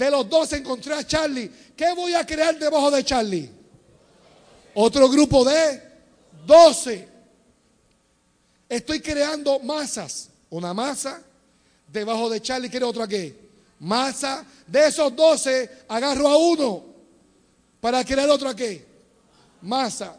De 0.00 0.10
los 0.10 0.26
dos 0.30 0.50
encontré 0.54 0.94
a 0.94 1.06
Charlie. 1.06 1.50
¿Qué 1.76 1.92
voy 1.94 2.14
a 2.14 2.24
crear 2.24 2.58
debajo 2.58 2.90
de 2.90 3.04
Charlie? 3.04 3.50
Otro 4.72 5.10
grupo 5.10 5.44
de 5.44 5.82
12. 6.46 7.06
Estoy 8.66 9.00
creando 9.00 9.58
masas. 9.58 10.30
Una 10.48 10.72
masa. 10.72 11.22
Debajo 11.86 12.30
de 12.30 12.40
Charlie 12.40 12.70
quiero 12.70 12.88
otra 12.88 13.06
qué? 13.06 13.36
Masa. 13.78 14.46
De 14.66 14.86
esos 14.86 15.14
12 15.14 15.84
agarro 15.88 16.28
a 16.28 16.36
uno 16.38 16.82
para 17.78 18.02
crear 18.02 18.30
otra 18.30 18.56
qué? 18.56 18.82
Masa. 19.60 20.16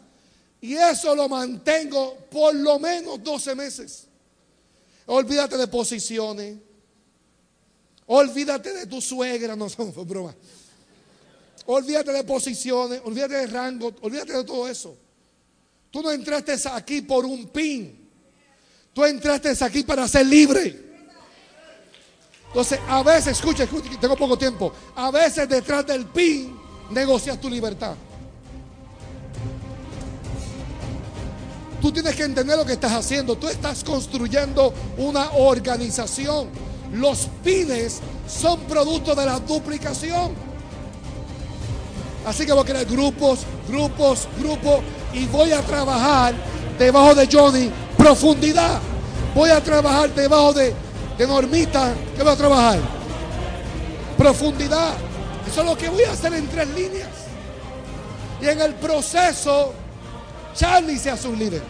Y 0.60 0.74
eso 0.74 1.12
lo 1.16 1.28
mantengo 1.28 2.18
por 2.30 2.54
lo 2.54 2.78
menos 2.78 3.20
12 3.20 3.56
meses. 3.56 4.06
Olvídate 5.06 5.56
de 5.56 5.66
posiciones. 5.66 6.54
Olvídate 8.06 8.72
de 8.72 8.86
tu 8.86 9.00
suegra, 9.00 9.56
no 9.56 9.68
son 9.68 9.92
bromas. 10.06 10.34
Olvídate 11.66 12.12
de 12.12 12.24
posiciones, 12.24 13.00
olvídate 13.04 13.34
de 13.34 13.46
rango, 13.46 13.92
olvídate 14.00 14.32
de 14.32 14.44
todo 14.44 14.68
eso. 14.68 14.96
Tú 15.90 16.02
no 16.02 16.10
entraste 16.10 16.56
aquí 16.70 17.02
por 17.02 17.24
un 17.24 17.48
pin. 17.48 18.10
Tú 18.92 19.04
entraste 19.04 19.52
aquí 19.64 19.82
para 19.82 20.08
ser 20.08 20.26
libre. 20.26 20.92
Entonces, 22.48 22.78
a 22.86 23.02
veces, 23.02 23.38
escucha, 23.38 23.64
escucha, 23.64 23.88
tengo 24.00 24.16
poco 24.16 24.36
tiempo. 24.36 24.72
A 24.96 25.10
veces 25.10 25.48
detrás 25.48 25.86
del 25.86 26.06
PIN 26.06 26.54
negocias 26.90 27.40
tu 27.40 27.48
libertad. 27.48 27.94
Tú 31.80 31.90
tienes 31.90 32.14
que 32.14 32.24
entender 32.24 32.56
lo 32.56 32.64
que 32.64 32.74
estás 32.74 32.92
haciendo. 32.92 33.36
Tú 33.36 33.48
estás 33.48 33.82
construyendo 33.82 34.72
una 34.98 35.32
organización. 35.32 36.48
Los 36.92 37.28
pines 37.42 38.00
son 38.26 38.60
producto 38.60 39.14
de 39.14 39.26
la 39.26 39.38
duplicación. 39.40 40.32
Así 42.26 42.46
que 42.46 42.52
voy 42.52 42.62
a 42.62 42.66
crear 42.66 42.84
grupos, 42.84 43.40
grupos, 43.68 44.28
grupos 44.38 44.80
y 45.12 45.26
voy 45.26 45.52
a 45.52 45.60
trabajar 45.62 46.34
debajo 46.78 47.14
de 47.14 47.28
Johnny 47.30 47.70
profundidad. 47.96 48.80
Voy 49.34 49.50
a 49.50 49.62
trabajar 49.62 50.12
debajo 50.14 50.52
de, 50.52 50.74
de 51.16 51.26
Normita. 51.26 51.94
¿Qué 52.16 52.22
voy 52.22 52.32
a 52.32 52.36
trabajar? 52.36 52.78
Profundidad. 54.18 54.94
Eso 55.48 55.60
es 55.60 55.66
lo 55.66 55.76
que 55.76 55.88
voy 55.88 56.02
a 56.04 56.12
hacer 56.12 56.32
en 56.34 56.48
tres 56.48 56.68
líneas. 56.68 57.08
Y 58.40 58.48
en 58.48 58.60
el 58.60 58.74
proceso, 58.74 59.72
Charlie 60.54 60.98
se 60.98 61.10
hace 61.10 61.28
un 61.28 61.38
líder. 61.38 61.62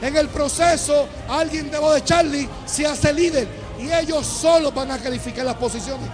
En 0.00 0.16
el 0.16 0.28
proceso, 0.28 1.06
alguien 1.28 1.70
debajo 1.70 1.94
de 1.94 2.04
Charlie 2.04 2.48
se 2.64 2.86
hace 2.86 3.12
líder. 3.12 3.65
Y 3.78 3.92
ellos 3.92 4.26
solo 4.26 4.72
van 4.72 4.90
a 4.90 4.98
calificar 4.98 5.44
las 5.44 5.56
posiciones. 5.56 6.08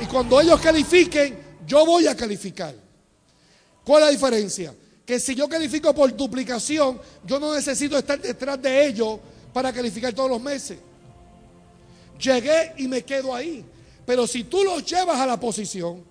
Y 0.00 0.06
cuando 0.06 0.40
ellos 0.40 0.60
califiquen, 0.60 1.38
yo 1.66 1.84
voy 1.84 2.06
a 2.06 2.16
calificar. 2.16 2.74
¿Cuál 3.84 4.02
es 4.02 4.06
la 4.06 4.12
diferencia? 4.12 4.74
Que 5.04 5.20
si 5.20 5.34
yo 5.34 5.48
califico 5.48 5.94
por 5.94 6.16
duplicación, 6.16 7.00
yo 7.24 7.38
no 7.38 7.54
necesito 7.54 7.98
estar 7.98 8.20
detrás 8.20 8.60
de 8.60 8.86
ellos 8.86 9.18
para 9.52 9.72
calificar 9.72 10.12
todos 10.12 10.30
los 10.30 10.40
meses. 10.40 10.78
Llegué 12.18 12.72
y 12.78 12.88
me 12.88 13.02
quedo 13.02 13.34
ahí. 13.34 13.64
Pero 14.06 14.26
si 14.26 14.44
tú 14.44 14.64
los 14.64 14.84
llevas 14.84 15.18
a 15.18 15.26
la 15.26 15.38
posición, 15.38 16.02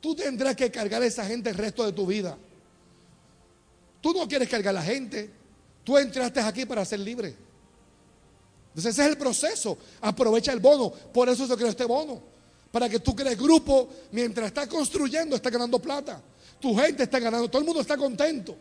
tú 0.00 0.14
tendrás 0.14 0.54
que 0.54 0.70
cargar 0.70 1.02
a 1.02 1.06
esa 1.06 1.24
gente 1.24 1.50
el 1.50 1.56
resto 1.56 1.84
de 1.84 1.92
tu 1.92 2.06
vida. 2.06 2.36
Tú 4.00 4.12
no 4.12 4.28
quieres 4.28 4.48
cargar 4.48 4.70
a 4.76 4.80
la 4.80 4.84
gente. 4.84 5.30
Tú 5.84 5.96
entraste 5.96 6.40
aquí 6.40 6.66
para 6.66 6.84
ser 6.84 7.00
libre. 7.00 7.34
Entonces 8.78 8.96
ese 8.96 9.06
es 9.06 9.08
el 9.08 9.18
proceso. 9.18 9.76
Aprovecha 10.02 10.52
el 10.52 10.60
bono. 10.60 10.90
Por 10.90 11.28
eso 11.28 11.48
se 11.48 11.56
creó 11.56 11.66
este 11.66 11.84
bono. 11.84 12.22
Para 12.70 12.88
que 12.88 13.00
tú 13.00 13.12
crees 13.12 13.36
grupo 13.36 13.88
mientras 14.12 14.46
estás 14.46 14.68
construyendo, 14.68 15.34
estás 15.34 15.50
ganando 15.50 15.80
plata. 15.80 16.22
Tu 16.60 16.76
gente 16.76 17.02
está 17.02 17.18
ganando, 17.18 17.48
todo 17.48 17.58
el 17.58 17.66
mundo 17.66 17.80
está 17.80 17.96
contento. 17.96 18.54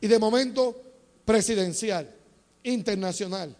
Y 0.00 0.08
de 0.08 0.18
momento, 0.18 0.74
presidencial, 1.24 2.12
internacional, 2.64 3.56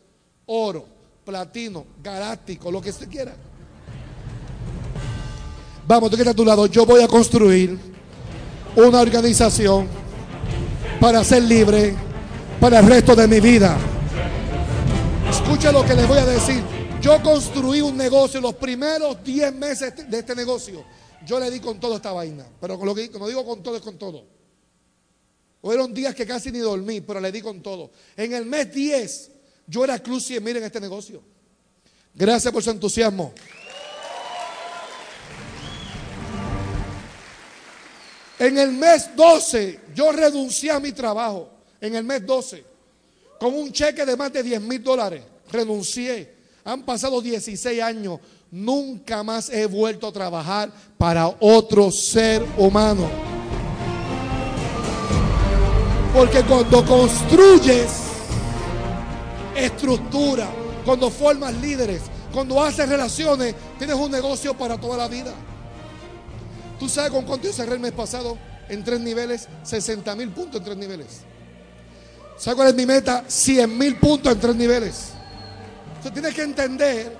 oro, 0.46 0.84
platino, 1.24 1.86
galáctico, 2.02 2.68
lo 2.68 2.82
que 2.82 2.92
se 2.92 3.06
quiera. 3.06 3.36
Vamos, 5.86 6.10
tú 6.10 6.16
que 6.16 6.28
a 6.28 6.34
tu 6.34 6.44
lado, 6.44 6.66
yo 6.66 6.84
voy 6.84 7.02
a 7.02 7.06
construir 7.06 7.78
una 8.74 9.00
organización 9.00 9.86
para 11.00 11.22
ser 11.22 11.44
libre 11.44 11.94
para 12.60 12.80
el 12.80 12.86
resto 12.86 13.14
de 13.14 13.28
mi 13.28 13.38
vida. 13.38 13.78
Escucha 15.30 15.72
lo 15.72 15.84
que 15.84 15.94
les 15.94 16.06
voy 16.06 16.18
a 16.18 16.24
decir. 16.24 16.62
Yo 17.00 17.22
construí 17.22 17.80
un 17.80 17.96
negocio 17.96 18.40
los 18.40 18.54
primeros 18.54 19.22
10 19.22 19.54
meses 19.54 20.10
de 20.10 20.18
este 20.18 20.34
negocio. 20.34 20.84
Yo 21.24 21.38
le 21.40 21.50
di 21.50 21.60
con 21.60 21.78
todo 21.80 21.96
esta 21.96 22.12
vaina. 22.12 22.46
Pero 22.60 22.78
con 22.78 22.86
lo 22.86 22.94
que 22.94 23.08
no 23.10 23.26
digo 23.26 23.44
con 23.44 23.62
todo 23.62 23.76
es 23.76 23.82
con 23.82 23.98
todo. 23.98 24.24
Fueron 25.60 25.92
días 25.92 26.14
que 26.14 26.26
casi 26.26 26.52
ni 26.52 26.58
dormí, 26.58 27.00
pero 27.00 27.20
le 27.20 27.32
di 27.32 27.42
con 27.42 27.62
todo. 27.62 27.90
En 28.16 28.32
el 28.32 28.46
mes 28.46 28.72
10, 28.72 29.30
yo 29.66 29.84
era 29.84 29.98
cruz 29.98 30.30
y 30.30 30.40
miren 30.40 30.62
este 30.62 30.80
negocio. 30.80 31.22
Gracias 32.14 32.52
por 32.52 32.62
su 32.62 32.70
entusiasmo. 32.70 33.32
En 38.38 38.58
el 38.58 38.72
mes 38.72 39.10
12, 39.16 39.80
yo 39.94 40.12
renuncié 40.12 40.70
a 40.70 40.80
mi 40.80 40.92
trabajo. 40.92 41.50
En 41.80 41.94
el 41.94 42.04
mes 42.04 42.24
12, 42.24 42.64
con 43.38 43.54
un 43.54 43.72
cheque 43.72 44.04
de 44.04 44.16
más 44.16 44.32
de 44.32 44.42
10 44.42 44.60
mil 44.62 44.82
dólares, 44.82 45.22
renuncié. 45.50 46.34
Han 46.64 46.82
pasado 46.84 47.20
16 47.20 47.82
años. 47.82 48.18
Nunca 48.50 49.22
más 49.22 49.50
he 49.50 49.66
vuelto 49.66 50.06
a 50.06 50.12
trabajar 50.12 50.70
para 50.96 51.28
otro 51.40 51.90
ser 51.90 52.44
humano. 52.56 53.08
Porque 56.14 56.42
cuando 56.42 56.84
construyes 56.84 57.90
estructura, 59.54 60.48
cuando 60.84 61.10
formas 61.10 61.54
líderes, 61.54 62.02
cuando 62.32 62.62
haces 62.62 62.88
relaciones, 62.88 63.54
tienes 63.78 63.96
un 63.96 64.10
negocio 64.10 64.56
para 64.56 64.78
toda 64.80 64.96
la 64.96 65.08
vida. 65.08 65.32
¿Tú 66.78 66.88
sabes 66.88 67.10
con 67.10 67.24
cuánto 67.24 67.46
yo 67.46 67.52
cerré 67.52 67.74
el 67.74 67.80
mes 67.80 67.92
pasado? 67.92 68.36
En 68.68 68.82
tres 68.82 69.00
niveles, 69.00 69.48
60 69.62 70.14
mil 70.16 70.30
puntos 70.30 70.60
en 70.60 70.64
tres 70.64 70.76
niveles. 70.76 71.20
¿Sabes 72.36 72.56
cuál 72.56 72.68
es 72.68 72.74
mi 72.74 72.86
meta? 72.86 73.24
100 73.26 73.78
mil 73.78 73.98
puntos 73.98 74.32
en 74.32 74.40
tres 74.40 74.56
niveles. 74.56 75.08
Entonces 75.88 76.12
tienes 76.12 76.34
que 76.34 76.42
entender 76.42 77.16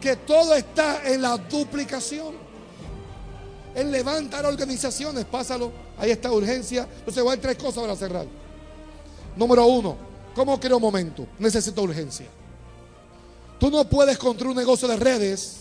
que 0.00 0.16
todo 0.16 0.54
está 0.54 1.08
en 1.08 1.22
la 1.22 1.36
duplicación. 1.36 2.34
En 3.74 3.90
levantar 3.90 4.44
organizaciones, 4.44 5.24
pásalo. 5.24 5.72
Ahí 5.96 6.10
está 6.10 6.30
urgencia. 6.30 6.86
Entonces 6.98 7.22
voy 7.22 7.36
a 7.36 7.40
tres 7.40 7.56
cosas 7.56 7.82
para 7.82 7.96
cerrar. 7.96 8.26
Número 9.36 9.64
uno, 9.64 9.96
¿cómo 10.34 10.60
creo 10.60 10.78
momento? 10.78 11.26
Necesito 11.38 11.82
urgencia. 11.82 12.26
Tú 13.58 13.70
no 13.70 13.88
puedes 13.88 14.18
construir 14.18 14.50
un 14.50 14.56
negocio 14.56 14.86
de 14.88 14.96
redes 14.96 15.58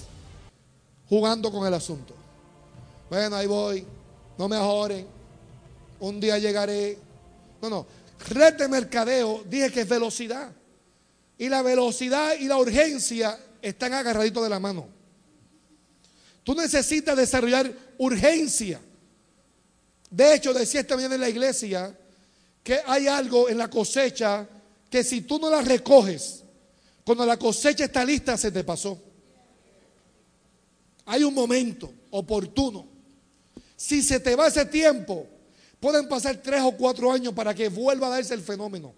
jugando 1.07 1.51
con 1.51 1.65
el 1.65 1.73
asunto. 1.73 2.13
Bueno, 3.09 3.35
ahí 3.35 3.47
voy. 3.47 3.85
No 4.37 4.49
me 4.49 4.55
ajoren. 4.55 5.05
Un 5.99 6.19
día 6.19 6.37
llegaré. 6.39 6.97
No, 7.61 7.69
no. 7.69 7.85
Red 8.29 8.55
de 8.55 8.67
mercadeo, 8.67 9.43
dije 9.47 9.71
que 9.71 9.81
es 9.81 9.89
velocidad. 9.89 10.51
Y 11.37 11.49
la 11.49 11.61
velocidad 11.61 12.35
y 12.39 12.45
la 12.45 12.57
urgencia 12.57 13.39
están 13.61 13.93
agarraditos 13.93 14.43
de 14.43 14.49
la 14.49 14.59
mano. 14.59 14.87
Tú 16.43 16.55
necesitas 16.55 17.17
desarrollar 17.17 17.71
urgencia. 17.97 18.79
De 20.09 20.35
hecho, 20.35 20.53
decía 20.53 20.81
esta 20.81 20.95
mañana 20.95 21.15
en 21.15 21.21
la 21.21 21.29
iglesia 21.29 21.97
que 22.63 22.79
hay 22.85 23.07
algo 23.07 23.49
en 23.49 23.57
la 23.57 23.69
cosecha 23.69 24.47
que 24.89 25.03
si 25.03 25.21
tú 25.21 25.39
no 25.39 25.49
la 25.49 25.61
recoges, 25.61 26.43
cuando 27.03 27.25
la 27.25 27.37
cosecha 27.37 27.85
está 27.85 28.03
lista, 28.05 28.37
se 28.37 28.51
te 28.51 28.63
pasó. 28.63 29.01
Hay 31.05 31.23
un 31.23 31.33
momento 31.33 31.91
oportuno 32.11 32.91
si 33.81 34.03
se 34.03 34.19
te 34.19 34.35
va 34.35 34.45
ese 34.45 34.63
tiempo, 34.67 35.27
pueden 35.81 36.07
pasar 36.07 36.37
tres 36.37 36.61
o 36.61 36.71
cuatro 36.77 37.11
años 37.11 37.33
para 37.33 37.53
que 37.53 37.67
vuelva 37.67 38.07
a 38.07 38.11
darse 38.11 38.33
el 38.35 38.41
fenómeno. 38.41 38.93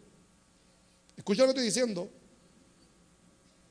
Escucha 1.17 1.41
lo 1.41 1.47
que 1.47 1.51
estoy 1.51 1.65
diciendo. 1.65 2.09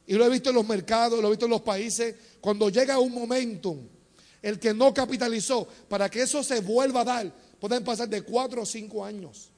Y 0.06 0.14
lo 0.14 0.24
he 0.24 0.30
visto 0.30 0.48
en 0.48 0.56
los 0.56 0.66
mercados, 0.66 1.20
lo 1.20 1.28
he 1.28 1.30
visto 1.30 1.44
en 1.44 1.50
los 1.50 1.60
países. 1.60 2.16
Cuando 2.40 2.70
llega 2.70 2.98
un 2.98 3.12
momentum, 3.12 3.86
el 4.40 4.58
que 4.58 4.72
no 4.72 4.92
capitalizó, 4.92 5.68
para 5.88 6.08
que 6.08 6.22
eso 6.22 6.42
se 6.42 6.60
vuelva 6.60 7.02
a 7.02 7.04
dar, 7.04 7.32
pueden 7.60 7.84
pasar 7.84 8.08
de 8.08 8.22
cuatro 8.22 8.62
o 8.62 8.66
cinco 8.66 9.04
años. 9.04 9.50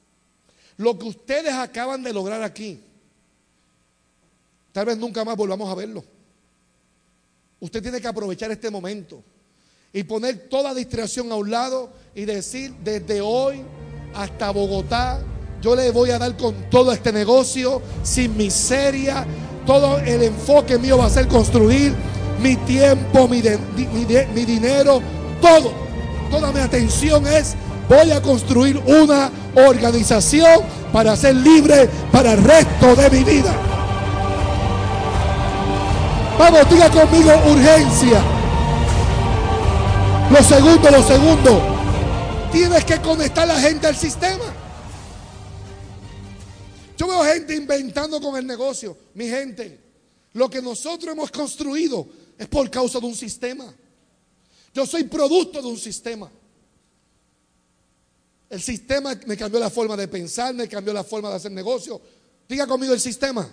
Lo 0.77 0.99
que 0.99 1.07
ustedes 1.07 1.55
acaban 1.55 2.03
de 2.03 2.13
lograr 2.13 2.43
aquí, 2.43 2.81
tal 4.73 4.87
vez 4.87 4.99
nunca 4.99 5.25
más 5.25 5.37
volvamos 5.37 5.71
a 5.71 5.77
verlo. 5.77 6.05
Usted 7.61 7.81
tiene 7.81 8.01
que 8.01 8.09
aprovechar 8.09 8.51
este 8.51 8.69
momento 8.69 9.23
y 9.95 10.03
poner 10.03 10.49
toda 10.51 10.75
distracción 10.75 11.31
a 11.31 11.37
un 11.37 11.53
lado 11.53 11.89
y 12.17 12.25
decir, 12.25 12.75
desde 12.83 13.21
hoy 13.21 13.63
hasta 14.13 14.51
Bogotá, 14.51 15.21
yo 15.63 15.77
le 15.77 15.93
voy 15.93 16.11
a 16.11 16.19
dar 16.19 16.37
con 16.37 16.69
todo 16.69 16.93
este 16.93 17.13
negocio, 17.13 17.81
sin 18.03 18.37
miseria, 18.37 19.25
todo 19.65 19.99
el 20.01 20.25
enfoque 20.25 20.79
mío 20.79 20.99
va 20.99 21.07
a 21.07 21.11
ser 21.11 21.29
construir 21.29 21.95
mi 22.43 22.57
tiempo, 22.57 23.29
mi, 23.29 23.41
mi 24.35 24.45
dinero, 24.45 25.01
todo, 25.41 25.73
toda 26.29 26.51
mi 26.51 26.59
atención 26.59 27.25
es, 27.29 27.55
voy 27.89 28.11
a 28.11 28.21
construir 28.21 28.77
una 28.87 29.31
organización 29.55 30.63
para 30.93 31.17
ser 31.17 31.37
libre 31.37 31.89
para 32.11 32.33
el 32.33 32.43
resto 32.43 32.97
de 32.97 33.11
mi 33.11 33.23
vida. 33.23 33.55
Vamos, 36.37 36.69
diga 36.69 36.91
conmigo 36.91 37.31
urgencia. 37.49 38.34
Lo 40.31 40.43
segundo, 40.43 40.91
lo 40.91 41.03
segundo, 41.03 41.63
tienes 42.51 42.85
que 42.85 43.01
conectar 43.01 43.45
a 43.45 43.55
la 43.55 43.61
gente 43.61 43.87
al 43.87 43.97
sistema. 43.97 44.45
Yo 46.97 47.07
veo 47.07 47.23
gente 47.25 47.55
inventando 47.55 48.21
con 48.21 48.37
el 48.37 48.47
negocio. 48.47 48.97
Mi 49.15 49.29
gente, 49.29 49.81
lo 50.33 50.49
que 50.49 50.63
nosotros 50.63 51.13
hemos 51.13 51.31
construido 51.31 52.07
es 52.39 52.49
por 52.49 52.71
causa 52.71 53.01
de 53.01 53.07
un 53.07 53.15
sistema. 53.15 53.73
Yo 54.73 54.87
soy 54.87 55.05
producto 55.05 55.61
de 55.61 55.69
un 55.69 55.79
sistema. 55.79 56.31
El 58.51 58.63
sistema 58.63 59.19
me 59.27 59.37
cambió 59.37 59.61
la 59.61 59.71
forma 59.71 59.97
de 59.97 60.09
pensar, 60.09 60.55
me 60.55 60.69
cambió 60.69 60.93
la 60.93 61.05
forma 61.05 61.31
de 61.31 61.37
hacer 61.37 61.53
negocio. 61.53 62.01
Diga 62.49 62.67
conmigo 62.67 62.93
el 62.93 63.01
sistema. 63.01 63.49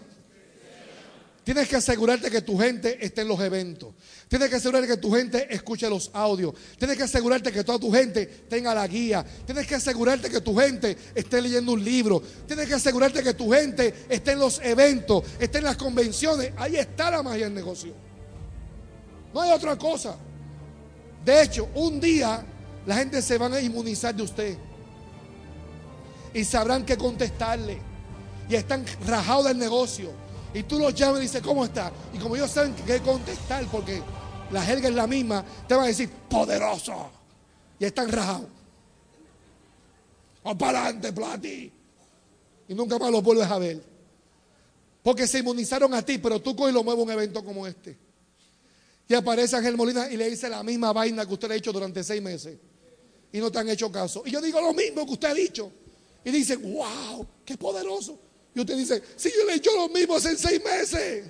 Tienes 1.44 1.68
que 1.68 1.76
asegurarte 1.76 2.30
que 2.30 2.42
tu 2.42 2.58
gente 2.58 3.04
esté 3.04 3.22
en 3.22 3.28
los 3.28 3.40
eventos. 3.40 3.90
Tienes 4.28 4.48
que 4.48 4.58
asegurarte 4.58 4.88
que 4.88 4.98
tu 4.98 5.12
gente 5.12 5.48
escuche 5.54 5.90
los 5.90 6.12
audios. 6.14 6.54
Tienes 6.78 6.96
que 6.96 7.04
asegurarte 7.04 7.52
que 7.52 7.64
toda 7.64 7.80
tu 7.80 7.92
gente 7.92 8.28
tenga 8.48 8.76
la 8.76 8.88
guía. 8.88 9.26
Tienes 9.46 9.66
que 9.66 9.74
asegurarte 9.74 10.30
que 10.30 10.42
tu 10.42 10.56
gente 10.56 10.96
esté 11.16 11.42
leyendo 11.42 11.72
un 11.72 11.84
libro. 11.84 12.22
Tienes 12.46 12.68
que 12.68 12.76
asegurarte 12.76 13.24
que 13.24 13.34
tu 13.34 13.52
gente 13.52 14.06
esté 14.08 14.34
en 14.34 14.40
los 14.40 14.60
eventos, 14.62 15.24
esté 15.40 15.58
en 15.58 15.64
las 15.64 15.78
convenciones. 15.78 16.52
Ahí 16.58 16.76
está 16.76 17.10
la 17.10 17.24
magia 17.24 17.46
del 17.46 17.56
negocio. 17.56 17.94
No 19.34 19.42
hay 19.42 19.52
otra 19.52 19.76
cosa. 19.78 20.16
De 21.26 21.42
hecho, 21.42 21.70
un 21.74 22.00
día 22.00 22.46
la 22.86 22.96
gente 22.96 23.20
se 23.20 23.40
van 23.40 23.54
a 23.54 23.62
inmunizar 23.62 24.14
de 24.14 24.22
usted. 24.22 24.58
Y 26.36 26.44
sabrán 26.44 26.86
qué 26.86 26.98
contestarle. 26.98 27.80
Y 28.48 28.54
están 28.54 28.86
rajados 29.08 29.46
del 29.46 29.58
negocio. 29.58 30.12
Y 30.54 30.64
tú 30.64 30.80
los 30.80 30.94
llamas 30.94 31.20
y 31.20 31.24
dices, 31.24 31.42
¿cómo 31.42 31.66
está? 31.66 31.92
Y 32.14 32.18
como 32.18 32.36
ellos 32.36 32.52
saben 32.52 32.76
qué 32.86 33.00
contestar, 33.00 33.66
porque 33.72 34.02
la 34.52 34.62
jerga 34.62 34.90
es 34.90 34.96
la 34.96 35.08
misma, 35.08 35.46
te 35.68 35.76
van 35.76 35.86
a 35.86 35.88
decir, 35.88 36.10
poderoso. 36.30 37.10
Y 37.80 37.86
están 37.86 38.12
rajados. 38.12 38.48
O 40.44 40.58
para 40.58 40.94
Plati. 41.00 41.72
Y 42.68 42.74
nunca 42.74 42.98
más 43.00 43.12
los 43.12 43.24
vuelves 43.24 43.48
a 43.48 43.58
ver. 43.58 43.82
Porque 45.04 45.28
se 45.28 45.40
inmunizaron 45.40 45.94
a 45.94 46.02
ti, 46.02 46.18
pero 46.18 46.40
tú 46.40 46.56
coges 46.56 46.72
y 46.72 46.76
lo 46.76 46.84
mueves 46.84 47.02
a 47.02 47.04
un 47.06 47.12
evento 47.12 47.44
como 47.44 47.66
este. 47.66 47.98
Y 49.08 49.14
aparece 49.14 49.56
Ángel 49.56 49.76
Molina 49.76 50.10
y 50.12 50.18
le 50.18 50.30
dice 50.30 50.48
la 50.48 50.64
misma 50.64 50.94
vaina 50.94 51.26
que 51.26 51.34
usted 51.34 51.48
le 51.48 51.56
ha 51.56 51.58
hecho 51.58 51.74
durante 51.74 52.04
seis 52.04 52.22
meses. 52.22 52.58
Y 53.34 53.40
no 53.40 53.52
te 53.52 53.60
han 53.60 53.70
hecho 53.70 53.92
caso. 53.92 54.24
Y 54.26 54.32
yo 54.32 54.42
digo 54.42 54.62
lo 54.62 54.74
mismo 54.74 55.06
que 55.06 55.14
usted 55.14 55.30
ha 55.30 55.34
dicho. 55.34 55.72
Y 56.24 56.32
dice, 56.32 56.56
wow, 56.58 57.26
qué 57.44 57.58
poderoso. 57.58 58.20
Y 58.54 58.60
usted 58.60 58.78
dice, 58.78 59.02
si 59.16 59.30
yo 59.30 59.46
le 59.46 59.54
he 59.54 59.56
hecho 59.56 59.72
lo 59.76 59.90
mismo 59.90 60.16
hace 60.16 60.36
seis 60.36 60.62
meses. 60.64 61.26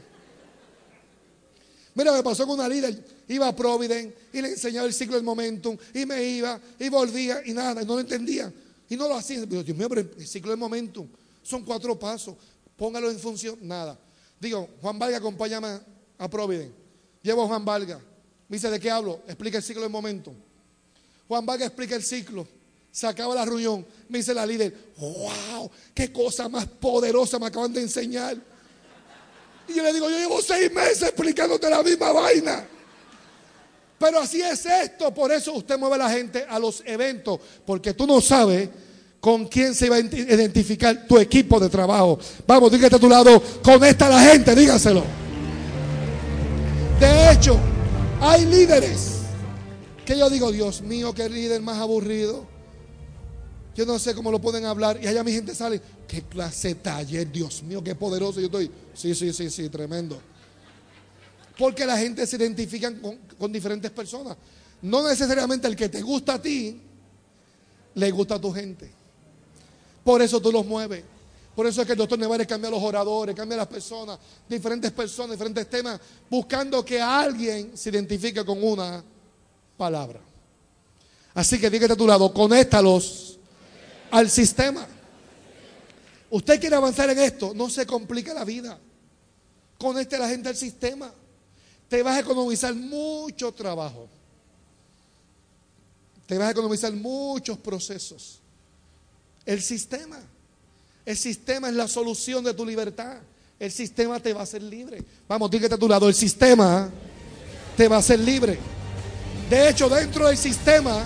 Mira, 1.93 2.13
me 2.13 2.23
pasó 2.23 2.47
con 2.47 2.57
una 2.57 2.69
líder, 2.69 3.03
iba 3.27 3.47
a 3.47 3.55
Providence 3.55 4.15
y 4.31 4.41
le 4.41 4.49
enseñaba 4.49 4.87
el 4.87 4.93
ciclo 4.93 5.15
del 5.15 5.23
momentum 5.23 5.77
y 5.93 6.05
me 6.05 6.23
iba 6.23 6.59
y 6.79 6.89
volvía 6.89 7.41
y 7.45 7.53
nada, 7.53 7.81
y 7.81 7.85
no 7.85 7.95
lo 7.95 7.99
entendía. 7.99 8.51
Y 8.89 8.95
no 8.95 9.07
lo 9.07 9.15
hacía. 9.15 9.45
Dios 9.45 9.67
mío, 9.67 9.87
pero 9.89 10.01
el 10.01 10.27
ciclo 10.27 10.51
del 10.51 10.59
momentum 10.59 11.07
son 11.43 11.63
cuatro 11.63 11.97
pasos, 11.97 12.35
póngalo 12.75 13.09
en 13.09 13.19
función, 13.19 13.57
nada. 13.61 13.97
Digo, 14.39 14.69
Juan 14.81 14.97
Valga, 14.97 15.17
acompáñame 15.17 15.79
a 16.17 16.29
Providence. 16.29 16.73
Llevo 17.21 17.43
a 17.43 17.47
Juan 17.47 17.63
Valga. 17.63 17.99
Me 18.47 18.57
dice, 18.57 18.69
¿de 18.69 18.79
qué 18.79 18.89
hablo? 18.89 19.21
Explica 19.27 19.57
el 19.57 19.63
ciclo 19.63 19.83
del 19.83 19.91
momentum. 19.91 20.33
Juan 21.27 21.45
Valga 21.45 21.65
explica 21.65 21.95
el 21.95 22.03
ciclo. 22.03 22.47
Se 22.91 23.07
acaba 23.07 23.33
la 23.33 23.45
reunión. 23.45 23.85
Me 24.09 24.17
dice 24.17 24.33
la 24.33 24.45
líder, 24.45 24.73
wow, 24.97 25.71
qué 25.93 26.11
cosa 26.11 26.49
más 26.49 26.65
poderosa 26.65 27.39
me 27.39 27.47
acaban 27.47 27.71
de 27.71 27.81
enseñar. 27.81 28.37
Y 29.67 29.73
yo 29.73 29.83
le 29.83 29.93
digo, 29.93 30.09
yo 30.09 30.17
llevo 30.17 30.41
seis 30.41 30.71
meses 30.73 31.03
explicándote 31.03 31.69
la 31.69 31.81
misma 31.81 32.11
vaina. 32.11 32.67
Pero 33.97 34.19
así 34.19 34.41
es 34.41 34.65
esto. 34.65 35.13
Por 35.13 35.31
eso 35.31 35.53
usted 35.53 35.77
mueve 35.77 35.95
a 35.95 35.99
la 35.99 36.09
gente 36.09 36.45
a 36.49 36.59
los 36.59 36.83
eventos. 36.85 37.39
Porque 37.65 37.93
tú 37.93 38.05
no 38.05 38.19
sabes 38.19 38.67
con 39.21 39.45
quién 39.45 39.75
se 39.75 39.87
va 39.87 39.97
a 39.97 39.99
identificar 39.99 41.05
tu 41.07 41.17
equipo 41.19 41.59
de 41.59 41.69
trabajo. 41.69 42.19
Vamos, 42.47 42.71
dígate 42.71 42.95
a 42.95 42.99
tu 42.99 43.07
lado, 43.07 43.41
conecta 43.61 44.07
a 44.07 44.09
la 44.09 44.31
gente, 44.31 44.55
dígaselo. 44.55 45.03
De 46.99 47.31
hecho, 47.31 47.57
hay 48.19 48.45
líderes 48.45 49.19
que 50.05 50.17
yo 50.17 50.29
digo, 50.29 50.51
Dios 50.51 50.81
mío, 50.81 51.13
qué 51.13 51.29
líder 51.29 51.61
más 51.61 51.77
aburrido. 51.77 52.50
Yo 53.75 53.85
no 53.85 53.97
sé 53.99 54.13
cómo 54.13 54.31
lo 54.31 54.39
pueden 54.39 54.65
hablar. 54.65 54.99
Y 55.01 55.07
allá 55.07 55.23
mi 55.23 55.31
gente 55.31 55.55
sale. 55.55 55.81
Qué 56.07 56.23
clase 56.23 56.69
de 56.69 56.75
taller, 56.75 57.31
Dios 57.31 57.63
mío, 57.63 57.83
qué 57.83 57.95
poderoso. 57.95 58.39
Yo 58.39 58.47
estoy. 58.47 58.69
Sí, 58.93 59.15
sí, 59.15 59.31
sí, 59.31 59.49
sí, 59.49 59.69
tremendo. 59.69 60.19
Porque 61.57 61.85
la 61.85 61.97
gente 61.97 62.25
se 62.27 62.35
identifica 62.37 62.91
con, 63.37 63.51
diferentes 63.51 63.91
personas. 63.91 64.35
No 64.81 65.07
necesariamente 65.07 65.67
el 65.67 65.75
que 65.75 65.89
te 65.89 66.01
gusta 66.01 66.33
a 66.33 66.41
ti, 66.41 66.81
le 67.95 68.11
gusta 68.11 68.35
a 68.35 68.41
tu 68.41 68.51
gente. 68.51 68.91
Por 70.03 70.21
eso 70.21 70.41
tú 70.41 70.51
los 70.51 70.65
mueves. 70.65 71.03
Por 71.55 71.67
eso 71.67 71.81
es 71.81 71.85
que 71.85 71.93
el 71.93 71.99
doctor 71.99 72.17
Nevares 72.17 72.47
cambia 72.47 72.69
a 72.69 72.71
los 72.71 72.81
oradores, 72.81 73.35
cambia 73.35 73.55
a 73.55 73.57
las 73.59 73.67
personas, 73.67 74.17
diferentes 74.47 74.91
personas, 74.91 75.31
diferentes 75.31 75.69
temas, 75.69 75.99
buscando 76.29 76.83
que 76.83 76.99
alguien 76.99 77.77
se 77.77 77.89
identifique 77.89 78.43
con 78.43 78.63
una 78.63 79.03
palabra. 79.77 80.21
Así 81.33 81.59
que 81.59 81.69
dígate 81.69 81.93
a 81.93 81.97
tu 81.97 82.07
lado, 82.07 82.33
conéctalos 82.33 83.30
al 84.11 84.29
sistema. 84.29 84.85
Usted 86.29 86.59
quiere 86.59 86.75
avanzar 86.75 87.09
en 87.09 87.19
esto, 87.19 87.53
no 87.53 87.69
se 87.69 87.85
complica 87.85 88.33
la 88.33 88.45
vida. 88.45 88.79
Conecte 89.77 90.15
a 90.15 90.19
la 90.19 90.29
gente 90.29 90.49
al 90.49 90.55
sistema. 90.55 91.11
Te 91.89 92.03
vas 92.03 92.15
a 92.15 92.19
economizar 92.19 92.73
mucho 92.73 93.51
trabajo. 93.51 94.07
Te 96.27 96.37
vas 96.37 96.49
a 96.49 96.51
economizar 96.51 96.93
muchos 96.93 97.57
procesos. 97.57 98.39
El 99.45 99.61
sistema. 99.61 100.19
El 101.05 101.17
sistema 101.17 101.67
es 101.67 101.75
la 101.75 101.87
solución 101.87 102.43
de 102.43 102.53
tu 102.53 102.65
libertad. 102.65 103.17
El 103.59 103.71
sistema 103.71 104.19
te 104.19 104.33
va 104.33 104.41
a 104.41 104.43
hacer 104.43 104.63
libre. 104.63 105.03
Vamos, 105.27 105.51
dígate 105.51 105.75
a 105.75 105.77
tu 105.77 105.89
lado, 105.89 106.07
el 106.07 106.15
sistema 106.15 106.89
te 107.75 107.87
va 107.87 107.97
a 107.97 107.99
hacer 107.99 108.19
libre. 108.19 108.57
De 109.49 109.69
hecho, 109.69 109.89
dentro 109.89 110.27
del 110.27 110.37
sistema 110.37 111.05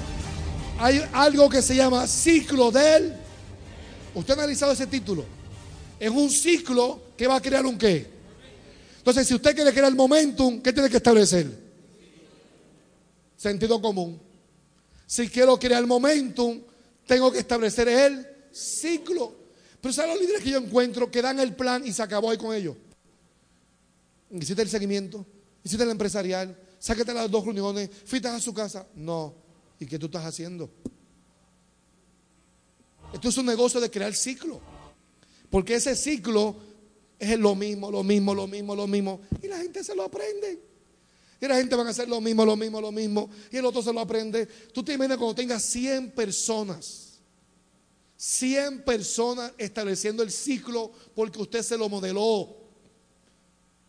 hay 0.79 1.01
algo 1.13 1.49
que 1.49 1.61
se 1.61 1.75
llama 1.75 2.07
ciclo 2.07 2.71
del... 2.71 3.13
¿Usted 4.13 4.33
ha 4.33 4.37
analizado 4.37 4.71
ese 4.71 4.87
título? 4.87 5.25
Es 5.99 6.09
un 6.09 6.29
ciclo 6.29 7.01
que 7.17 7.27
va 7.27 7.35
a 7.35 7.41
crear 7.41 7.65
un 7.65 7.77
qué. 7.77 8.09
Entonces, 8.97 9.27
si 9.27 9.35
usted 9.35 9.53
quiere 9.53 9.71
crear 9.71 9.87
el 9.87 9.95
momentum, 9.95 10.61
¿qué 10.61 10.73
tiene 10.73 10.89
que 10.89 10.97
establecer? 10.97 11.47
Sentido 13.37 13.81
común. 13.81 14.19
Si 15.05 15.29
quiero 15.29 15.59
crear 15.59 15.81
el 15.81 15.87
momentum, 15.87 16.61
tengo 17.05 17.31
que 17.31 17.39
establecer 17.39 17.87
el 17.87 18.27
ciclo. 18.51 19.35
Pero 19.81 19.93
¿saben 19.93 20.11
los 20.11 20.19
líderes 20.21 20.41
que 20.41 20.49
yo 20.49 20.57
encuentro 20.57 21.11
que 21.11 21.21
dan 21.21 21.39
el 21.39 21.55
plan 21.55 21.85
y 21.85 21.93
se 21.93 22.01
acabó 22.01 22.31
ahí 22.31 22.37
con 22.37 22.55
ellos? 22.55 22.75
Hiciste 24.31 24.63
el 24.63 24.69
seguimiento, 24.69 25.25
hiciste 25.63 25.83
el 25.83 25.91
empresarial, 25.91 26.57
sáquete 26.79 27.13
las 27.13 27.29
dos 27.29 27.45
reuniones, 27.45 27.89
fuiste 28.05 28.27
a 28.27 28.39
su 28.39 28.53
casa. 28.53 28.87
No. 28.95 29.44
¿Y 29.79 29.85
qué 29.85 29.99
tú 29.99 30.05
estás 30.05 30.25
haciendo? 30.25 30.69
Esto 33.13 33.29
es 33.29 33.37
un 33.37 33.45
negocio 33.45 33.79
de 33.79 33.89
crear 33.89 34.13
ciclo. 34.13 34.59
Porque 35.49 35.75
ese 35.75 35.95
ciclo 35.95 36.55
es 37.19 37.39
lo 37.39 37.55
mismo, 37.55 37.89
lo 37.89 38.03
mismo, 38.03 38.33
lo 38.33 38.47
mismo, 38.47 38.75
lo 38.75 38.87
mismo. 38.87 39.21
Y 39.41 39.47
la 39.47 39.57
gente 39.57 39.83
se 39.83 39.95
lo 39.95 40.03
aprende. 40.03 40.61
Y 41.39 41.47
la 41.47 41.55
gente 41.55 41.75
va 41.75 41.83
a 41.83 41.89
hacer 41.89 42.07
lo 42.07 42.21
mismo, 42.21 42.45
lo 42.45 42.55
mismo, 42.55 42.81
lo 42.81 42.91
mismo. 42.91 43.29
Y 43.51 43.57
el 43.57 43.65
otro 43.65 43.81
se 43.81 43.93
lo 43.93 43.99
aprende. 43.99 44.45
Tú 44.73 44.83
te 44.83 44.93
imaginas 44.93 45.17
cuando 45.17 45.35
tengas 45.35 45.63
100 45.63 46.11
personas. 46.11 47.19
100 48.17 48.83
personas 48.83 49.51
estableciendo 49.57 50.23
el 50.23 50.31
ciclo 50.31 50.91
porque 51.13 51.41
usted 51.41 51.61
se 51.61 51.77
lo 51.77 51.89
modeló. 51.89 52.55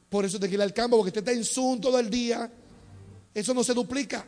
Por 0.09 0.25
eso 0.25 0.39
te 0.39 0.49
quiere 0.49 0.63
al 0.63 0.75
campo, 0.75 0.97
porque 0.97 1.11
usted 1.11 1.21
está 1.21 1.33
en 1.33 1.45
Zoom 1.45 1.81
todo 1.81 1.99
el 1.99 2.11
día. 2.11 2.51
Eso 3.33 3.55
no 3.55 3.63
se 3.63 3.75
duplica. 3.75 4.27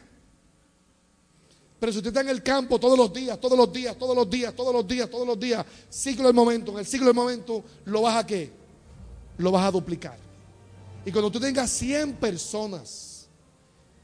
Pero 1.78 1.92
si 1.92 1.98
usted 1.98 2.08
está 2.08 2.22
en 2.22 2.28
el 2.28 2.42
campo 2.42 2.80
todos 2.80 2.98
los 2.98 3.12
días, 3.12 3.40
todos 3.40 3.56
los 3.56 3.72
días, 3.72 3.96
todos 3.96 4.16
los 4.16 4.28
días, 4.28 4.54
todos 4.54 4.74
los 4.74 4.86
días, 4.86 5.08
todos 5.08 5.26
los 5.26 5.38
días, 5.38 5.64
ciclo 5.88 6.26
del 6.26 6.34
momento, 6.34 6.72
en 6.72 6.78
el 6.78 6.86
ciclo 6.86 7.06
del 7.06 7.14
momento, 7.14 7.62
lo 7.84 8.02
vas 8.02 8.16
a 8.16 8.26
qué? 8.26 8.50
Lo 9.38 9.52
vas 9.52 9.64
a 9.64 9.70
duplicar. 9.70 10.18
Y 11.04 11.12
cuando 11.12 11.30
tú 11.30 11.38
tengas 11.38 11.70
100 11.70 12.14
personas, 12.14 13.28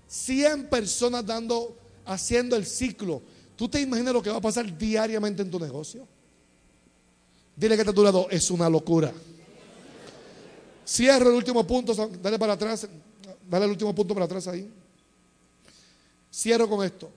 100 0.07 0.69
personas 0.69 1.27
dando, 1.27 1.77
haciendo 2.05 2.55
el 2.55 2.65
ciclo, 2.65 3.23
¿tú 3.57 3.69
te 3.69 3.81
imaginas 3.81 4.15
lo 4.15 4.23
que 4.23 4.31
va 4.31 4.37
a 4.37 4.41
pasar 4.41 4.79
diariamente 4.79 5.43
en 5.43 5.51
tu 5.51 5.59
negocio? 5.59 6.07
Dile 7.57 7.75
que 7.75 7.83
está 7.83 7.91
a 7.91 8.13
tu 8.13 8.29
es 8.31 8.51
una 8.51 8.69
locura. 8.71 9.13
Cierro 10.87 11.31
el 11.31 11.37
último 11.37 11.67
punto, 11.67 11.95
dale 12.23 12.39
para 12.39 12.53
atrás, 12.53 12.87
dale 13.49 13.65
el 13.65 13.73
último 13.73 13.93
punto 13.95 14.15
para 14.15 14.27
atrás 14.27 14.47
ahí. 14.47 14.71
Cierro 16.33 16.69
con 16.69 16.85
esto. 16.85 17.11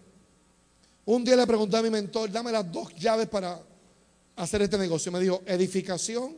Un 1.07 1.23
día 1.23 1.37
le 1.37 1.47
pregunté 1.47 1.77
a 1.77 1.81
mi 1.81 1.89
mentor, 1.89 2.29
dame 2.29 2.51
las 2.51 2.69
dos 2.69 2.93
llaves 2.95 3.29
para 3.29 3.57
hacer 4.35 4.61
este 4.61 4.77
negocio. 4.77 5.09
Me 5.09 5.21
dijo, 5.21 5.41
edificación 5.45 6.35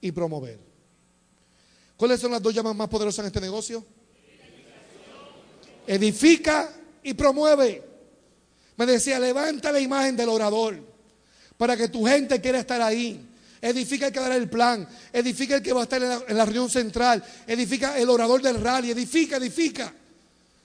y 0.00 0.12
promover. 0.12 0.58
¿Cuáles 1.94 2.18
son 2.18 2.30
las 2.30 2.40
dos 2.40 2.54
llaves 2.54 2.74
más 2.74 2.88
poderosas 2.88 3.18
en 3.18 3.26
este 3.26 3.40
negocio? 3.42 3.84
Edifica 5.86 6.72
y 7.02 7.12
promueve. 7.12 7.84
Me 8.78 8.86
decía, 8.86 9.20
levanta 9.20 9.70
la 9.70 9.80
imagen 9.80 10.16
del 10.16 10.30
orador 10.30 10.82
para 11.58 11.76
que 11.76 11.88
tu 11.88 12.06
gente 12.06 12.40
quiera 12.40 12.60
estar 12.60 12.80
ahí. 12.80 13.20
Edifica 13.60 14.06
el 14.06 14.12
que 14.14 14.20
dará 14.20 14.36
el 14.36 14.48
plan. 14.48 14.88
Edifica 15.12 15.56
el 15.56 15.62
que 15.62 15.74
va 15.74 15.80
a 15.80 15.82
estar 15.82 16.02
en 16.02 16.34
la, 16.34 16.44
reunión 16.46 16.70
central. 16.70 17.22
Edifica 17.46 17.98
el 17.98 18.08
orador 18.08 18.40
del 18.40 18.58
rally. 18.58 18.90
Edifica, 18.90 19.36
edifica. 19.36 19.92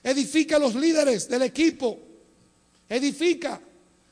Edifica 0.02 0.58
los 0.58 0.74
líderes 0.74 1.28
del 1.28 1.42
equipo. 1.42 2.03
Edifica 2.88 3.60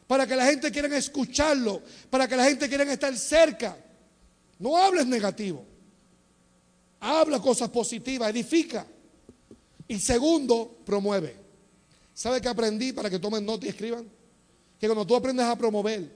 para 0.06 0.26
que 0.26 0.36
la 0.36 0.46
gente 0.46 0.70
quiera 0.70 0.94
escucharlo, 0.96 1.82
para 2.10 2.28
que 2.28 2.36
la 2.36 2.44
gente 2.44 2.68
quiera 2.68 2.84
estar 2.90 3.16
cerca. 3.16 3.76
No 4.58 4.76
hables 4.76 5.06
negativo. 5.06 5.64
habla 7.00 7.40
cosas 7.40 7.68
positivas, 7.70 8.30
edifica. 8.30 8.86
Y 9.88 9.98
segundo, 9.98 10.78
promueve. 10.84 11.34
¿Sabe 12.14 12.40
qué 12.40 12.48
aprendí 12.48 12.92
para 12.92 13.08
que 13.08 13.18
tomen 13.18 13.44
nota 13.44 13.66
y 13.66 13.70
escriban? 13.70 14.08
Que 14.78 14.86
cuando 14.86 15.06
tú 15.06 15.16
aprendes 15.16 15.46
a 15.46 15.56
promover 15.56 16.14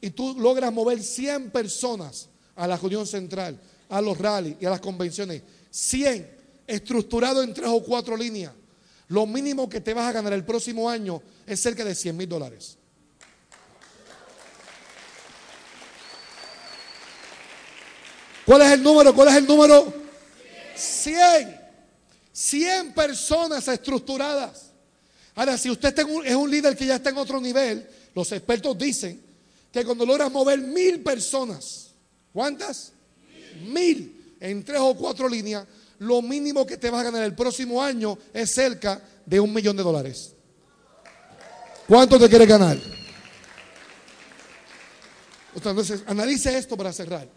y 0.00 0.10
tú 0.10 0.34
logras 0.38 0.72
mover 0.72 1.02
100 1.02 1.50
personas 1.50 2.28
a 2.56 2.66
la 2.66 2.76
reunión 2.76 3.06
central, 3.06 3.60
a 3.88 4.00
los 4.00 4.16
rallies 4.16 4.56
y 4.60 4.66
a 4.66 4.70
las 4.70 4.80
convenciones, 4.80 5.42
100 5.70 6.40
estructurado 6.66 7.42
en 7.42 7.52
tres 7.52 7.68
o 7.68 7.82
cuatro 7.82 8.16
líneas, 8.16 8.52
lo 9.10 9.26
mínimo 9.26 9.68
que 9.68 9.80
te 9.80 9.92
vas 9.92 10.06
a 10.06 10.12
ganar 10.12 10.32
el 10.32 10.44
próximo 10.44 10.88
año 10.88 11.20
es 11.44 11.60
cerca 11.60 11.84
de 11.84 11.96
100 11.96 12.16
mil 12.16 12.28
dólares. 12.28 12.78
¿Cuál 18.46 18.62
es 18.62 18.70
el 18.70 18.82
número? 18.82 19.12
¿Cuál 19.12 19.28
es 19.28 19.34
el 19.34 19.46
número? 19.48 19.92
100. 20.76 21.60
100 22.32 22.94
personas 22.94 23.66
estructuradas. 23.66 24.70
Ahora, 25.34 25.58
si 25.58 25.70
usted 25.70 25.92
es 26.24 26.34
un 26.36 26.50
líder 26.50 26.76
que 26.76 26.86
ya 26.86 26.96
está 26.96 27.10
en 27.10 27.18
otro 27.18 27.40
nivel, 27.40 27.88
los 28.14 28.30
expertos 28.30 28.78
dicen 28.78 29.20
que 29.72 29.84
cuando 29.84 30.06
logras 30.06 30.30
mover 30.30 30.60
mil 30.60 31.00
personas, 31.00 31.90
¿cuántas? 32.32 32.92
Mil 33.66 34.36
en 34.38 34.64
tres 34.64 34.78
o 34.80 34.94
cuatro 34.94 35.28
líneas, 35.28 35.66
lo 36.00 36.22
mínimo 36.22 36.66
que 36.66 36.78
te 36.78 36.88
vas 36.90 37.00
a 37.00 37.04
ganar 37.04 37.22
el 37.22 37.34
próximo 37.34 37.82
año 37.82 38.18
es 38.32 38.50
cerca 38.50 39.00
de 39.26 39.38
un 39.38 39.52
millón 39.52 39.76
de 39.76 39.82
dólares. 39.82 40.34
¿Cuánto 41.86 42.18
te 42.18 42.28
quieres 42.28 42.48
ganar? 42.48 42.78
Entonces, 45.54 46.02
analice 46.06 46.56
esto 46.56 46.76
para 46.76 46.92
cerrar. 46.92 47.28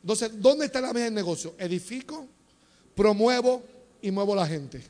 Entonces, 0.00 0.32
¿dónde 0.34 0.66
está 0.66 0.80
la 0.80 0.92
mesa 0.92 1.04
del 1.04 1.14
negocio? 1.14 1.54
Edifico, 1.58 2.26
promuevo 2.96 3.62
y 4.00 4.10
muevo 4.10 4.34
la 4.34 4.48
gente. 4.48 4.82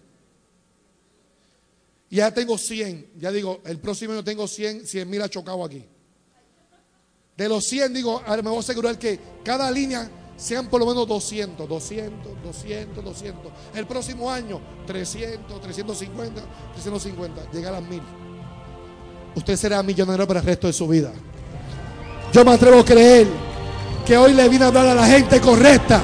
Ya 2.08 2.32
tengo 2.32 2.56
100, 2.56 3.12
ya 3.18 3.30
digo, 3.30 3.60
el 3.66 3.78
próximo 3.78 4.14
año 4.14 4.24
tengo 4.24 4.48
100, 4.48 4.86
100 4.86 5.10
mil 5.10 5.20
ha 5.20 5.28
chocado 5.28 5.62
aquí. 5.64 5.84
De 7.36 7.48
los 7.48 7.64
100, 7.66 7.92
digo, 7.92 8.22
ahora 8.24 8.40
me 8.40 8.48
voy 8.48 8.58
a 8.58 8.60
asegurar 8.60 8.98
que 8.98 9.18
cada 9.44 9.70
línea 9.70 10.10
sean 10.42 10.66
por 10.66 10.80
lo 10.80 10.86
menos 10.86 11.06
200, 11.06 11.68
200, 11.68 12.32
200, 12.42 13.04
200. 13.04 13.52
El 13.76 13.86
próximo 13.86 14.28
año, 14.28 14.60
300, 14.86 15.60
350, 15.60 16.42
350, 16.72 17.50
llegar 17.52 17.74
a 17.74 17.80
las 17.80 17.88
1000. 17.88 18.02
Usted 19.36 19.56
será 19.56 19.82
millonario 19.84 20.26
para 20.26 20.40
el 20.40 20.46
resto 20.46 20.66
de 20.66 20.72
su 20.72 20.88
vida. 20.88 21.12
Yo 22.32 22.44
me 22.44 22.54
atrevo 22.54 22.80
a 22.80 22.84
creer 22.84 23.28
que 24.04 24.18
hoy 24.18 24.34
le 24.34 24.48
vine 24.48 24.64
a 24.64 24.68
hablar 24.68 24.88
a 24.88 24.94
la 24.96 25.06
gente 25.06 25.40
correcta, 25.40 26.02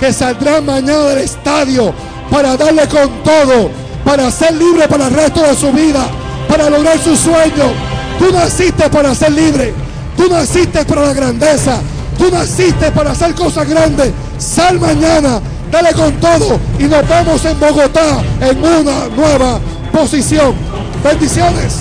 que 0.00 0.14
saldrá 0.14 0.62
mañana 0.62 1.08
del 1.08 1.18
estadio 1.18 1.92
para 2.30 2.56
darle 2.56 2.88
con 2.88 3.22
todo, 3.22 3.70
para 4.02 4.30
ser 4.30 4.54
libre 4.54 4.88
para 4.88 5.08
el 5.08 5.14
resto 5.14 5.42
de 5.42 5.54
su 5.54 5.70
vida, 5.72 6.08
para 6.48 6.70
lograr 6.70 6.98
su 6.98 7.14
sueño. 7.14 7.70
Tú 8.18 8.32
naciste 8.32 8.88
para 8.88 9.14
ser 9.14 9.32
libre, 9.32 9.74
tú 10.16 10.26
naciste 10.30 10.86
para 10.86 11.02
la 11.02 11.12
grandeza. 11.12 11.82
Tú 12.18 12.30
naciste 12.30 12.90
para 12.92 13.12
hacer 13.12 13.34
cosas 13.34 13.68
grandes. 13.68 14.12
Sal 14.38 14.78
mañana, 14.78 15.40
dale 15.70 15.92
con 15.92 16.12
todo 16.14 16.58
y 16.78 16.84
nos 16.84 17.08
vemos 17.08 17.44
en 17.44 17.60
Bogotá 17.60 18.22
en 18.40 18.58
una 18.58 19.08
nueva 19.16 19.60
posición. 19.92 20.54
Bendiciones. 21.02 21.80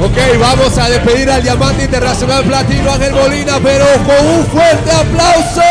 Ok, 0.00 0.38
vamos 0.38 0.76
a 0.76 0.88
despedir 0.88 1.30
al 1.30 1.42
diamante 1.42 1.84
internacional 1.84 2.44
platino 2.44 2.92
Ángel 2.92 3.14
Molina, 3.14 3.58
pero 3.62 3.86
con 4.04 4.26
un 4.26 4.44
fuerte 4.46 4.90
aplauso. 4.90 5.62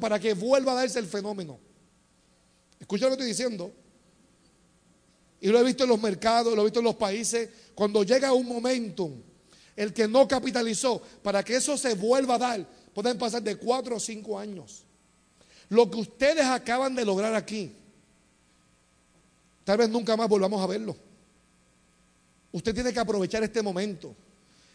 Para 0.00 0.18
que 0.18 0.34
vuelva 0.34 0.72
a 0.72 0.74
darse 0.76 0.98
el 0.98 1.06
fenómeno. 1.06 1.58
Escucha 2.78 3.04
lo 3.04 3.10
que 3.10 3.14
estoy 3.14 3.28
diciendo. 3.28 3.72
Y 5.40 5.48
lo 5.48 5.58
he 5.58 5.64
visto 5.64 5.84
en 5.84 5.90
los 5.90 6.00
mercados, 6.00 6.54
lo 6.54 6.62
he 6.62 6.64
visto 6.64 6.80
en 6.80 6.84
los 6.84 6.96
países. 6.96 7.48
Cuando 7.74 8.02
llega 8.02 8.32
un 8.32 8.46
momentum, 8.46 9.12
el 9.74 9.92
que 9.92 10.06
no 10.06 10.28
capitalizó, 10.28 11.00
para 11.22 11.42
que 11.42 11.56
eso 11.56 11.76
se 11.78 11.94
vuelva 11.94 12.34
a 12.34 12.38
dar, 12.38 12.66
pueden 12.92 13.16
pasar 13.16 13.42
de 13.42 13.56
cuatro 13.56 13.96
o 13.96 14.00
cinco 14.00 14.38
años. 14.38 14.84
Lo 15.68 15.90
que 15.90 15.98
ustedes 15.98 16.44
acaban 16.44 16.94
de 16.94 17.04
lograr 17.04 17.34
aquí, 17.34 17.72
tal 19.64 19.78
vez 19.78 19.88
nunca 19.88 20.16
más 20.16 20.28
volvamos 20.28 20.62
a 20.62 20.66
verlo. 20.66 20.96
Usted 22.52 22.74
tiene 22.74 22.92
que 22.92 23.00
aprovechar 23.00 23.42
este 23.42 23.62
momento 23.62 24.14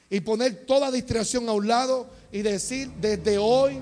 y 0.09 0.19
poner 0.19 0.65
toda 0.65 0.91
distracción 0.91 1.47
a 1.47 1.53
un 1.53 1.67
lado 1.67 2.09
y 2.31 2.41
decir 2.41 2.89
desde 2.99 3.37
hoy 3.37 3.79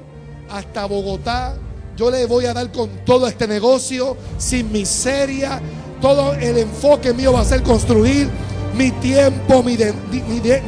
hasta 0.52 0.86
Bogotá. 0.86 1.56
Yo 1.96 2.10
le 2.10 2.26
voy 2.26 2.46
a 2.46 2.54
dar 2.54 2.72
con 2.72 2.90
todo 3.06 3.28
este 3.28 3.48
negocio, 3.48 4.16
sin 4.38 4.72
miseria. 4.72 5.62
Todo 6.02 6.34
el 6.34 6.58
enfoque 6.58 7.14
mío 7.14 7.34
va 7.34 7.42
a 7.42 7.46
ser 7.46 7.62
construir 7.62 8.30
mi 8.76 8.92
tiempo, 8.92 9.62
mi, 9.62 9.78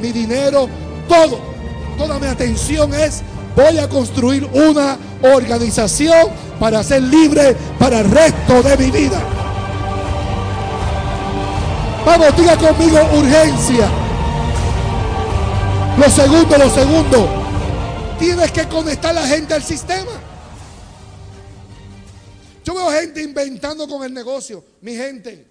mi 0.01 0.11
dinero, 0.11 0.67
todo. 1.07 1.39
Toda 1.97 2.19
mi 2.19 2.27
atención 2.27 2.93
es, 2.93 3.21
voy 3.55 3.77
a 3.77 3.87
construir 3.87 4.49
una 4.53 4.97
organización 5.21 6.29
para 6.59 6.83
ser 6.83 7.03
libre 7.03 7.55
para 7.79 7.99
el 7.99 8.11
resto 8.11 8.61
de 8.61 8.77
mi 8.77 8.91
vida. 8.91 9.19
Vamos, 12.05 12.35
diga 12.35 12.57
conmigo 12.57 12.99
urgencia. 13.15 13.87
Lo 15.97 16.09
segundo, 16.09 16.57
lo 16.57 16.69
segundo. 16.69 17.40
Tienes 18.21 18.51
que 18.51 18.69
conectar 18.69 19.17
a 19.17 19.21
la 19.21 19.27
gente 19.27 19.55
al 19.55 19.63
sistema. 19.63 20.11
Yo 22.63 22.75
veo 22.75 22.91
gente 22.91 23.19
inventando 23.19 23.87
con 23.87 24.03
el 24.03 24.13
negocio. 24.13 24.63
Mi 24.81 24.95
gente, 24.95 25.47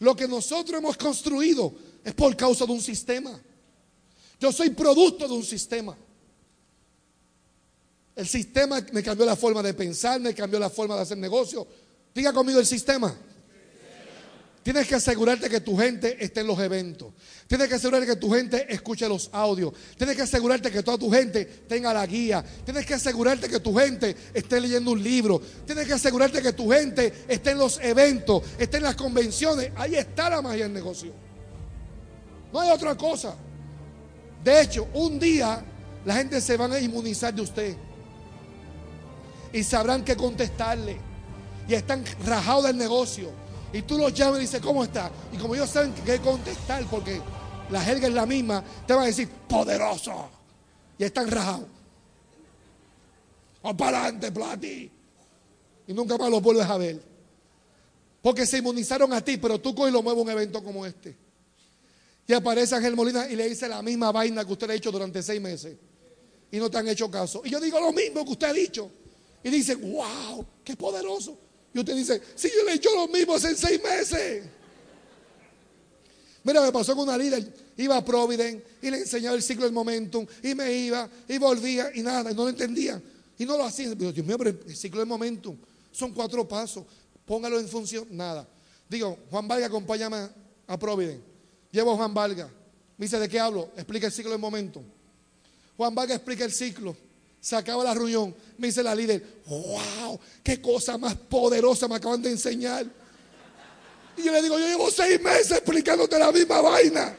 lo 0.00 0.14
que 0.14 0.28
nosotros 0.28 0.78
hemos 0.78 0.98
construido 0.98 1.72
es 2.04 2.12
por 2.12 2.36
causa 2.36 2.66
de 2.66 2.72
un 2.72 2.82
sistema. 2.82 3.40
Yo 4.38 4.52
soy 4.52 4.68
producto 4.68 5.26
de 5.26 5.32
un 5.32 5.42
sistema. 5.42 5.96
El 8.14 8.28
sistema 8.28 8.84
me 8.92 9.02
cambió 9.02 9.24
la 9.24 9.34
forma 9.34 9.62
de 9.62 9.72
pensar, 9.72 10.20
me 10.20 10.34
cambió 10.34 10.60
la 10.60 10.68
forma 10.68 10.96
de 10.96 11.00
hacer 11.00 11.16
negocio. 11.16 11.66
Diga 12.14 12.34
conmigo 12.34 12.60
el 12.60 12.66
sistema. 12.66 13.16
Tienes 14.62 14.86
que 14.86 14.94
asegurarte 14.94 15.48
que 15.48 15.60
tu 15.60 15.76
gente 15.76 16.22
esté 16.22 16.40
en 16.40 16.46
los 16.46 16.58
eventos. 16.58 17.08
Tienes 17.46 17.66
que 17.66 17.76
asegurarte 17.76 18.06
que 18.06 18.16
tu 18.16 18.30
gente 18.30 18.66
escuche 18.72 19.08
los 19.08 19.30
audios. 19.32 19.72
Tienes 19.96 20.14
que 20.14 20.22
asegurarte 20.22 20.70
que 20.70 20.82
toda 20.82 20.98
tu 20.98 21.10
gente 21.10 21.46
tenga 21.66 21.94
la 21.94 22.06
guía. 22.06 22.44
Tienes 22.64 22.84
que 22.84 22.92
asegurarte 22.92 23.48
que 23.48 23.60
tu 23.60 23.74
gente 23.74 24.14
esté 24.34 24.60
leyendo 24.60 24.90
un 24.90 25.02
libro. 25.02 25.40
Tienes 25.64 25.86
que 25.86 25.94
asegurarte 25.94 26.42
que 26.42 26.52
tu 26.52 26.70
gente 26.70 27.24
esté 27.26 27.52
en 27.52 27.58
los 27.58 27.80
eventos, 27.80 28.42
esté 28.58 28.76
en 28.76 28.82
las 28.82 28.96
convenciones. 28.96 29.72
Ahí 29.76 29.94
está 29.94 30.28
la 30.28 30.42
magia 30.42 30.64
del 30.64 30.74
negocio. 30.74 31.12
No 32.52 32.60
hay 32.60 32.70
otra 32.70 32.94
cosa. 32.96 33.34
De 34.44 34.60
hecho, 34.60 34.88
un 34.92 35.18
día 35.18 35.64
la 36.04 36.14
gente 36.14 36.38
se 36.42 36.58
van 36.58 36.72
a 36.72 36.80
inmunizar 36.80 37.32
de 37.32 37.40
usted. 37.40 37.76
Y 39.54 39.62
sabrán 39.62 40.04
qué 40.04 40.16
contestarle. 40.16 40.98
Y 41.66 41.72
están 41.72 42.04
rajados 42.26 42.64
del 42.64 42.76
negocio. 42.76 43.30
Y 43.72 43.82
tú 43.82 43.98
los 43.98 44.12
llamas 44.12 44.38
y 44.38 44.42
dices, 44.42 44.60
¿cómo 44.60 44.82
está? 44.82 45.10
Y 45.32 45.36
como 45.36 45.54
ellos 45.54 45.70
saben 45.70 45.94
qué 46.04 46.18
contestar, 46.18 46.84
porque 46.90 47.20
la 47.70 47.80
jerga 47.80 48.08
es 48.08 48.14
la 48.14 48.26
misma, 48.26 48.64
te 48.86 48.94
van 48.94 49.04
a 49.04 49.06
decir, 49.06 49.28
poderoso. 49.48 50.28
Y 50.98 51.04
están 51.04 51.30
rajados. 51.30 51.68
O 53.62 53.76
para 53.76 54.12
Plati. 54.18 54.90
Y 55.86 55.92
nunca 55.92 56.16
más 56.18 56.30
los 56.30 56.42
vuelves 56.42 56.66
a 56.66 56.76
ver. 56.76 57.00
Porque 58.22 58.46
se 58.46 58.58
inmunizaron 58.58 59.12
a 59.12 59.24
ti, 59.24 59.36
pero 59.36 59.58
tú 59.60 59.74
coges 59.74 59.90
y 59.90 59.94
lo 59.94 60.02
mueves 60.02 60.20
a 60.20 60.22
un 60.24 60.30
evento 60.30 60.62
como 60.62 60.84
este. 60.84 61.16
Y 62.26 62.32
aparece 62.32 62.74
Ángel 62.74 62.94
Molina 62.94 63.28
y 63.28 63.36
le 63.36 63.48
dice 63.48 63.66
la 63.66 63.82
misma 63.82 64.12
vaina 64.12 64.44
que 64.44 64.52
usted 64.52 64.70
ha 64.70 64.74
hecho 64.74 64.92
durante 64.92 65.22
seis 65.22 65.40
meses. 65.40 65.76
Y 66.52 66.58
no 66.58 66.70
te 66.70 66.78
han 66.78 66.88
hecho 66.88 67.10
caso. 67.10 67.42
Y 67.44 67.50
yo 67.50 67.60
digo 67.60 67.80
lo 67.80 67.92
mismo 67.92 68.24
que 68.24 68.32
usted 68.32 68.48
ha 68.48 68.52
dicho. 68.52 68.90
Y 69.42 69.50
dice, 69.50 69.74
wow, 69.76 70.44
qué 70.62 70.76
poderoso. 70.76 71.38
Y 71.72 71.78
usted 71.78 71.94
dice, 71.94 72.20
si 72.34 72.48
yo 72.48 72.64
le 72.64 72.72
he 72.72 72.74
hecho 72.74 72.90
lo 72.94 73.08
mismo 73.08 73.34
hace 73.34 73.54
seis 73.54 73.80
meses. 73.82 74.44
Mira, 76.42 76.62
me 76.62 76.72
pasó 76.72 76.96
con 76.96 77.06
una 77.06 77.18
líder, 77.18 77.52
iba 77.76 77.96
a 77.96 78.04
Providence 78.04 78.64
y 78.82 78.90
le 78.90 78.98
enseñaba 78.98 79.36
el 79.36 79.42
ciclo 79.42 79.64
del 79.64 79.72
momentum 79.72 80.26
y 80.42 80.54
me 80.54 80.72
iba 80.72 81.08
y 81.28 81.38
volvía 81.38 81.90
y 81.94 82.02
nada, 82.02 82.32
y 82.32 82.34
no 82.34 82.44
lo 82.44 82.48
entendía. 82.48 83.00
Y 83.38 83.44
no 83.46 83.56
lo 83.56 83.64
hacía. 83.64 83.94
Dios 83.94 84.16
mío, 84.16 84.36
pero 84.36 84.50
el 84.50 84.76
ciclo 84.76 85.00
del 85.00 85.08
momentum 85.08 85.56
son 85.92 86.12
cuatro 86.12 86.46
pasos. 86.46 86.84
Póngalo 87.24 87.58
en 87.60 87.68
función, 87.68 88.06
nada. 88.10 88.48
Digo, 88.88 89.18
Juan 89.30 89.46
Valga, 89.46 89.66
acompáñame 89.66 90.28
a 90.66 90.78
Providence. 90.78 91.22
Llevo 91.70 91.92
a 91.92 91.96
Juan 91.96 92.12
Valga. 92.12 92.50
Me 92.98 93.06
dice, 93.06 93.18
¿de 93.18 93.28
qué 93.28 93.38
hablo? 93.38 93.70
Explica 93.76 94.06
el 94.06 94.12
ciclo 94.12 94.32
del 94.32 94.40
momentum. 94.40 94.82
Juan 95.76 95.94
Valga 95.94 96.14
explica 96.14 96.44
el 96.44 96.52
ciclo. 96.52 96.96
Se 97.40 97.56
acaba 97.56 97.82
la 97.82 97.94
reunión. 97.94 98.34
Me 98.58 98.66
dice 98.68 98.82
la 98.82 98.94
líder, 98.94 99.22
wow, 99.46 100.18
qué 100.42 100.60
cosa 100.60 100.98
más 100.98 101.14
poderosa 101.14 101.88
me 101.88 101.96
acaban 101.96 102.20
de 102.22 102.30
enseñar. 102.30 102.86
Y 104.16 104.22
yo 104.22 104.32
le 104.32 104.42
digo, 104.42 104.58
yo 104.58 104.66
llevo 104.66 104.90
seis 104.90 105.20
meses 105.22 105.52
explicándote 105.52 106.18
la 106.18 106.30
misma 106.30 106.60
vaina. 106.60 107.16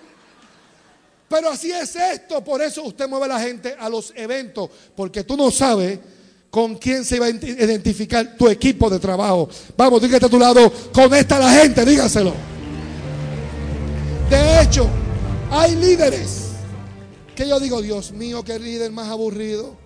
Pero 1.27 1.49
así 1.49 1.71
es 1.71 1.95
esto. 1.95 2.43
Por 2.43 2.61
eso 2.61 2.83
usted 2.83 3.07
mueve 3.07 3.25
a 3.25 3.29
la 3.29 3.39
gente 3.39 3.75
a 3.79 3.89
los 3.89 4.13
eventos. 4.15 4.69
Porque 4.95 5.23
tú 5.23 5.35
no 5.37 5.49
sabes 5.49 5.97
con 6.51 6.75
quién 6.75 7.05
se 7.05 7.17
va 7.17 7.27
a 7.27 7.29
identificar 7.29 8.35
tu 8.37 8.49
equipo 8.49 8.89
de 8.89 8.99
trabajo. 8.99 9.49
Vamos, 9.77 10.01
dígate 10.01 10.25
a 10.25 10.29
tu 10.29 10.37
lado, 10.37 10.71
conecta 10.91 11.37
a 11.37 11.39
la 11.39 11.51
gente, 11.61 11.85
dígaselo. 11.85 12.33
De 14.29 14.61
hecho, 14.61 14.87
hay 15.49 15.75
líderes 15.75 16.49
que 17.35 17.47
yo 17.47 17.59
digo, 17.59 17.81
Dios 17.81 18.11
mío, 18.11 18.43
qué 18.43 18.59
líder 18.59 18.91
más 18.91 19.09
aburrido. 19.09 19.80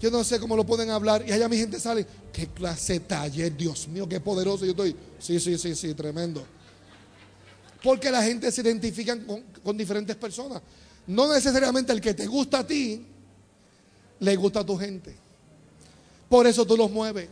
Yo 0.00 0.10
no 0.10 0.22
sé 0.24 0.38
cómo 0.38 0.56
lo 0.56 0.64
pueden 0.64 0.90
hablar. 0.90 1.24
Y 1.26 1.32
allá 1.32 1.48
mi 1.48 1.56
gente 1.56 1.80
sale. 1.80 2.06
Qué 2.32 2.48
clase 2.48 2.94
de 2.94 3.00
taller, 3.00 3.56
Dios 3.56 3.88
mío, 3.88 4.08
qué 4.08 4.20
poderoso. 4.20 4.64
Yo 4.64 4.72
estoy. 4.72 4.94
Sí, 5.18 5.40
sí, 5.40 5.56
sí, 5.56 5.74
sí, 5.74 5.94
tremendo. 5.94 6.44
Porque 7.82 8.10
la 8.10 8.22
gente 8.22 8.50
se 8.52 8.62
identifica 8.62 9.16
con, 9.62 9.76
diferentes 9.76 10.16
personas. 10.16 10.60
No 11.06 11.32
necesariamente 11.32 11.92
el 11.92 12.00
que 12.00 12.14
te 12.14 12.26
gusta 12.26 12.60
a 12.60 12.66
ti, 12.66 13.06
le 14.20 14.36
gusta 14.36 14.60
a 14.60 14.66
tu 14.66 14.76
gente. 14.76 15.14
Por 16.28 16.46
eso 16.46 16.66
tú 16.66 16.76
los 16.76 16.90
mueves. 16.90 17.28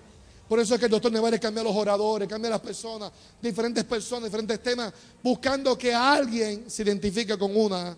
Por 0.48 0.60
eso 0.60 0.74
es 0.74 0.78
que 0.78 0.86
el 0.86 0.92
doctor 0.92 1.10
Nevares 1.10 1.40
cambia 1.40 1.62
a 1.62 1.64
los 1.64 1.74
oradores, 1.74 2.28
cambia 2.28 2.48
a 2.48 2.52
las 2.52 2.60
personas, 2.60 3.10
diferentes 3.40 3.82
personas, 3.84 4.24
diferentes 4.24 4.62
temas, 4.62 4.92
buscando 5.22 5.76
que 5.76 5.92
alguien 5.92 6.70
se 6.70 6.82
identifique 6.82 7.36
con 7.36 7.56
una 7.56 7.96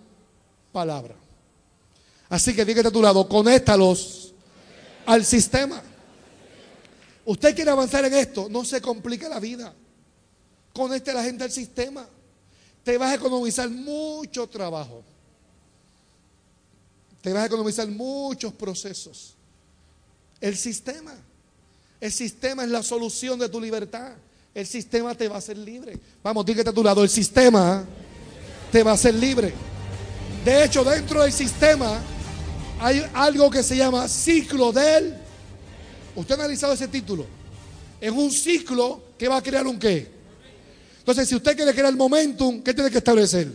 palabra. 0.72 1.16
Así 2.28 2.54
que 2.54 2.64
dígate 2.64 2.88
a 2.88 2.92
tu 2.92 3.02
lado, 3.02 3.28
conéctalos 3.28 4.26
al 5.07 5.24
sistema. 5.24 5.82
Usted 7.24 7.54
quiere 7.54 7.70
avanzar 7.70 8.04
en 8.04 8.14
esto, 8.14 8.48
no 8.48 8.64
se 8.64 8.80
complique 8.80 9.28
la 9.28 9.40
vida. 9.40 9.74
Conecte 10.72 11.11
a 11.11 11.14
la 11.14 11.24
gente 11.24 11.44
al 11.44 11.50
sistema. 11.50 12.07
Te 12.84 12.98
vas 12.98 13.11
a 13.11 13.14
economizar 13.14 13.68
mucho 13.68 14.46
trabajo. 14.46 15.02
Te 17.22 17.32
vas 17.32 17.44
a 17.44 17.46
economizar 17.46 17.88
muchos 17.88 18.52
procesos. 18.52 19.34
El 20.40 20.57
sistema. 20.57 21.14
El 22.00 22.12
sistema 22.12 22.62
es 22.62 22.70
la 22.70 22.82
solución 22.82 23.38
de 23.38 23.48
tu 23.48 23.61
libertad. 23.61 24.12
El 24.54 24.66
sistema 24.66 25.14
te 25.14 25.28
va 25.28 25.36
a 25.36 25.38
hacer 25.38 25.59
libre. 25.59 25.98
Vamos, 26.22 26.46
dígate 26.46 26.70
a 26.70 26.72
tu 26.72 26.84
lado, 26.84 27.02
el 27.02 27.09
sistema 27.09 27.84
te 28.70 28.82
va 28.82 28.92
a 28.92 28.94
hacer 28.94 29.14
libre. 29.14 29.52
De 30.44 30.64
hecho, 30.64 30.84
dentro 30.84 31.22
del 31.22 31.32
sistema 31.32 32.00
hay 32.80 33.04
algo 33.14 33.50
que 33.50 33.62
se 33.62 33.76
llama 33.76 34.08
ciclo 34.08 34.72
del... 34.72 35.16
¿Usted 36.14 36.34
ha 36.34 36.38
analizado 36.38 36.72
ese 36.72 36.88
título? 36.88 37.26
Es 38.00 38.10
un 38.10 38.30
ciclo 38.30 39.02
que 39.18 39.28
va 39.28 39.36
a 39.36 39.42
crear 39.42 39.66
un 39.66 39.78
qué. 39.78 40.10
Entonces, 40.98 41.28
si 41.28 41.34
usted 41.34 41.54
quiere 41.54 41.72
crear 41.72 41.88
el 41.88 41.96
momentum, 41.96 42.62
¿qué 42.62 42.74
tiene 42.74 42.90
que 42.90 42.98
establecer? 42.98 43.48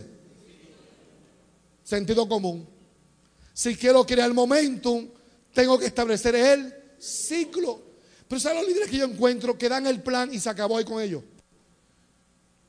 Sentido 1.84 2.28
común. 2.28 2.66
Si 3.52 3.76
quiero 3.76 4.06
crear 4.06 4.28
el 4.28 4.34
momentum, 4.34 5.08
tengo 5.52 5.78
que 5.78 5.86
establecer 5.86 6.34
el 6.34 6.74
ciclo. 6.98 7.82
Pero 8.28 8.40
¿saben 8.40 8.58
los 8.58 8.68
líderes 8.68 8.88
que 8.88 8.96
yo 8.96 9.04
encuentro 9.04 9.58
que 9.58 9.68
dan 9.68 9.86
el 9.86 10.02
plan 10.02 10.32
y 10.32 10.40
se 10.40 10.48
acabó 10.48 10.78
ahí 10.78 10.84
con 10.84 11.02
ellos? 11.02 11.22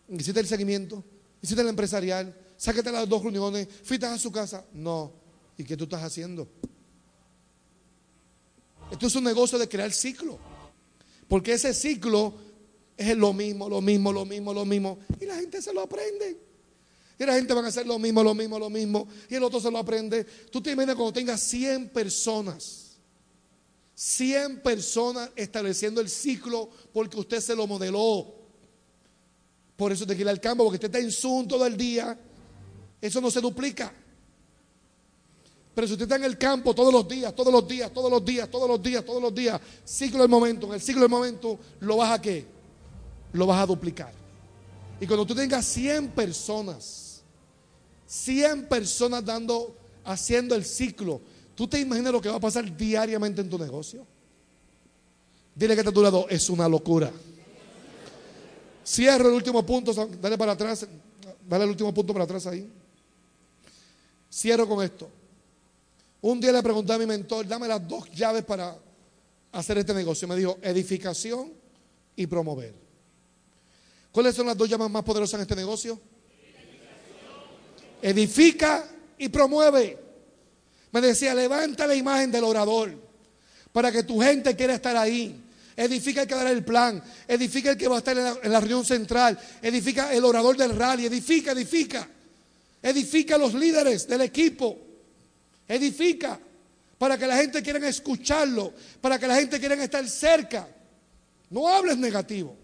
Hiciste 0.09 0.41
el 0.41 0.47
seguimiento, 0.47 1.03
hiciste 1.41 1.61
el 1.61 1.69
empresarial, 1.69 2.35
sáquete 2.57 2.91
las 2.91 3.07
dos 3.07 3.23
reuniones, 3.23 3.67
fuiste 3.83 4.05
a 4.05 4.17
su 4.17 4.31
casa. 4.31 4.65
No. 4.73 5.22
¿Y 5.57 5.63
qué 5.63 5.77
tú 5.77 5.83
estás 5.83 6.03
haciendo? 6.03 6.47
Esto 8.91 9.07
es 9.07 9.15
un 9.15 9.23
negocio 9.23 9.57
de 9.57 9.67
crear 9.67 9.91
ciclo. 9.91 10.39
Porque 11.27 11.53
ese 11.53 11.73
ciclo 11.73 12.33
es 12.97 13.17
lo 13.17 13.33
mismo, 13.33 13.69
lo 13.69 13.81
mismo, 13.81 14.11
lo 14.13 14.25
mismo, 14.25 14.53
lo 14.53 14.65
mismo. 14.65 14.99
Y 15.19 15.25
la 15.25 15.35
gente 15.35 15.61
se 15.61 15.73
lo 15.73 15.81
aprende. 15.81 16.37
Y 17.17 17.25
la 17.25 17.33
gente 17.33 17.53
va 17.53 17.61
a 17.61 17.67
hacer 17.67 17.85
lo 17.85 17.99
mismo, 17.99 18.23
lo 18.23 18.33
mismo, 18.33 18.59
lo 18.59 18.69
mismo. 18.69 19.07
Y 19.29 19.35
el 19.35 19.43
otro 19.43 19.59
se 19.59 19.71
lo 19.71 19.77
aprende. 19.77 20.23
Tú 20.51 20.61
te 20.61 20.71
imaginas 20.71 20.95
cuando 20.95 21.13
tengas 21.13 21.41
100 21.41 21.89
personas. 21.89 22.97
100 23.95 24.61
personas 24.61 25.29
estableciendo 25.35 26.01
el 26.01 26.09
ciclo 26.09 26.69
porque 26.91 27.17
usted 27.19 27.39
se 27.39 27.55
lo 27.55 27.67
modeló. 27.67 28.33
Por 29.75 29.91
eso 29.91 30.05
te 30.05 30.15
quiere 30.15 30.29
al 30.29 30.41
campo, 30.41 30.63
porque 30.63 30.77
usted 30.77 30.87
está 30.87 30.99
en 30.99 31.11
Zoom 31.11 31.47
todo 31.47 31.65
el 31.65 31.77
día. 31.77 32.19
Eso 32.99 33.21
no 33.21 33.29
se 33.29 33.41
duplica. 33.41 33.93
Pero 35.73 35.87
si 35.87 35.93
usted 35.93 36.03
está 36.03 36.17
en 36.17 36.25
el 36.25 36.37
campo 36.37 36.75
todos 36.75 36.93
los 36.93 37.07
días, 37.07 37.35
todos 37.35 37.51
los 37.51 37.67
días, 37.67 37.91
todos 37.91 38.11
los 38.11 38.23
días, 38.23 38.49
todos 38.49 38.69
los 38.69 38.81
días, 38.81 39.03
todos 39.03 39.21
los 39.21 39.33
días, 39.33 39.59
ciclo 39.83 40.19
del 40.19 40.29
momento, 40.29 40.67
en 40.67 40.73
el 40.73 40.81
ciclo 40.81 41.01
del 41.01 41.09
momento, 41.09 41.57
lo 41.79 41.97
vas 41.97 42.11
a 42.11 42.21
qué? 42.21 42.45
Lo 43.33 43.47
vas 43.47 43.61
a 43.61 43.65
duplicar. 43.65 44.13
Y 44.99 45.07
cuando 45.07 45.25
tú 45.25 45.33
tengas 45.33 45.65
100 45.65 46.09
personas, 46.09 47.23
100 48.05 48.67
personas 48.67 49.25
dando, 49.25 49.75
haciendo 50.03 50.53
el 50.53 50.63
ciclo, 50.63 51.19
¿tú 51.55 51.67
te 51.67 51.79
imaginas 51.79 52.13
lo 52.13 52.21
que 52.21 52.29
va 52.29 52.35
a 52.35 52.39
pasar 52.39 52.75
diariamente 52.77 53.41
en 53.41 53.49
tu 53.49 53.57
negocio? 53.57 54.05
Dile 55.55 55.73
que 55.73 55.81
está 55.81 55.89
a 55.89 55.93
tu 55.93 56.27
es 56.29 56.49
una 56.49 56.69
locura. 56.69 57.11
Cierro 58.85 59.29
el 59.29 59.35
último 59.35 59.65
punto, 59.65 59.93
dale 60.21 60.37
para 60.37 60.51
atrás, 60.51 60.85
dale 61.47 61.63
el 61.63 61.71
último 61.71 61.91
punto 61.93 62.13
para 62.13 62.25
atrás 62.25 62.45
ahí. 62.45 62.69
Cierro 64.31 64.67
con 64.67 64.83
esto. 64.83 65.09
Un 66.23 66.39
día 66.39 66.53
le 66.53 66.63
pregunté 66.63 66.93
a 66.93 66.97
mi 66.97 67.05
mentor, 67.05 67.45
dame 67.45 67.67
las 67.67 67.85
dos 67.85 68.09
llaves 68.11 68.45
para 68.45 68.77
hacer 69.51 69.77
este 69.77 69.93
negocio. 69.93 70.25
Me 70.25 70.37
dijo, 70.37 70.57
edificación 70.61 71.51
y 72.15 72.27
promover. 72.27 72.73
¿Cuáles 74.09 74.33
son 74.33 74.45
las 74.45 74.55
dos 74.55 74.69
llaves 74.69 74.89
más 74.89 75.03
poderosas 75.03 75.33
en 75.33 75.41
este 75.41 75.55
negocio? 75.57 75.99
Edifica 78.01 78.87
y 79.17 79.27
promueve. 79.27 79.99
Me 80.93 81.01
decía, 81.01 81.35
levanta 81.35 81.85
la 81.85 81.95
imagen 81.95 82.31
del 82.31 82.45
orador 82.45 82.97
para 83.73 83.91
que 83.91 84.03
tu 84.03 84.21
gente 84.21 84.55
quiera 84.55 84.75
estar 84.75 84.95
ahí. 84.95 85.43
Edifica 85.75 86.21
el 86.21 86.27
que 86.29 86.35
dará 86.35 86.51
el 86.51 86.63
plan. 86.63 87.03
Edifica 87.27 87.71
el 87.71 87.77
que 87.77 87.89
va 87.89 87.95
a 87.95 87.97
estar 87.97 88.17
en 88.17 88.49
la, 88.49 88.59
reunión 88.61 88.85
central. 88.85 89.37
Edifica 89.61 90.13
el 90.13 90.23
orador 90.23 90.55
del 90.55 90.73
rally. 90.73 91.05
Edifica, 91.05 91.51
edifica. 91.51 92.07
Edifica 92.81 93.37
los 93.37 93.53
líderes 93.53 94.07
del 94.07 94.21
equipo. 94.21 94.92
Edifica 95.73 96.39
para 96.97 97.17
que 97.17 97.25
la 97.25 97.37
gente 97.37 97.61
quiera 97.61 97.87
escucharlo. 97.87 98.73
Para 99.01 99.17
que 99.17 99.27
la 99.27 99.35
gente 99.35 99.59
quiera 99.59 99.81
estar 99.83 100.07
cerca. 100.07 100.67
No 101.49 101.67
hables 101.67 101.97
negativo. 101.97 102.55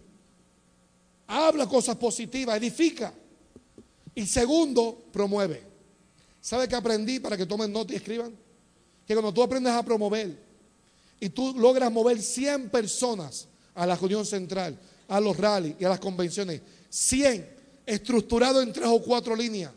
Habla 1.28 1.68
cosas 1.68 1.95
positivas. 1.95 2.57
Edifica. 2.57 3.14
Y 4.16 4.26
segundo, 4.26 5.05
promueve. 5.12 5.64
¿Sabe 6.41 6.68
qué 6.68 6.76
aprendí 6.76 7.20
para 7.20 7.36
que 7.36 7.45
tomen 7.45 7.72
nota 7.72 7.93
y 7.93 7.97
escriban? 7.97 8.36
Que 9.05 9.14
cuando 9.14 9.34
tú 9.34 9.43
aprendes 9.43 9.74
a 9.74 9.84
promover 9.84 10.38
y 11.20 11.30
tú 11.30 11.53
logras 11.57 11.91
mover 11.91 12.22
100 12.22 12.70
personas 12.70 13.47
a 13.76 13.86
la 13.86 13.95
reunión 13.95 14.26
central, 14.26 14.80
a 15.07 15.20
los 15.20 15.36
rallies 15.36 15.76
y 15.80 15.86
a 15.86 15.89
las 15.89 15.99
convenciones, 15.99 16.62
100 16.89 17.57
estructurado 17.86 18.62
en 18.62 18.72
tres 18.72 18.88
o 18.88 19.01
cuatro 19.01 19.36
líneas, 19.36 19.72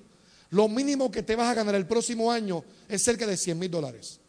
lo 0.52 0.68
mínimo 0.68 1.10
que 1.10 1.22
te 1.22 1.34
vas 1.34 1.48
a 1.48 1.54
ganar 1.54 1.74
el 1.74 1.86
próximo 1.86 2.30
año 2.30 2.62
es 2.86 3.02
cerca 3.02 3.26
de 3.26 3.38
100 3.38 3.58
mil 3.58 3.70
dólares. 3.70 4.20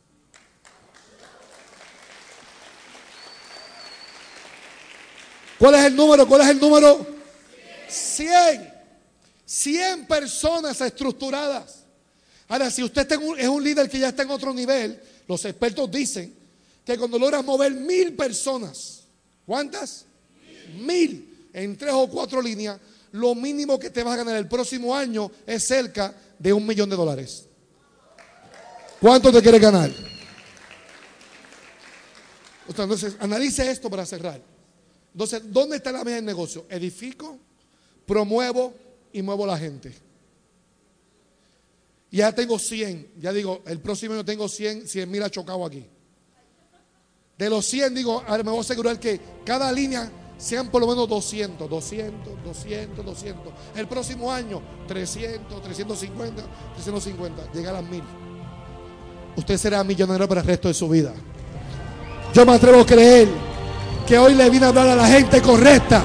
¿Cuál 5.59 5.76
es 5.76 5.86
el 5.86 5.95
número? 5.95 6.26
¿Cuál 6.26 6.41
es 6.41 6.47
el 6.47 6.59
número? 6.61 7.05
100. 7.89 8.74
100 9.45 10.07
personas 10.07 10.80
estructuradas. 10.80 11.84
Ahora, 12.47 12.71
si 12.71 12.84
usted 12.84 13.05
es 13.38 13.47
un 13.49 13.63
líder 13.63 13.89
que 13.89 13.99
ya 13.99 14.09
está 14.09 14.24
en 14.24 14.32
otro 14.32 14.53
nivel, 14.53 15.01
los 15.28 15.43
expertos 15.43 15.91
dicen 15.91 16.34
que 16.86 16.97
cuando 16.97 17.19
logras 17.19 17.43
mover 17.43 17.74
mil 17.74 18.13
personas, 18.13 19.01
¿cuántas? 19.45 20.05
Mil 20.80 21.49
en 21.51 21.78
tres 21.78 21.91
o 21.93 22.07
cuatro 22.07 22.41
líneas, 22.41 22.80
lo 23.14 23.36
mínimo 23.36 23.78
que 23.78 23.89
te 23.91 24.03
vas 24.03 24.16
a 24.16 24.18
ganar 24.18 24.36
el 24.38 24.47
próximo 24.47 24.95
año 24.95 25.32
es 25.45 25.64
cerca 25.64 26.14
de 26.39 26.51
un 26.51 26.66
millón 26.66 26.89
de 26.89 26.95
dólares. 26.95 27.45
¿Cuánto 28.99 29.32
te 29.32 29.41
quieres 29.41 29.61
ganar? 29.61 29.91
Entonces, 32.68 33.16
analice 33.20 33.70
esto 33.70 33.89
para 33.89 34.05
cerrar. 34.05 34.41
Entonces, 35.11 35.43
¿dónde 35.45 35.78
está 35.78 35.91
la 35.91 36.03
mesa 36.03 36.16
del 36.16 36.26
negocio? 36.26 36.66
Edifico, 36.70 37.38
promuevo 38.05 38.74
y 39.11 39.22
muevo 39.22 39.45
la 39.45 39.59
gente. 39.59 39.93
Ya 42.09 42.34
tengo 42.34 42.57
100, 42.57 43.14
ya 43.20 43.32
digo, 43.32 43.61
el 43.68 43.80
próximo 43.80 44.16
año 44.16 44.26
tengo 44.26 44.49
100, 44.49 44.88
100 44.88 45.11
mil 45.11 45.22
ha 45.22 45.30
chocado 45.30 45.64
aquí. 45.66 45.86
De 47.38 47.49
los 47.49 47.64
100, 47.66 47.93
digo, 47.93 48.24
ahora 48.26 48.41
me 48.41 48.49
voy 48.49 48.59
a 48.59 48.61
asegurar 48.61 48.99
que 48.99 49.20
cada 49.45 49.72
línea 49.72 50.11
sean 50.44 50.68
por 50.68 50.82
lo 50.82 50.88
menos 50.88 51.08
200, 51.08 51.70
200, 51.70 52.34
200, 52.44 53.06
200. 53.06 53.54
El 53.78 53.88
próximo 53.88 54.30
año, 54.30 54.62
300, 54.89 55.62
350, 55.62 56.44
350, 56.74 57.52
llegar 57.54 57.76
a 57.76 57.82
las 57.82 57.89
mil. 57.89 58.04
Usted 59.38 59.58
será 59.58 59.86
millonario 59.86 60.28
para 60.28 60.41
el 60.41 60.48
resto 60.48 60.68
de 60.68 60.74
su 60.74 60.89
vida. 60.89 61.14
Yo 62.34 62.46
me 62.46 62.56
atrevo 62.56 62.82
a 62.82 62.86
creer 62.86 63.30
que 64.06 64.18
hoy 64.18 64.36
le 64.36 64.50
vine 64.50 64.66
a 64.66 64.70
hablar 64.70 64.89
a 64.89 64.96
la 64.98 65.08
gente 65.08 65.41
correcta, 65.41 66.04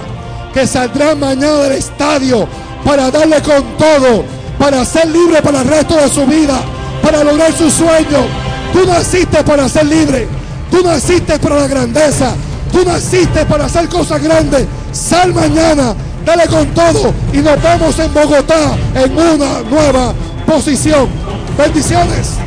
que 0.55 0.69
saldrá 0.69 1.17
mañana 1.17 1.63
del 1.63 1.73
estadio 1.73 2.47
para 2.85 3.11
darle 3.11 3.43
con 3.43 3.77
todo, 3.77 4.25
para 4.57 4.85
ser 4.85 5.09
libre 5.09 5.43
para 5.43 5.63
el 5.63 5.69
resto 5.69 5.97
de 5.97 6.09
su 6.09 6.25
vida, 6.27 6.63
para 7.03 7.25
lograr 7.25 7.53
su 7.53 7.69
sueño. 7.69 8.25
Tú 8.73 8.87
naciste 8.87 9.43
para 9.43 9.69
ser 9.69 9.87
libre, 9.87 10.29
tú 10.71 10.81
naciste 10.85 11.41
para 11.41 11.57
la 11.57 11.67
grandeza, 11.67 12.37
tú 12.73 12.85
naciste 12.85 13.45
para 13.47 13.67
hacer 13.67 13.89
cosas 13.89 14.23
grandes. 14.23 14.67
Sal 14.93 15.33
mañana, 15.35 15.95
dale 16.25 16.47
con 16.47 16.67
todo 16.75 17.13
y 17.33 17.39
nos 17.39 17.63
vemos 17.63 17.99
en 17.99 18.15
Bogotá 18.15 18.77
en 18.95 19.13
una 19.13 19.61
nueva 19.63 20.15
posición. 20.47 21.09
Bendiciones. 21.57 22.39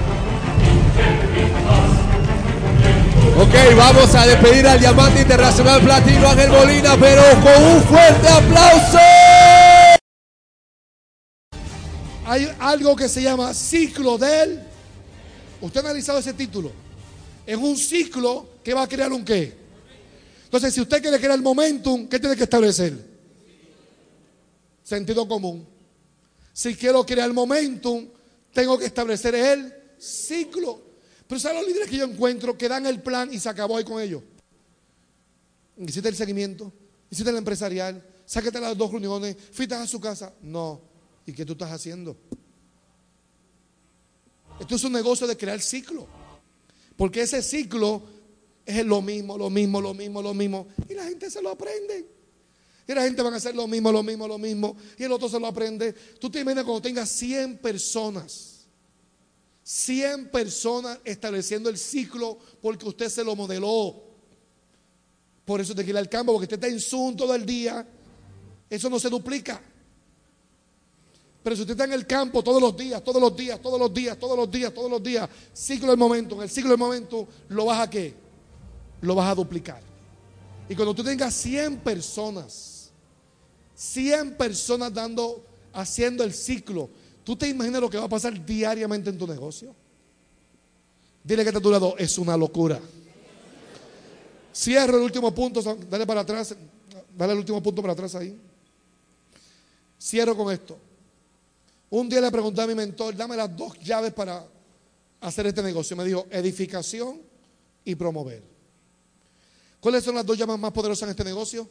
Ok, 3.38 3.76
vamos 3.76 4.14
a 4.14 4.26
despedir 4.26 4.68
al 4.68 4.80
diamante 4.80 5.22
internacional 5.22 5.82
platino 5.82 6.30
Ángel 6.30 6.52
Molina, 6.52 6.96
pero 7.00 7.24
con 7.42 7.64
un 7.64 7.82
fuerte 7.84 8.28
aplauso. 8.28 9.00
Hay 12.26 12.50
algo 12.60 12.96
que 12.96 13.10
se 13.10 13.22
llama 13.22 13.54
ciclo 13.54 14.18
del. 14.18 14.62
¿Usted 15.60 15.82
ha 15.82 15.84
analizado 15.84 16.20
ese 16.20 16.34
título? 16.34 16.72
Es 17.46 17.58
un 17.58 17.76
ciclo 17.76 18.46
que 18.64 18.74
va 18.74 18.84
a 18.84 18.88
crear 18.88 19.12
un 19.12 19.26
qué. 19.26 19.61
Entonces, 20.52 20.74
si 20.74 20.82
usted 20.82 21.02
quiere 21.02 21.18
crear 21.18 21.36
el 21.36 21.42
momentum, 21.42 22.10
¿qué 22.10 22.20
tiene 22.20 22.36
que 22.36 22.44
establecer? 22.44 22.94
Sentido 24.84 25.26
común. 25.26 25.66
Si 26.52 26.76
quiero 26.76 27.06
crear 27.06 27.30
el 27.30 27.34
momentum, 27.34 28.10
tengo 28.52 28.78
que 28.78 28.88
establecer 28.88 29.34
el 29.34 29.74
ciclo. 29.98 30.82
Pero 31.26 31.40
¿saben 31.40 31.60
los 31.60 31.68
líderes 31.68 31.90
que 31.90 31.96
yo 31.96 32.04
encuentro 32.04 32.58
que 32.58 32.68
dan 32.68 32.86
el 32.86 33.02
plan 33.02 33.34
y 33.34 33.40
se 33.40 33.48
acabó 33.48 33.78
ahí 33.78 33.86
con 33.86 34.02
ellos? 34.02 34.24
Hiciste 35.78 36.10
el 36.10 36.18
seguimiento, 36.18 36.74
hiciste 37.10 37.30
el 37.32 37.38
empresarial, 37.38 38.06
sáquete 38.26 38.60
las 38.60 38.78
dos 38.78 38.92
reuniones, 38.92 39.38
fuiste 39.54 39.74
a 39.74 39.88
su 39.88 40.02
casa. 40.02 40.34
No. 40.42 40.82
¿Y 41.26 41.32
qué 41.32 41.46
tú 41.46 41.54
estás 41.54 41.72
haciendo? 41.72 42.18
Esto 44.60 44.76
es 44.76 44.84
un 44.84 44.92
negocio 44.92 45.26
de 45.28 45.38
crear 45.38 45.62
ciclo. 45.62 46.10
Porque 46.98 47.22
ese 47.22 47.42
ciclo 47.42 48.04
es 48.66 48.86
lo 48.86 49.02
mismo, 49.02 49.38
lo 49.38 49.50
mismo, 49.50 49.82
lo 49.82 49.94
mismo, 49.94 50.22
lo 50.22 50.34
mismo. 50.34 50.68
Y 50.88 50.94
la 50.94 51.06
gente 51.06 51.30
se 51.30 51.42
lo 51.42 51.50
aprende. 51.50 52.08
Y 52.88 52.94
la 52.94 53.04
gente 53.04 53.22
va 53.22 53.30
a 53.30 53.36
hacer 53.36 53.56
lo 53.56 53.68
mismo, 53.68 53.92
lo 53.92 54.04
mismo, 54.04 54.28
lo 54.28 54.38
mismo. 54.38 54.76
Y 54.98 55.04
el 55.04 55.12
otro 55.12 55.30
se 55.30 55.40
lo 55.40 55.48
aprende. 55.48 55.94
Tú 56.20 56.30
te 56.30 56.40
imaginas 56.40 56.66
cuando 56.66 56.82
tengas 56.82 57.10
100 57.10 57.58
personas. 57.60 58.66
100 59.64 60.30
personas 60.30 61.00
estableciendo 61.06 61.70
el 61.70 61.78
ciclo 61.78 62.38
porque 62.62 62.88
usted 62.88 63.10
se 63.10 63.24
lo 63.24 63.36
modeló. 63.36 64.04
Por 65.46 65.62
eso 65.62 65.76
te 65.76 65.84
quiere 65.84 66.00
al 66.00 66.10
campo, 66.10 66.34
porque 66.34 66.46
usted 66.46 66.58
está 66.58 66.68
en 66.68 66.80
Zoom 66.80 67.16
todo 67.16 67.34
el 67.36 67.46
día. 67.46 67.88
Eso 68.70 68.90
no 68.90 69.00
se 69.00 69.10
duplica. 69.10 69.62
Pero 71.44 71.56
si 71.56 71.62
usted 71.64 71.74
está 71.74 71.86
en 71.86 71.94
el 71.94 72.06
campo 72.06 72.44
todos 72.44 72.62
los 72.62 72.78
días, 72.78 73.04
todos 73.04 73.22
los 73.22 73.36
días, 73.36 73.60
todos 73.62 73.80
los 73.80 73.94
días, 73.94 74.18
todos 74.20 74.38
los 74.38 74.52
días, 74.52 74.74
todos 74.74 74.92
los 74.92 75.02
días, 75.02 75.30
ciclo 75.54 75.90
del 75.90 75.98
momento, 75.98 76.36
en 76.36 76.44
el 76.44 76.50
ciclo 76.50 76.70
del 76.70 76.80
momento, 76.80 77.28
lo 77.50 77.66
vas 77.66 77.80
a 77.80 77.90
qué? 77.90 78.21
Lo 79.02 79.16
vas 79.16 79.32
a 79.32 79.36
duplicar. 79.36 79.82
Y 80.70 80.76
cuando 80.76 80.94
tú 80.94 81.04
tengas 81.04 81.34
100 81.34 81.80
personas, 81.80 82.92
100 83.76 84.38
personas 84.38 84.94
dando, 84.94 85.44
haciendo 85.74 86.24
el 86.24 86.34
ciclo, 86.34 86.90
¿tú 87.24 87.36
te 87.36 87.50
imaginas 87.50 87.82
lo 87.82 87.90
que 87.90 87.98
va 87.98 88.06
a 88.06 88.10
pasar 88.10 88.46
diariamente 88.46 89.10
en 89.10 89.18
tu 89.18 89.28
negocio? 89.28 89.76
Dile 91.24 91.44
que 91.44 91.50
está 91.50 91.60
a 91.60 91.80
tu 91.80 91.96
es 91.98 92.18
una 92.18 92.38
locura. 92.38 92.80
Cierro 94.54 94.98
el 94.98 95.04
último 95.04 95.34
punto, 95.34 95.62
dale 95.90 96.06
para 96.06 96.22
atrás, 96.22 96.56
dale 97.18 97.34
el 97.34 97.40
último 97.40 97.62
punto 97.62 97.82
para 97.82 97.94
atrás 97.94 98.16
ahí. 98.16 98.40
Cierro 100.00 100.36
con 100.36 100.52
esto. 100.52 100.78
Un 101.90 102.08
día 102.10 102.22
le 102.22 102.32
pregunté 102.32 102.62
a 102.62 102.68
mi 102.68 102.76
mentor, 102.76 103.16
dame 103.16 103.36
las 103.36 103.56
dos 103.56 103.78
llaves 103.80 104.14
para 104.14 104.46
hacer 105.20 105.48
este 105.48 105.62
negocio. 105.62 105.96
Me 105.96 106.06
dijo, 106.06 106.26
edificación 106.32 107.22
y 107.84 107.96
promover. 107.96 108.51
¿Cuáles 109.82 110.04
son 110.04 110.16
las 110.16 110.26
dos 110.26 110.38
llaves 110.38 110.60
más 110.60 110.72
poderosas 110.72 111.04
en 111.04 111.10
este 111.10 111.24
negocio? 111.24 111.68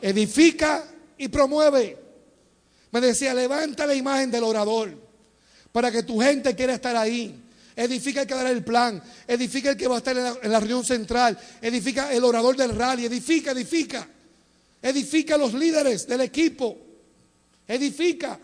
Edifica 0.00 0.84
y 1.16 1.26
promueve. 1.28 1.98
Me 2.90 3.00
decía, 3.00 3.32
levanta 3.32 3.86
la 3.86 3.94
imagen 3.94 4.30
del 4.30 4.44
orador 4.44 4.94
para 5.72 5.90
que 5.90 6.02
tu 6.02 6.20
gente 6.20 6.54
quiera 6.54 6.74
estar 6.74 6.94
ahí. 6.94 7.42
Edifica 7.74 8.20
el 8.20 8.26
que 8.26 8.34
dará 8.34 8.50
el 8.50 8.62
plan. 8.62 9.02
Edifica 9.26 9.70
el 9.70 9.76
que 9.76 9.88
va 9.88 9.94
a 9.94 9.98
estar 9.98 10.14
en 10.14 10.24
la, 10.24 10.38
en 10.42 10.52
la 10.52 10.60
reunión 10.60 10.84
central. 10.84 11.38
Edifica 11.62 12.12
el 12.12 12.22
orador 12.22 12.56
del 12.56 12.76
rally. 12.76 13.06
Edifica, 13.06 13.52
edifica. 13.52 14.06
Edifica 14.82 15.38
los 15.38 15.54
líderes 15.54 16.06
del 16.06 16.20
equipo. 16.20 16.76
Edifica 17.66 18.38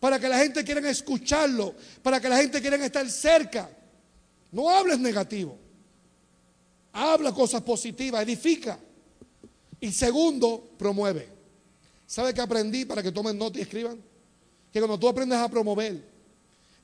para 0.00 0.18
que 0.18 0.28
la 0.28 0.38
gente 0.38 0.64
quiera 0.64 0.90
escucharlo, 0.90 1.74
para 2.02 2.20
que 2.20 2.28
la 2.28 2.38
gente 2.38 2.60
quiera 2.60 2.76
estar 2.84 3.08
cerca. 3.08 3.70
No 4.50 4.68
hables 4.68 4.98
negativo. 4.98 5.63
Habla 6.94 7.34
cosas 7.34 7.60
positivas, 7.62 8.22
edifica. 8.22 8.78
Y 9.80 9.90
segundo, 9.90 10.70
promueve. 10.78 11.28
¿Sabe 12.06 12.32
qué 12.32 12.40
aprendí 12.40 12.84
para 12.84 13.02
que 13.02 13.10
tomen 13.10 13.36
nota 13.36 13.58
y 13.58 13.62
escriban? 13.62 14.00
Que 14.72 14.78
cuando 14.78 14.98
tú 14.98 15.08
aprendes 15.08 15.38
a 15.38 15.48
promover 15.48 16.00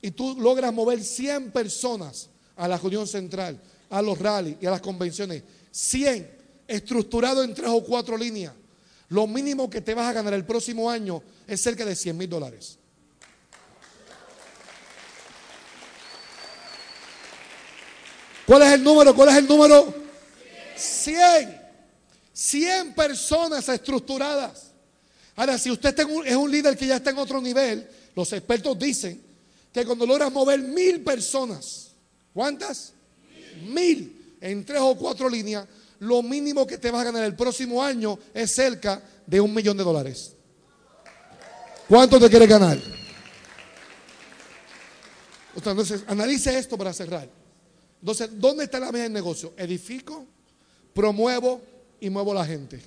y 0.02 0.10
tú 0.10 0.36
logras 0.40 0.72
mover 0.74 1.02
100 1.02 1.52
personas 1.52 2.28
a 2.56 2.66
la 2.66 2.76
reunión 2.76 3.06
central, 3.06 3.60
a 3.88 4.02
los 4.02 4.18
rallies 4.18 4.56
y 4.60 4.66
a 4.66 4.72
las 4.72 4.80
convenciones, 4.80 5.44
100 5.70 6.38
estructurado 6.66 7.44
en 7.44 7.54
tres 7.54 7.68
o 7.70 7.84
cuatro 7.84 8.16
líneas, 8.16 8.52
lo 9.10 9.28
mínimo 9.28 9.70
que 9.70 9.80
te 9.80 9.94
vas 9.94 10.08
a 10.08 10.12
ganar 10.12 10.34
el 10.34 10.44
próximo 10.44 10.90
año 10.90 11.22
es 11.46 11.60
cerca 11.60 11.84
de 11.84 11.94
100 11.94 12.16
mil 12.16 12.28
dólares. 12.28 12.79
¿Cuál 18.50 18.62
es 18.62 18.72
el 18.72 18.82
número? 18.82 19.14
¿Cuál 19.14 19.28
es 19.28 19.36
el 19.36 19.46
número? 19.46 19.94
100. 20.74 21.60
100 22.32 22.94
personas 22.94 23.68
estructuradas. 23.68 24.72
Ahora, 25.36 25.56
si 25.56 25.70
usted 25.70 25.96
es 26.26 26.34
un 26.34 26.50
líder 26.50 26.76
que 26.76 26.84
ya 26.84 26.96
está 26.96 27.10
en 27.10 27.18
otro 27.18 27.40
nivel, 27.40 27.88
los 28.16 28.32
expertos 28.32 28.76
dicen 28.76 29.22
que 29.72 29.86
cuando 29.86 30.04
logras 30.04 30.32
mover 30.32 30.58
mil 30.62 31.00
personas, 31.00 31.92
¿cuántas? 32.34 32.92
Mil 33.68 34.36
en 34.40 34.64
tres 34.64 34.80
o 34.82 34.96
cuatro 34.96 35.28
líneas, 35.28 35.64
lo 36.00 36.20
mínimo 36.20 36.66
que 36.66 36.76
te 36.76 36.90
vas 36.90 37.02
a 37.02 37.04
ganar 37.04 37.22
el 37.22 37.36
próximo 37.36 37.80
año 37.80 38.18
es 38.34 38.50
cerca 38.50 39.00
de 39.28 39.40
un 39.40 39.54
millón 39.54 39.76
de 39.76 39.84
dólares. 39.84 40.32
¿Cuánto 41.88 42.18
te 42.18 42.28
quieres 42.28 42.48
ganar? 42.48 42.80
Entonces, 45.54 46.02
analice 46.08 46.58
esto 46.58 46.76
para 46.76 46.92
cerrar. 46.92 47.39
Entonces, 48.00 48.30
¿dónde 48.38 48.64
está 48.64 48.80
la 48.80 48.90
mesa 48.90 49.04
del 49.04 49.12
negocio? 49.12 49.52
Edifico, 49.56 50.26
promuevo 50.94 51.60
y 52.00 52.10
muevo 52.10 52.32
la 52.32 52.44
gente. 52.44 52.80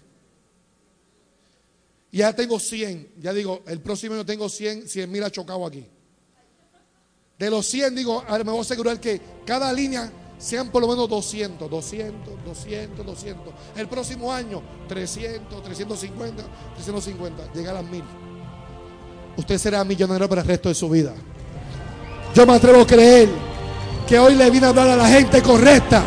Ya 2.12 2.34
tengo 2.36 2.60
100, 2.60 3.14
ya 3.20 3.34
digo, 3.34 3.64
el 3.68 3.82
próximo 3.82 4.16
año 4.16 4.26
tengo 4.26 4.48
100, 4.48 4.88
100 4.88 5.12
mil 5.12 5.24
ha 5.24 5.32
chocado 5.32 5.66
aquí. 5.66 5.86
De 7.40 7.50
los 7.50 7.66
100, 7.66 7.96
digo, 7.96 8.24
me 8.30 8.44
voy 8.44 8.60
a 8.60 8.62
asegurar 8.62 9.00
que 9.00 9.20
cada 9.46 9.74
línea 9.74 10.12
sean 10.38 10.70
por 10.70 10.82
lo 10.82 10.88
menos 10.88 11.10
200, 11.10 11.70
200, 11.70 12.46
200, 12.46 13.06
200. 13.06 13.54
El 13.76 13.88
próximo 13.88 14.32
año, 14.32 14.62
300, 14.88 15.64
350, 15.64 16.44
350, 16.76 17.54
llegar 17.54 17.78
a 17.78 17.82
las 17.82 17.92
mil. 17.92 18.04
Usted 19.38 19.58
será 19.58 19.84
millonario 19.84 20.30
para 20.30 20.42
el 20.42 20.48
resto 20.48 20.70
de 20.70 20.76
su 20.76 20.90
vida. 20.90 21.14
Yo 22.36 22.46
me 22.46 22.54
atrevo 22.54 22.82
a 22.82 22.88
creer 22.88 23.30
que 24.08 24.20
hoy 24.20 24.36
le 24.36 24.50
vine 24.50 24.66
a 24.66 24.70
hablar 24.70 24.90
a 24.90 24.96
la 24.96 25.08
gente 25.08 25.42
correcta, 25.42 26.02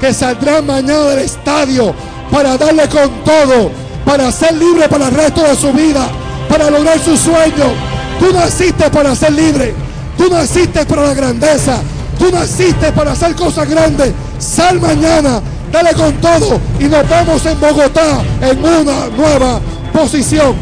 que 0.00 0.12
saldrá 0.12 0.62
mañana 0.62 1.00
del 1.10 1.20
estadio 1.20 1.94
para 2.30 2.56
darle 2.56 2.88
con 2.88 3.10
todo, 3.24 3.70
para 4.04 4.30
ser 4.32 4.54
libre 4.54 4.88
para 4.88 5.08
el 5.08 5.14
resto 5.14 5.42
de 5.42 5.56
su 5.56 5.72
vida, 5.72 6.08
para 6.48 6.70
lograr 6.70 6.98
su 6.98 7.16
sueño. 7.16 7.72
Tú 8.18 8.32
naciste 8.32 8.90
para 8.90 9.14
ser 9.14 9.32
libre, 9.32 9.74
tú 10.16 10.28
naciste 10.30 10.84
para 10.86 11.04
la 11.04 11.14
grandeza, 11.14 11.78
tú 12.18 12.30
naciste 12.30 12.92
para 12.92 13.12
hacer 13.12 13.34
cosas 13.34 13.68
grandes. 13.68 14.12
Sal 14.38 14.80
mañana, 14.80 15.40
dale 15.72 15.92
con 15.94 16.12
todo 16.14 16.60
y 16.78 16.84
nos 16.84 17.08
vemos 17.08 17.44
en 17.46 17.60
Bogotá 17.60 18.22
en 18.40 18.58
una 18.58 19.06
nueva 19.16 19.60
posición. 19.92 20.54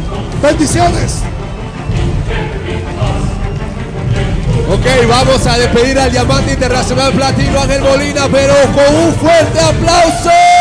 Bendiciones. 0.42 1.31
Ok, 4.82 5.06
vamos 5.08 5.46
a 5.46 5.56
despedir 5.58 5.96
al 5.96 6.10
diamante 6.10 6.54
internacional 6.54 7.12
platino 7.12 7.60
Ángel 7.60 7.82
Molina, 7.82 8.26
pero 8.32 8.52
con 8.74 8.96
un 8.96 9.14
fuerte 9.14 9.60
aplauso. 9.60 10.51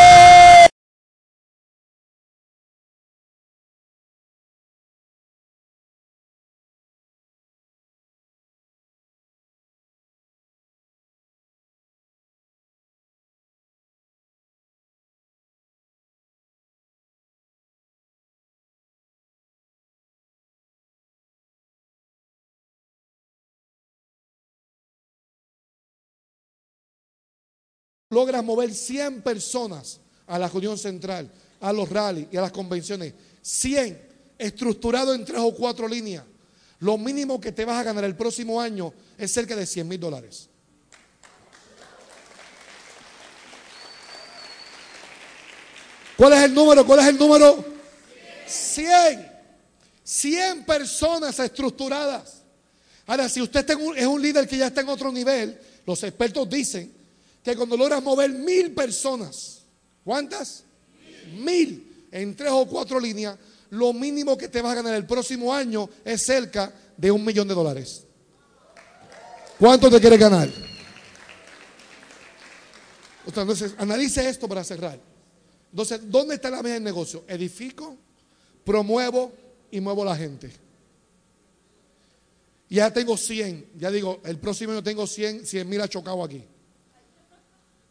Logras 28.12 28.44
mover 28.44 28.74
100 28.74 29.24
personas 29.24 30.00
a 30.28 30.38
la 30.38 30.48
reunión 30.48 30.78
central, 30.78 31.32
a 31.60 31.74
los 31.74 31.90
rallies 31.90 32.28
y 32.32 32.38
a 32.38 32.42
las 32.42 32.52
convenciones, 32.52 33.14
100 33.42 34.10
estructurado 34.38 35.14
en 35.14 35.26
tres 35.26 35.40
o 35.40 35.54
cuatro 35.56 35.88
líneas, 35.88 36.24
lo 36.80 36.98
mínimo 36.98 37.40
que 37.40 37.52
te 37.52 37.64
vas 37.64 37.78
a 37.78 37.84
ganar 37.84 38.04
el 38.04 38.16
próximo 38.16 38.60
año 38.60 38.94
es 39.18 39.32
cerca 39.32 39.56
de 39.56 39.66
100 39.66 39.88
mil 39.88 40.00
dólares. 40.00 40.50
¿Cuál 46.18 46.34
es 46.34 46.44
el 46.44 46.54
número? 46.54 46.86
¿Cuál 46.86 47.00
es 47.00 47.08
el 47.08 47.18
número? 47.18 47.66
100. 48.46 49.32
100 50.04 50.66
personas 50.66 51.40
estructuradas. 51.40 52.42
Ahora, 53.08 53.30
si 53.30 53.42
usted 53.42 53.66
es 53.96 54.06
un 54.06 54.22
líder 54.22 54.48
que 54.48 54.58
ya 54.58 54.68
está 54.68 54.82
en 54.82 54.90
otro 54.90 55.12
nivel, 55.12 55.60
los 55.86 56.04
expertos 56.04 56.50
dicen 56.50 57.01
que 57.44 57.56
cuando 57.56 57.76
logras 57.78 58.04
mover 58.04 58.32
mil 58.32 58.72
personas, 58.72 59.64
¿cuántas? 60.04 60.64
Mil 61.34 62.08
en 62.12 62.36
tres 62.36 62.52
o 62.52 62.66
cuatro 62.68 63.00
líneas, 63.00 63.38
lo 63.72 63.94
mínimo 63.94 64.38
que 64.38 64.48
te 64.48 64.62
vas 64.62 64.74
a 64.74 64.76
ganar 64.76 64.96
el 64.96 65.06
próximo 65.06 65.54
año 65.54 65.90
es 66.04 66.22
cerca 66.22 66.74
de 66.98 67.10
un 67.10 67.24
millón 67.24 67.48
de 67.48 67.54
dólares. 67.54 68.04
¿Cuánto 69.58 69.90
te 69.90 70.00
quieres 70.00 70.20
ganar? 70.20 70.50
Entonces, 73.26 73.74
analice 73.78 74.28
esto 74.28 74.48
para 74.48 74.64
cerrar. 74.64 75.00
Entonces, 75.72 76.02
¿dónde 76.04 76.36
está 76.36 76.50
la 76.50 76.62
mesa 76.62 76.74
del 76.76 76.84
negocio? 76.84 77.24
Edifico, 77.28 77.96
promuevo 78.66 79.32
y 79.72 79.80
muevo 79.80 80.04
la 80.04 80.16
gente. 80.16 80.52
Ya 82.70 82.92
tengo 82.92 83.18
100, 83.18 83.72
ya 83.78 83.92
digo, 83.92 84.22
el 84.26 84.38
próximo 84.38 84.72
año 84.74 84.84
tengo 84.84 85.06
100, 85.08 85.46
100 85.46 85.70
mil 85.70 85.82
ha 85.82 85.88
chocado 85.88 86.24
aquí. 86.24 86.44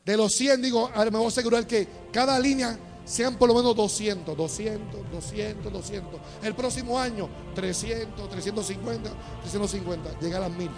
De 0.04 0.16
los 0.16 0.32
100, 0.32 0.62
digo, 0.62 0.90
me 0.96 1.10
voy 1.10 1.24
a 1.26 1.28
asegurar 1.28 1.66
que 1.66 1.86
cada 2.10 2.38
línea 2.38 2.78
sean 3.04 3.34
por 3.34 3.48
lo 3.48 3.54
menos 3.54 3.76
200, 3.76 4.36
200, 4.36 5.00
200, 5.12 5.72
200. 5.72 6.20
El 6.42 6.54
próximo 6.54 6.98
año, 6.98 7.28
300, 7.54 8.30
350, 8.30 9.10
350. 9.40 10.20
Llegar 10.20 10.42
a 10.42 10.48
las 10.48 10.56
mil. 10.56 10.70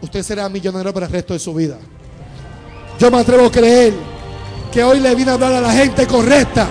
Usted 0.00 0.22
será 0.22 0.48
millonario 0.48 0.92
para 0.94 1.06
el 1.06 1.12
resto 1.12 1.32
de 1.32 1.40
su 1.40 1.52
vida. 1.54 1.78
Yo 3.00 3.10
me 3.10 3.18
atrevo 3.18 3.46
a 3.46 3.50
creer 3.50 3.94
que 4.72 4.84
hoy 4.84 5.00
le 5.00 5.14
vine 5.14 5.30
a 5.30 5.34
hablar 5.34 5.54
a 5.54 5.60
la 5.60 5.72
gente 5.72 6.06
correcta, 6.06 6.68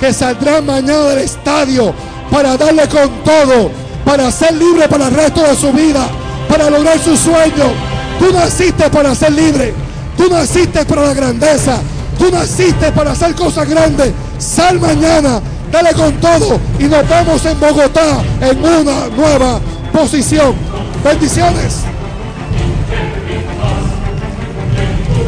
que 0.00 0.12
saldrá 0.12 0.60
mañana 0.60 1.08
del 1.10 1.18
estadio 1.18 1.94
para 2.30 2.56
darle 2.56 2.88
con 2.88 3.22
todo, 3.22 3.70
para 4.04 4.30
ser 4.30 4.54
libre 4.54 4.88
para 4.88 5.08
el 5.08 5.14
resto 5.14 5.42
de 5.42 5.54
su 5.54 5.72
vida, 5.72 6.08
para 6.48 6.68
lograr 6.68 6.98
su 6.98 7.16
sueño. 7.16 7.72
Tú 8.18 8.32
naciste 8.32 8.90
para 8.90 9.14
ser 9.14 9.32
libre. 9.32 9.83
Tú 10.16 10.28
naciste 10.28 10.84
para 10.84 11.02
la 11.02 11.14
grandeza. 11.14 11.80
Tú 12.18 12.30
naciste 12.30 12.92
para 12.92 13.12
hacer 13.12 13.34
cosas 13.34 13.68
grandes. 13.68 14.12
Sal 14.38 14.78
mañana, 14.78 15.40
dale 15.70 15.92
con 15.92 16.12
todo 16.20 16.60
y 16.78 16.84
nos 16.84 17.08
vemos 17.08 17.44
en 17.44 17.60
Bogotá 17.60 18.22
en 18.40 18.58
una 18.58 19.08
nueva 19.08 19.60
posición. 19.92 20.54
Bendiciones. 21.02 21.80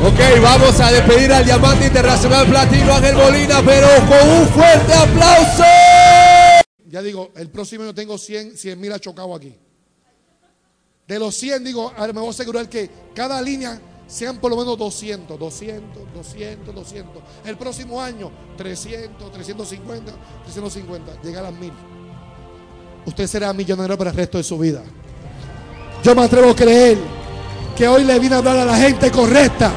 Ok, 0.04 0.40
vamos 0.40 0.78
a 0.80 0.92
despedir 0.92 1.32
al 1.32 1.44
diamante 1.44 1.86
internacional 1.86 2.46
platino 2.46 2.94
Ángel 2.94 3.16
Molina, 3.16 3.60
pero 3.64 3.88
con 4.06 4.28
un 4.28 4.48
fuerte 4.48 4.94
aplauso. 4.94 5.64
Ya 6.88 7.02
digo, 7.02 7.32
el 7.34 7.50
próximo 7.50 7.82
año 7.82 7.92
tengo 7.94 8.16
100, 8.16 8.56
100 8.56 8.80
mil 8.80 8.92
ha 8.92 9.00
chocado 9.00 9.34
aquí. 9.34 9.56
De 11.08 11.18
los 11.18 11.34
100, 11.34 11.64
digo, 11.64 11.92
me 11.98 12.12
voy 12.12 12.28
a 12.28 12.30
asegurar 12.30 12.68
que 12.68 12.88
cada 13.14 13.42
línea 13.42 13.80
sean 14.07 14.39
por 14.39 14.51
lo 14.51 14.57
menos 14.57 14.78
200, 14.78 15.39
200, 15.39 16.15
200, 16.15 16.74
200. 16.74 17.23
El 17.45 17.57
próximo 17.57 18.01
año, 18.01 18.31
300, 18.57 19.33
350, 19.33 20.12
350. 20.45 21.23
Llegar 21.23 21.45
a 21.45 21.51
mil. 21.51 21.73
Usted 23.05 23.27
será 23.27 23.53
millonario 23.53 23.97
para 23.99 24.11
el 24.11 24.16
resto 24.16 24.39
de 24.39 24.45
su 24.45 24.59
vida. 24.59 24.83
Yo 26.03 26.15
me 26.15 26.23
atrevo 26.23 26.51
a 26.51 26.57
creer 26.57 26.99
que 27.77 27.87
hoy 27.89 28.05
le 28.05 28.19
vine 28.19 28.35
a 28.37 28.39
hablar 28.39 28.59
a 28.59 28.65
la 28.65 28.77
gente 28.77 29.11
correcta, 29.11 29.73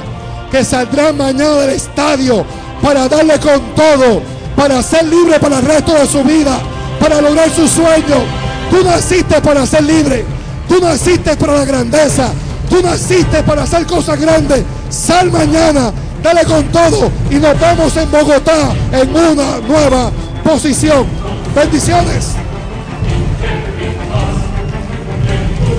que 0.51 0.63
saldrá 0.63 1.11
mañana 1.11 1.57
del 1.57 1.71
estadio 1.71 2.45
para 2.81 3.07
darle 3.07 3.39
con 3.39 3.75
todo, 3.75 4.21
para 4.55 4.81
ser 4.81 5.05
libre 5.05 5.39
para 5.39 5.59
el 5.59 5.65
resto 5.65 5.93
de 5.93 6.05
su 6.05 6.23
vida, 6.23 6.59
para 6.99 7.21
lograr 7.21 7.49
su 7.49 7.67
sueño. 7.67 8.23
Tú 8.69 8.83
naciste 8.83 9.41
para 9.41 9.65
ser 9.65 9.83
libre, 9.83 10.23
tú 10.67 10.79
naciste 10.79 11.35
para 11.35 11.55
la 11.55 11.65
grandeza. 11.65 12.31
Tú 12.69 12.81
naciste 12.81 13.43
para 13.43 13.63
hacer 13.63 13.85
cosas 13.85 14.19
grandes. 14.19 14.63
Sal 14.89 15.31
mañana, 15.31 15.91
dale 16.21 16.43
con 16.45 16.63
todo 16.65 17.11
y 17.29 17.35
nos 17.35 17.59
vemos 17.59 17.95
en 17.97 18.11
Bogotá 18.11 18.73
en 18.91 19.09
una 19.09 19.59
nueva 19.67 20.11
posición. 20.43 21.05
Bendiciones. 21.55 22.35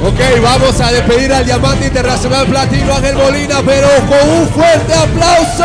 Ok, 0.03 0.43
vamos 0.43 0.81
a 0.81 0.91
despedir 0.93 1.33
al 1.33 1.45
diamante 1.45 1.87
internacional 1.87 2.47
platino 2.47 2.95
Ángel 2.95 3.17
Molina, 3.17 3.61
pero 3.65 3.89
con 4.09 4.31
un 4.31 4.49
fuerte 4.49 4.95
aplauso. 4.95 5.65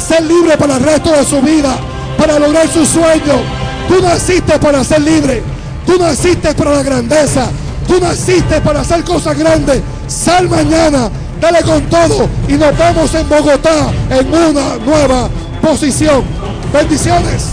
Ser 0.00 0.22
libre 0.22 0.56
para 0.56 0.76
el 0.76 0.82
resto 0.82 1.12
de 1.12 1.24
su 1.24 1.40
vida, 1.42 1.76
para 2.16 2.38
lograr 2.38 2.66
su 2.68 2.86
sueño. 2.86 3.42
Tú 3.88 4.00
naciste 4.02 4.58
para 4.58 4.82
ser 4.84 5.02
libre. 5.02 5.42
Tú 5.86 5.98
naciste 5.98 6.54
para 6.54 6.76
la 6.76 6.82
grandeza. 6.82 7.50
Tú 7.90 7.98
naciste 8.00 8.60
para 8.60 8.82
hacer 8.82 9.02
cosas 9.02 9.36
grandes. 9.36 9.82
Sal 10.06 10.48
mañana, 10.48 11.10
Dale 11.40 11.62
con 11.62 11.82
todo 11.84 12.28
y 12.48 12.52
nos 12.52 12.76
vemos 12.76 13.14
en 13.14 13.28
Bogotá 13.28 13.90
en 14.10 14.28
una 14.28 14.76
nueva 14.84 15.28
posición. 15.62 16.22
Bendiciones. 16.70 17.52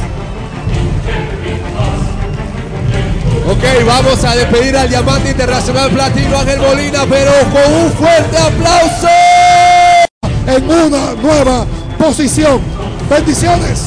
Ok, 3.49 3.63
vamos 3.87 4.23
a 4.25 4.35
despedir 4.35 4.75
al 4.75 4.89
diamante 4.89 5.31
internacional 5.31 5.89
platino 5.89 6.37
Ángel 6.37 6.59
Molina, 6.59 7.05
pero 7.09 7.31
con 7.43 7.73
un 7.85 7.91
fuerte 7.93 8.37
aplauso. 8.37 9.07
En 10.47 10.69
una 10.69 11.13
nueva 11.21 11.65
posición. 11.97 12.59
Bendiciones. 13.09 13.85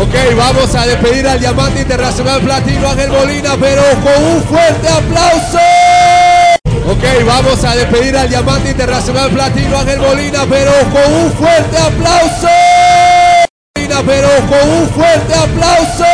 Ok, 0.00 0.14
vamos 0.36 0.72
a 0.76 0.86
despedir 0.86 1.26
al 1.26 1.40
diamante 1.40 1.80
internacional 1.80 2.40
platino 2.40 2.88
Ángel 2.88 3.10
Molina, 3.10 3.56
pero 3.58 3.82
con 4.00 4.24
un 4.24 4.42
fuerte 4.44 4.88
aplauso. 4.88 5.58
Ok, 6.88 7.26
vamos 7.26 7.64
a 7.64 7.74
despedir 7.74 8.16
al 8.16 8.28
diamante 8.28 8.70
internacional 8.70 9.28
platino 9.30 9.76
Ángel 9.76 9.98
Molina, 9.98 10.46
pero 10.48 10.70
con 10.92 11.12
un 11.12 11.32
fuerte 11.32 11.76
aplauso. 11.76 12.48
Pero 14.06 14.28
con 14.48 14.70
un 14.70 14.88
fuerte 14.90 15.34
aplauso. 15.34 16.04